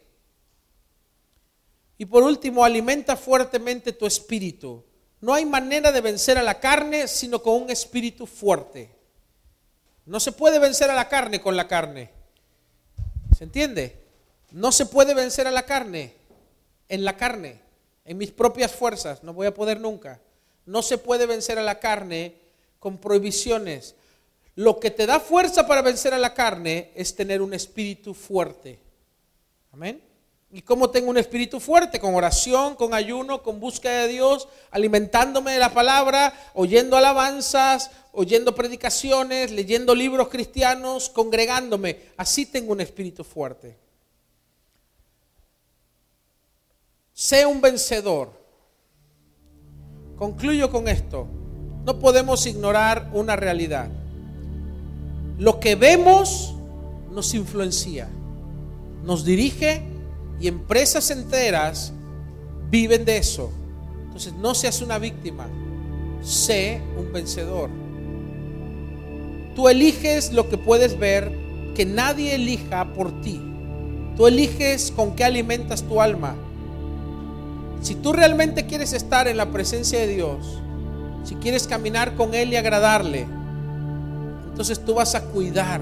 Y 1.98 2.04
por 2.04 2.22
último, 2.22 2.64
alimenta 2.64 3.16
fuertemente 3.16 3.92
tu 3.92 4.06
espíritu. 4.06 4.84
No 5.20 5.32
hay 5.32 5.46
manera 5.46 5.92
de 5.92 6.00
vencer 6.00 6.38
a 6.38 6.42
la 6.42 6.60
carne 6.60 7.08
sino 7.08 7.42
con 7.42 7.62
un 7.62 7.70
espíritu 7.70 8.26
fuerte. 8.26 8.90
No 10.04 10.20
se 10.20 10.32
puede 10.32 10.58
vencer 10.58 10.90
a 10.90 10.94
la 10.94 11.08
carne 11.08 11.40
con 11.40 11.56
la 11.56 11.66
carne. 11.66 12.10
¿Se 13.36 13.44
entiende? 13.44 14.04
No 14.52 14.72
se 14.72 14.86
puede 14.86 15.14
vencer 15.14 15.46
a 15.46 15.50
la 15.50 15.64
carne 15.64 16.14
en 16.88 17.04
la 17.04 17.16
carne, 17.16 17.60
en 18.06 18.16
mis 18.16 18.30
propias 18.30 18.72
fuerzas. 18.72 19.22
No 19.22 19.34
voy 19.34 19.46
a 19.46 19.54
poder 19.54 19.80
nunca. 19.80 20.20
No 20.64 20.82
se 20.82 20.96
puede 20.96 21.26
vencer 21.26 21.58
a 21.58 21.62
la 21.62 21.78
carne 21.78 22.36
con 22.78 22.98
prohibiciones. 22.98 23.94
Lo 24.54 24.80
que 24.80 24.90
te 24.90 25.06
da 25.06 25.20
fuerza 25.20 25.66
para 25.66 25.82
vencer 25.82 26.14
a 26.14 26.18
la 26.18 26.32
carne 26.32 26.92
es 26.94 27.14
tener 27.14 27.42
un 27.42 27.52
espíritu 27.52 28.14
fuerte. 28.14 28.78
Amén. 29.72 30.00
¿Y 30.50 30.62
cómo 30.62 30.88
tengo 30.90 31.10
un 31.10 31.18
espíritu 31.18 31.60
fuerte? 31.60 32.00
Con 32.00 32.14
oración, 32.14 32.76
con 32.76 32.94
ayuno, 32.94 33.42
con 33.42 33.60
búsqueda 33.60 34.02
de 34.02 34.08
Dios, 34.08 34.48
alimentándome 34.70 35.52
de 35.52 35.58
la 35.58 35.74
palabra, 35.74 36.32
oyendo 36.54 36.96
alabanzas, 36.96 37.90
oyendo 38.12 38.54
predicaciones, 38.54 39.50
leyendo 39.50 39.94
libros 39.94 40.28
cristianos, 40.28 41.10
congregándome. 41.10 42.00
Así 42.16 42.46
tengo 42.46 42.72
un 42.72 42.80
espíritu 42.80 43.24
fuerte. 43.24 43.85
Sé 47.18 47.46
un 47.46 47.62
vencedor. 47.62 48.30
Concluyo 50.18 50.70
con 50.70 50.86
esto. 50.86 51.26
No 51.86 51.98
podemos 51.98 52.44
ignorar 52.46 53.08
una 53.14 53.36
realidad. 53.36 53.88
Lo 55.38 55.58
que 55.58 55.76
vemos 55.76 56.54
nos 57.10 57.32
influencia, 57.32 58.06
nos 59.02 59.24
dirige 59.24 59.80
y 60.38 60.46
empresas 60.46 61.10
enteras 61.10 61.90
viven 62.68 63.06
de 63.06 63.16
eso. 63.16 63.50
Entonces 64.04 64.34
no 64.34 64.54
seas 64.54 64.82
una 64.82 64.98
víctima, 64.98 65.48
sé 66.20 66.82
un 66.98 67.14
vencedor. 67.14 67.70
Tú 69.54 69.70
eliges 69.70 70.34
lo 70.34 70.50
que 70.50 70.58
puedes 70.58 70.98
ver 70.98 71.32
que 71.74 71.86
nadie 71.86 72.34
elija 72.34 72.92
por 72.92 73.22
ti. 73.22 73.40
Tú 74.18 74.26
eliges 74.26 74.92
con 74.94 75.16
qué 75.16 75.24
alimentas 75.24 75.82
tu 75.82 76.02
alma. 76.02 76.36
Si 77.80 77.94
tú 77.94 78.12
realmente 78.12 78.66
quieres 78.66 78.92
estar 78.92 79.28
en 79.28 79.36
la 79.36 79.50
presencia 79.50 79.98
de 80.00 80.08
Dios, 80.08 80.60
si 81.24 81.34
quieres 81.36 81.66
caminar 81.66 82.14
con 82.14 82.34
Él 82.34 82.52
y 82.52 82.56
agradarle, 82.56 83.26
entonces 84.48 84.84
tú 84.84 84.94
vas 84.94 85.14
a 85.14 85.22
cuidar 85.22 85.80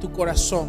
tu 0.00 0.12
corazón, 0.12 0.68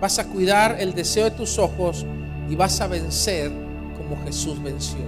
vas 0.00 0.18
a 0.18 0.28
cuidar 0.28 0.76
el 0.80 0.94
deseo 0.94 1.24
de 1.24 1.32
tus 1.32 1.58
ojos 1.58 2.06
y 2.48 2.56
vas 2.56 2.80
a 2.80 2.86
vencer 2.86 3.50
como 3.96 4.22
Jesús 4.24 4.62
venció. 4.62 5.00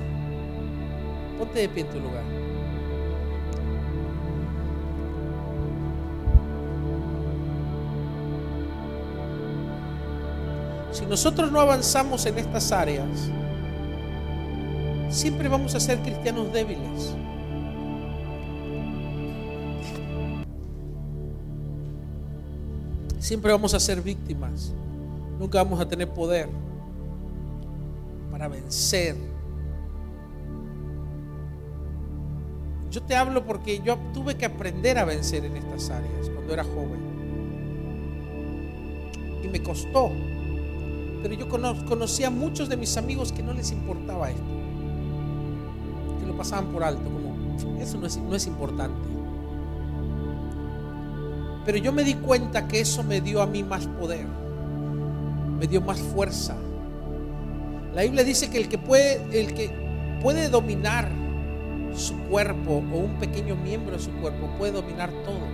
Ponte 1.39 1.61
de 1.61 1.69
pie 1.69 1.83
en 1.83 1.91
tu 1.91 2.01
lugar. 2.01 2.25
Si 10.93 11.05
nosotros 11.07 11.51
no 11.51 11.61
avanzamos 11.61 12.25
en 12.27 12.39
estas 12.39 12.71
áreas, 12.71 13.09
siempre 15.15 15.49
vamos 15.49 15.75
a 15.75 15.81
ser 15.81 16.01
cristianos 16.01 16.53
débiles. 16.53 17.15
Siempre 23.21 23.53
vamos 23.53 23.73
a 23.73 23.81
ser 23.81 24.03
víctimas. 24.03 24.75
Nunca 25.39 25.63
vamos 25.63 25.81
a 25.81 25.89
tener 25.89 26.09
poder 26.09 26.49
para 28.31 28.49
vencer. 28.49 29.17
Yo 32.91 33.03
te 33.03 33.17
hablo 33.17 33.45
porque 33.45 33.81
yo 33.81 33.97
tuve 34.13 34.37
que 34.37 34.45
aprender 34.45 34.99
a 34.99 35.05
vencer 35.05 35.45
en 35.45 35.57
estas 35.57 35.91
áreas 35.91 36.29
cuando 36.31 36.53
era 36.53 36.65
joven. 36.65 37.01
Y 39.43 39.49
me 39.49 39.63
costó. 39.63 40.11
Pero 41.23 41.35
yo 41.35 41.49
conocí 41.49 42.25
a 42.25 42.31
muchos 42.31 42.69
de 42.69 42.77
mis 42.77 42.97
amigos 42.97 43.33
que 43.33 43.43
no 43.43 43.55
les 43.55 43.71
importaba 43.71 44.31
esto. 44.31 44.64
Pasaban 46.37 46.67
por 46.67 46.85
alto, 46.85 47.03
como 47.05 47.35
eso 47.81 47.99
no 47.99 48.07
es, 48.07 48.17
no 48.17 48.35
es 48.35 48.47
importante. 48.47 49.09
Pero 51.65 51.79
yo 51.79 51.93
me 51.93 52.05
di 52.05 52.15
cuenta 52.15 52.69
que 52.69 52.81
eso 52.81 53.03
me 53.03 53.21
dio 53.21 53.41
a 53.41 53.47
mí 53.47 53.63
más 53.63 53.87
poder, 53.87 54.27
me 55.59 55.67
dio 55.67 55.81
más 55.81 55.99
fuerza, 55.99 56.57
la 57.95 58.03
Biblia 58.03 58.25
dice 58.25 58.51
que 58.51 58.59
el 58.59 58.69
que 58.69 58.77
puede, 58.77 59.23
el 59.39 59.55
que 59.55 59.71
puede 60.21 60.49
dominar 60.49 61.09
su 61.95 62.19
cuerpo 62.25 62.83
o 62.93 62.99
un 62.99 63.21
pequeño 63.21 63.55
miembro 63.55 63.97
de 63.97 64.03
su 64.03 64.11
cuerpo 64.15 64.49
puede 64.59 64.73
dominar 64.73 65.11
todo. 65.25 65.47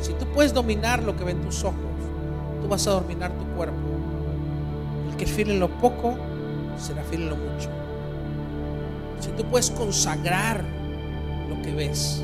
Si 0.00 0.12
tú 0.12 0.24
puedes 0.32 0.54
dominar 0.54 1.02
lo 1.02 1.16
que 1.16 1.24
ven 1.24 1.40
tus 1.40 1.64
ojos, 1.64 1.74
tú 2.62 2.68
vas 2.68 2.86
a 2.86 2.92
dominar 2.92 3.32
tu 3.32 3.44
cuerpo. 3.56 3.76
El 5.10 5.16
que 5.16 5.26
fiel 5.26 5.50
en 5.50 5.58
lo 5.58 5.68
poco 5.68 6.14
será 6.78 7.02
fiel 7.02 7.22
en 7.22 7.30
lo 7.30 7.36
mucho. 7.36 7.68
Si 9.20 9.30
tú 9.30 9.44
puedes 9.44 9.70
consagrar 9.70 10.64
lo 11.48 11.60
que 11.62 11.74
ves, 11.74 12.22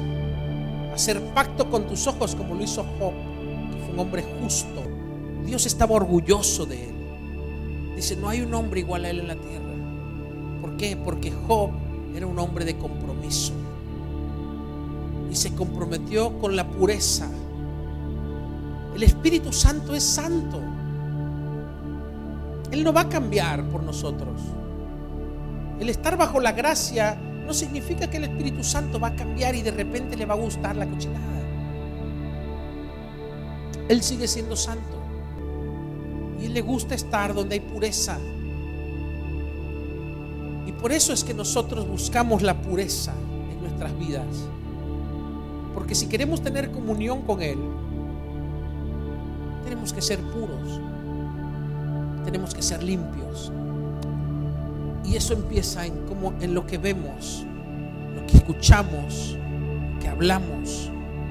hacer 0.92 1.20
pacto 1.34 1.68
con 1.70 1.86
tus 1.86 2.06
ojos 2.06 2.34
como 2.34 2.54
lo 2.54 2.62
hizo 2.62 2.84
Job, 2.98 3.12
que 3.72 3.84
fue 3.84 3.94
un 3.94 3.98
hombre 3.98 4.24
justo, 4.40 4.82
Dios 5.44 5.66
estaba 5.66 5.94
orgulloso 5.94 6.66
de 6.66 6.88
él. 6.88 6.94
Dice, 7.96 8.16
no 8.16 8.28
hay 8.28 8.40
un 8.40 8.54
hombre 8.54 8.80
igual 8.80 9.04
a 9.04 9.10
él 9.10 9.20
en 9.20 9.28
la 9.28 9.36
tierra. 9.36 9.74
¿Por 10.60 10.76
qué? 10.76 10.96
Porque 10.96 11.32
Job 11.46 11.70
era 12.14 12.26
un 12.26 12.38
hombre 12.38 12.64
de 12.64 12.76
compromiso. 12.76 13.52
Y 15.30 15.36
se 15.36 15.54
comprometió 15.54 16.38
con 16.38 16.56
la 16.56 16.66
pureza. 16.66 17.28
El 18.94 19.02
Espíritu 19.02 19.52
Santo 19.52 19.94
es 19.94 20.04
santo. 20.04 20.60
Él 22.70 22.84
no 22.84 22.92
va 22.92 23.02
a 23.02 23.08
cambiar 23.08 23.64
por 23.68 23.82
nosotros. 23.82 24.40
El 25.80 25.88
estar 25.88 26.16
bajo 26.16 26.40
la 26.40 26.52
gracia 26.52 27.18
no 27.46 27.52
significa 27.52 28.08
que 28.08 28.16
el 28.16 28.24
Espíritu 28.24 28.64
Santo 28.64 28.98
va 28.98 29.08
a 29.08 29.16
cambiar 29.16 29.54
y 29.54 29.62
de 29.62 29.70
repente 29.70 30.16
le 30.16 30.26
va 30.26 30.34
a 30.34 30.38
gustar 30.38 30.76
la 30.76 30.86
cochinada. 30.86 31.34
Él 33.88 34.02
sigue 34.02 34.26
siendo 34.26 34.56
santo. 34.56 35.02
Y 36.40 36.48
le 36.48 36.60
gusta 36.62 36.94
estar 36.94 37.34
donde 37.34 37.54
hay 37.54 37.60
pureza. 37.60 38.18
Y 40.66 40.72
por 40.72 40.92
eso 40.92 41.12
es 41.12 41.24
que 41.24 41.34
nosotros 41.34 41.86
buscamos 41.86 42.42
la 42.42 42.60
pureza 42.60 43.12
en 43.50 43.60
nuestras 43.60 43.96
vidas. 43.98 44.26
Porque 45.74 45.94
si 45.94 46.06
queremos 46.06 46.42
tener 46.42 46.70
comunión 46.70 47.22
con 47.22 47.42
Él, 47.42 47.58
tenemos 49.64 49.92
que 49.92 50.00
ser 50.00 50.18
puros. 50.20 50.80
Tenemos 52.24 52.54
que 52.54 52.62
ser 52.62 52.82
limpios. 52.82 53.52
Y 55.04 55.16
eso 55.16 55.34
empieza 55.34 55.86
en, 55.86 56.06
como, 56.06 56.32
en 56.40 56.54
lo 56.54 56.66
que 56.66 56.78
vemos, 56.78 57.44
lo 58.14 58.26
que 58.26 58.38
escuchamos, 58.38 59.36
lo 59.92 60.00
que 60.00 60.08
hablamos. 60.08 60.90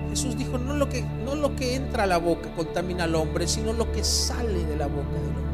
Jesús 0.09 0.37
dijo, 0.37 0.59
no 0.59 0.75
lo, 0.75 0.89
que, 0.89 1.03
no 1.25 1.33
lo 1.33 1.55
que 1.55 1.75
entra 1.75 2.03
a 2.03 2.07
la 2.07 2.17
boca 2.17 2.53
contamina 2.55 3.05
al 3.05 3.15
hombre, 3.15 3.47
sino 3.47 3.73
lo 3.73 3.91
que 3.91 4.03
sale 4.03 4.63
de 4.65 4.77
la 4.77 4.85
boca 4.85 5.09
del 5.09 5.29
hombre. 5.29 5.53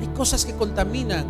Hay 0.00 0.08
cosas 0.08 0.44
que 0.44 0.54
contaminan. 0.54 1.24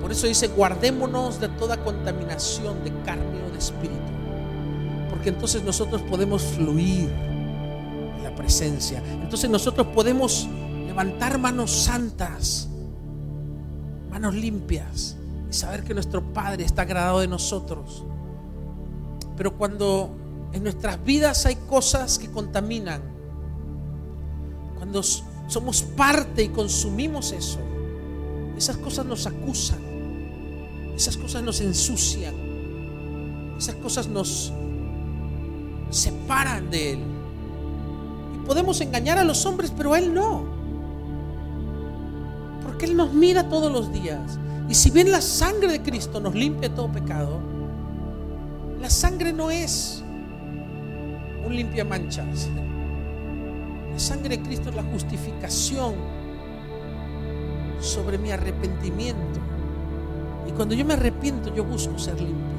Por 0.00 0.10
eso 0.10 0.26
dice, 0.26 0.48
guardémonos 0.48 1.40
de 1.40 1.48
toda 1.48 1.76
contaminación 1.76 2.82
de 2.82 2.92
carne 3.04 3.42
o 3.48 3.52
de 3.52 3.58
espíritu. 3.58 3.96
Porque 5.08 5.28
entonces 5.28 5.62
nosotros 5.62 6.02
podemos 6.02 6.42
fluir 6.42 7.08
en 7.08 8.24
la 8.24 8.34
presencia. 8.34 9.00
Entonces 9.22 9.48
nosotros 9.48 9.86
podemos 9.94 10.48
levantar 10.86 11.38
manos 11.38 11.70
santas, 11.70 12.68
manos 14.22 14.40
limpias 14.40 15.16
y 15.50 15.52
saber 15.52 15.82
que 15.82 15.94
nuestro 15.94 16.22
Padre 16.22 16.64
está 16.64 16.82
agradado 16.82 17.20
de 17.20 17.26
nosotros. 17.26 18.04
Pero 19.36 19.56
cuando 19.56 20.10
en 20.52 20.62
nuestras 20.62 21.02
vidas 21.04 21.44
hay 21.44 21.56
cosas 21.56 22.18
que 22.20 22.30
contaminan. 22.30 23.02
Cuando 24.76 25.02
somos 25.02 25.82
parte 25.82 26.44
y 26.44 26.48
consumimos 26.50 27.32
eso, 27.32 27.58
esas 28.56 28.76
cosas 28.76 29.06
nos 29.06 29.26
acusan, 29.26 29.80
esas 30.94 31.16
cosas 31.16 31.42
nos 31.42 31.60
ensucian, 31.60 32.34
esas 33.58 33.74
cosas 33.76 34.06
nos 34.06 34.52
separan 35.90 36.70
de 36.70 36.92
Él. 36.92 36.98
Y 38.36 38.46
podemos 38.46 38.80
engañar 38.80 39.18
a 39.18 39.24
los 39.24 39.44
hombres, 39.46 39.72
pero 39.76 39.94
a 39.94 39.98
Él 39.98 40.14
no. 40.14 40.51
Él 42.82 42.96
nos 42.96 43.12
mira 43.12 43.48
todos 43.48 43.72
los 43.72 43.92
días. 43.92 44.38
Y 44.68 44.74
si 44.74 44.90
bien 44.90 45.10
la 45.10 45.20
sangre 45.20 45.70
de 45.70 45.82
Cristo 45.82 46.20
nos 46.20 46.34
limpia 46.34 46.74
todo 46.74 46.90
pecado, 46.90 47.40
la 48.80 48.90
sangre 48.90 49.32
no 49.32 49.50
es 49.50 50.02
un 51.46 51.54
limpia 51.54 51.84
manchas. 51.84 52.48
La 53.92 53.98
sangre 53.98 54.38
de 54.38 54.42
Cristo 54.42 54.70
es 54.70 54.76
la 54.76 54.82
justificación 54.82 55.94
sobre 57.80 58.18
mi 58.18 58.30
arrepentimiento. 58.30 59.40
Y 60.48 60.52
cuando 60.52 60.74
yo 60.74 60.84
me 60.84 60.94
arrepiento, 60.94 61.54
yo 61.54 61.64
busco 61.64 61.98
ser 61.98 62.20
limpio. 62.20 62.52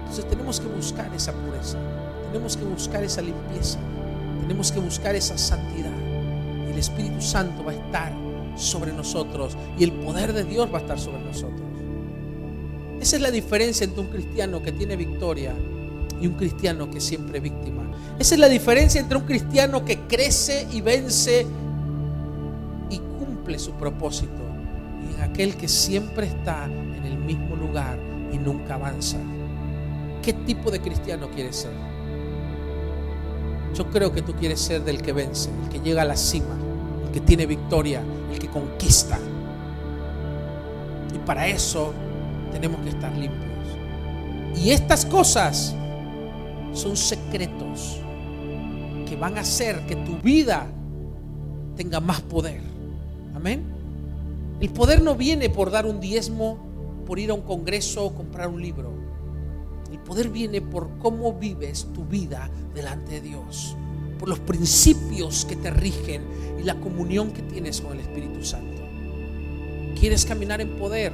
Entonces 0.00 0.28
tenemos 0.28 0.60
que 0.60 0.68
buscar 0.68 1.12
esa 1.14 1.32
pureza, 1.32 1.78
tenemos 2.30 2.56
que 2.56 2.64
buscar 2.64 3.02
esa 3.02 3.22
limpieza, 3.22 3.78
tenemos 4.40 4.70
que 4.70 4.80
buscar 4.80 5.14
esa 5.14 5.36
santidad. 5.36 5.92
Y 6.66 6.72
el 6.72 6.78
Espíritu 6.78 7.20
Santo 7.20 7.64
va 7.64 7.72
a 7.72 7.74
estar 7.74 8.12
sobre 8.56 8.92
nosotros 8.92 9.56
y 9.78 9.84
el 9.84 9.92
poder 9.92 10.32
de 10.32 10.44
Dios 10.44 10.72
va 10.72 10.78
a 10.78 10.80
estar 10.80 10.98
sobre 10.98 11.22
nosotros. 11.22 11.60
Esa 13.00 13.16
es 13.16 13.22
la 13.22 13.30
diferencia 13.30 13.84
entre 13.84 14.00
un 14.00 14.08
cristiano 14.08 14.62
que 14.62 14.72
tiene 14.72 14.96
victoria 14.96 15.54
y 16.20 16.26
un 16.26 16.34
cristiano 16.34 16.90
que 16.90 17.00
siempre 17.00 17.38
es 17.38 17.44
víctima. 17.44 17.82
Esa 18.18 18.34
es 18.34 18.40
la 18.40 18.48
diferencia 18.48 19.00
entre 19.00 19.18
un 19.18 19.24
cristiano 19.24 19.84
que 19.84 20.00
crece 20.06 20.66
y 20.72 20.80
vence 20.80 21.46
y 22.90 22.98
cumple 22.98 23.58
su 23.58 23.72
propósito 23.72 24.42
y 25.02 25.14
en 25.14 25.20
aquel 25.20 25.56
que 25.56 25.68
siempre 25.68 26.26
está 26.26 26.64
en 26.64 27.04
el 27.04 27.18
mismo 27.18 27.54
lugar 27.54 27.98
y 28.32 28.38
nunca 28.38 28.74
avanza. 28.74 29.18
¿Qué 30.22 30.32
tipo 30.32 30.70
de 30.70 30.80
cristiano 30.80 31.28
quieres 31.30 31.56
ser? 31.56 31.72
Yo 33.74 33.90
creo 33.90 34.12
que 34.12 34.22
tú 34.22 34.32
quieres 34.32 34.60
ser 34.60 34.82
del 34.82 35.02
que 35.02 35.12
vence, 35.12 35.50
el 35.64 35.68
que 35.68 35.80
llega 35.80 36.02
a 36.02 36.06
la 36.06 36.16
cima, 36.16 36.56
que 37.16 37.22
tiene 37.22 37.46
victoria, 37.46 38.02
el 38.30 38.38
que 38.38 38.48
conquista. 38.48 39.18
Y 41.14 41.18
para 41.20 41.48
eso 41.48 41.94
tenemos 42.52 42.78
que 42.82 42.90
estar 42.90 43.10
limpios. 43.16 43.64
Y 44.62 44.68
estas 44.68 45.06
cosas 45.06 45.74
son 46.74 46.94
secretos 46.94 48.00
que 49.08 49.16
van 49.16 49.38
a 49.38 49.40
hacer 49.40 49.86
que 49.86 49.96
tu 49.96 50.18
vida 50.18 50.66
tenga 51.74 52.00
más 52.00 52.20
poder. 52.20 52.60
Amén. 53.34 53.64
El 54.60 54.68
poder 54.68 55.00
no 55.00 55.14
viene 55.14 55.48
por 55.48 55.70
dar 55.70 55.86
un 55.86 56.00
diezmo, 56.00 56.58
por 57.06 57.18
ir 57.18 57.30
a 57.30 57.34
un 57.34 57.40
congreso 57.40 58.04
o 58.04 58.14
comprar 58.14 58.48
un 58.48 58.60
libro. 58.60 58.92
El 59.90 60.00
poder 60.00 60.28
viene 60.28 60.60
por 60.60 60.98
cómo 60.98 61.32
vives 61.32 61.86
tu 61.94 62.04
vida 62.04 62.50
delante 62.74 63.12
de 63.12 63.20
Dios, 63.22 63.74
por 64.18 64.28
los 64.28 64.38
principios 64.38 65.44
que 65.44 65.56
te 65.56 65.70
rigen 65.70 66.22
y 66.58 66.62
la 66.62 66.78
comunión 66.80 67.32
que 67.32 67.42
tienes 67.42 67.80
con 67.80 67.92
el 67.92 68.00
Espíritu 68.00 68.44
Santo. 68.44 68.82
¿Quieres 69.98 70.24
caminar 70.24 70.60
en 70.60 70.76
poder? 70.76 71.12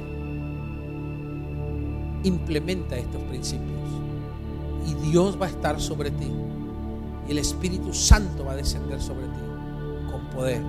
Implementa 2.23 2.97
estos 2.97 3.21
principios 3.23 3.73
y 4.87 5.09
Dios 5.09 5.39
va 5.41 5.47
a 5.47 5.49
estar 5.49 5.79
sobre 5.79 6.11
ti. 6.11 6.31
Y 7.27 7.31
el 7.31 7.37
Espíritu 7.37 7.93
Santo 7.93 8.45
va 8.45 8.53
a 8.53 8.55
descender 8.55 9.01
sobre 9.01 9.25
ti 9.25 10.11
con 10.11 10.29
poder. 10.29 10.61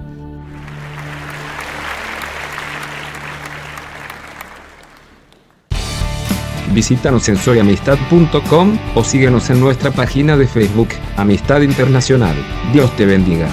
Visítanos 6.74 7.28
en 7.28 7.36
soyamistad.com 7.36 8.78
o 8.96 9.04
síguenos 9.04 9.48
en 9.50 9.60
nuestra 9.60 9.92
página 9.92 10.36
de 10.36 10.48
Facebook, 10.48 10.88
Amistad 11.16 11.60
Internacional. 11.60 12.34
Dios 12.72 12.94
te 12.96 13.06
bendiga. 13.06 13.48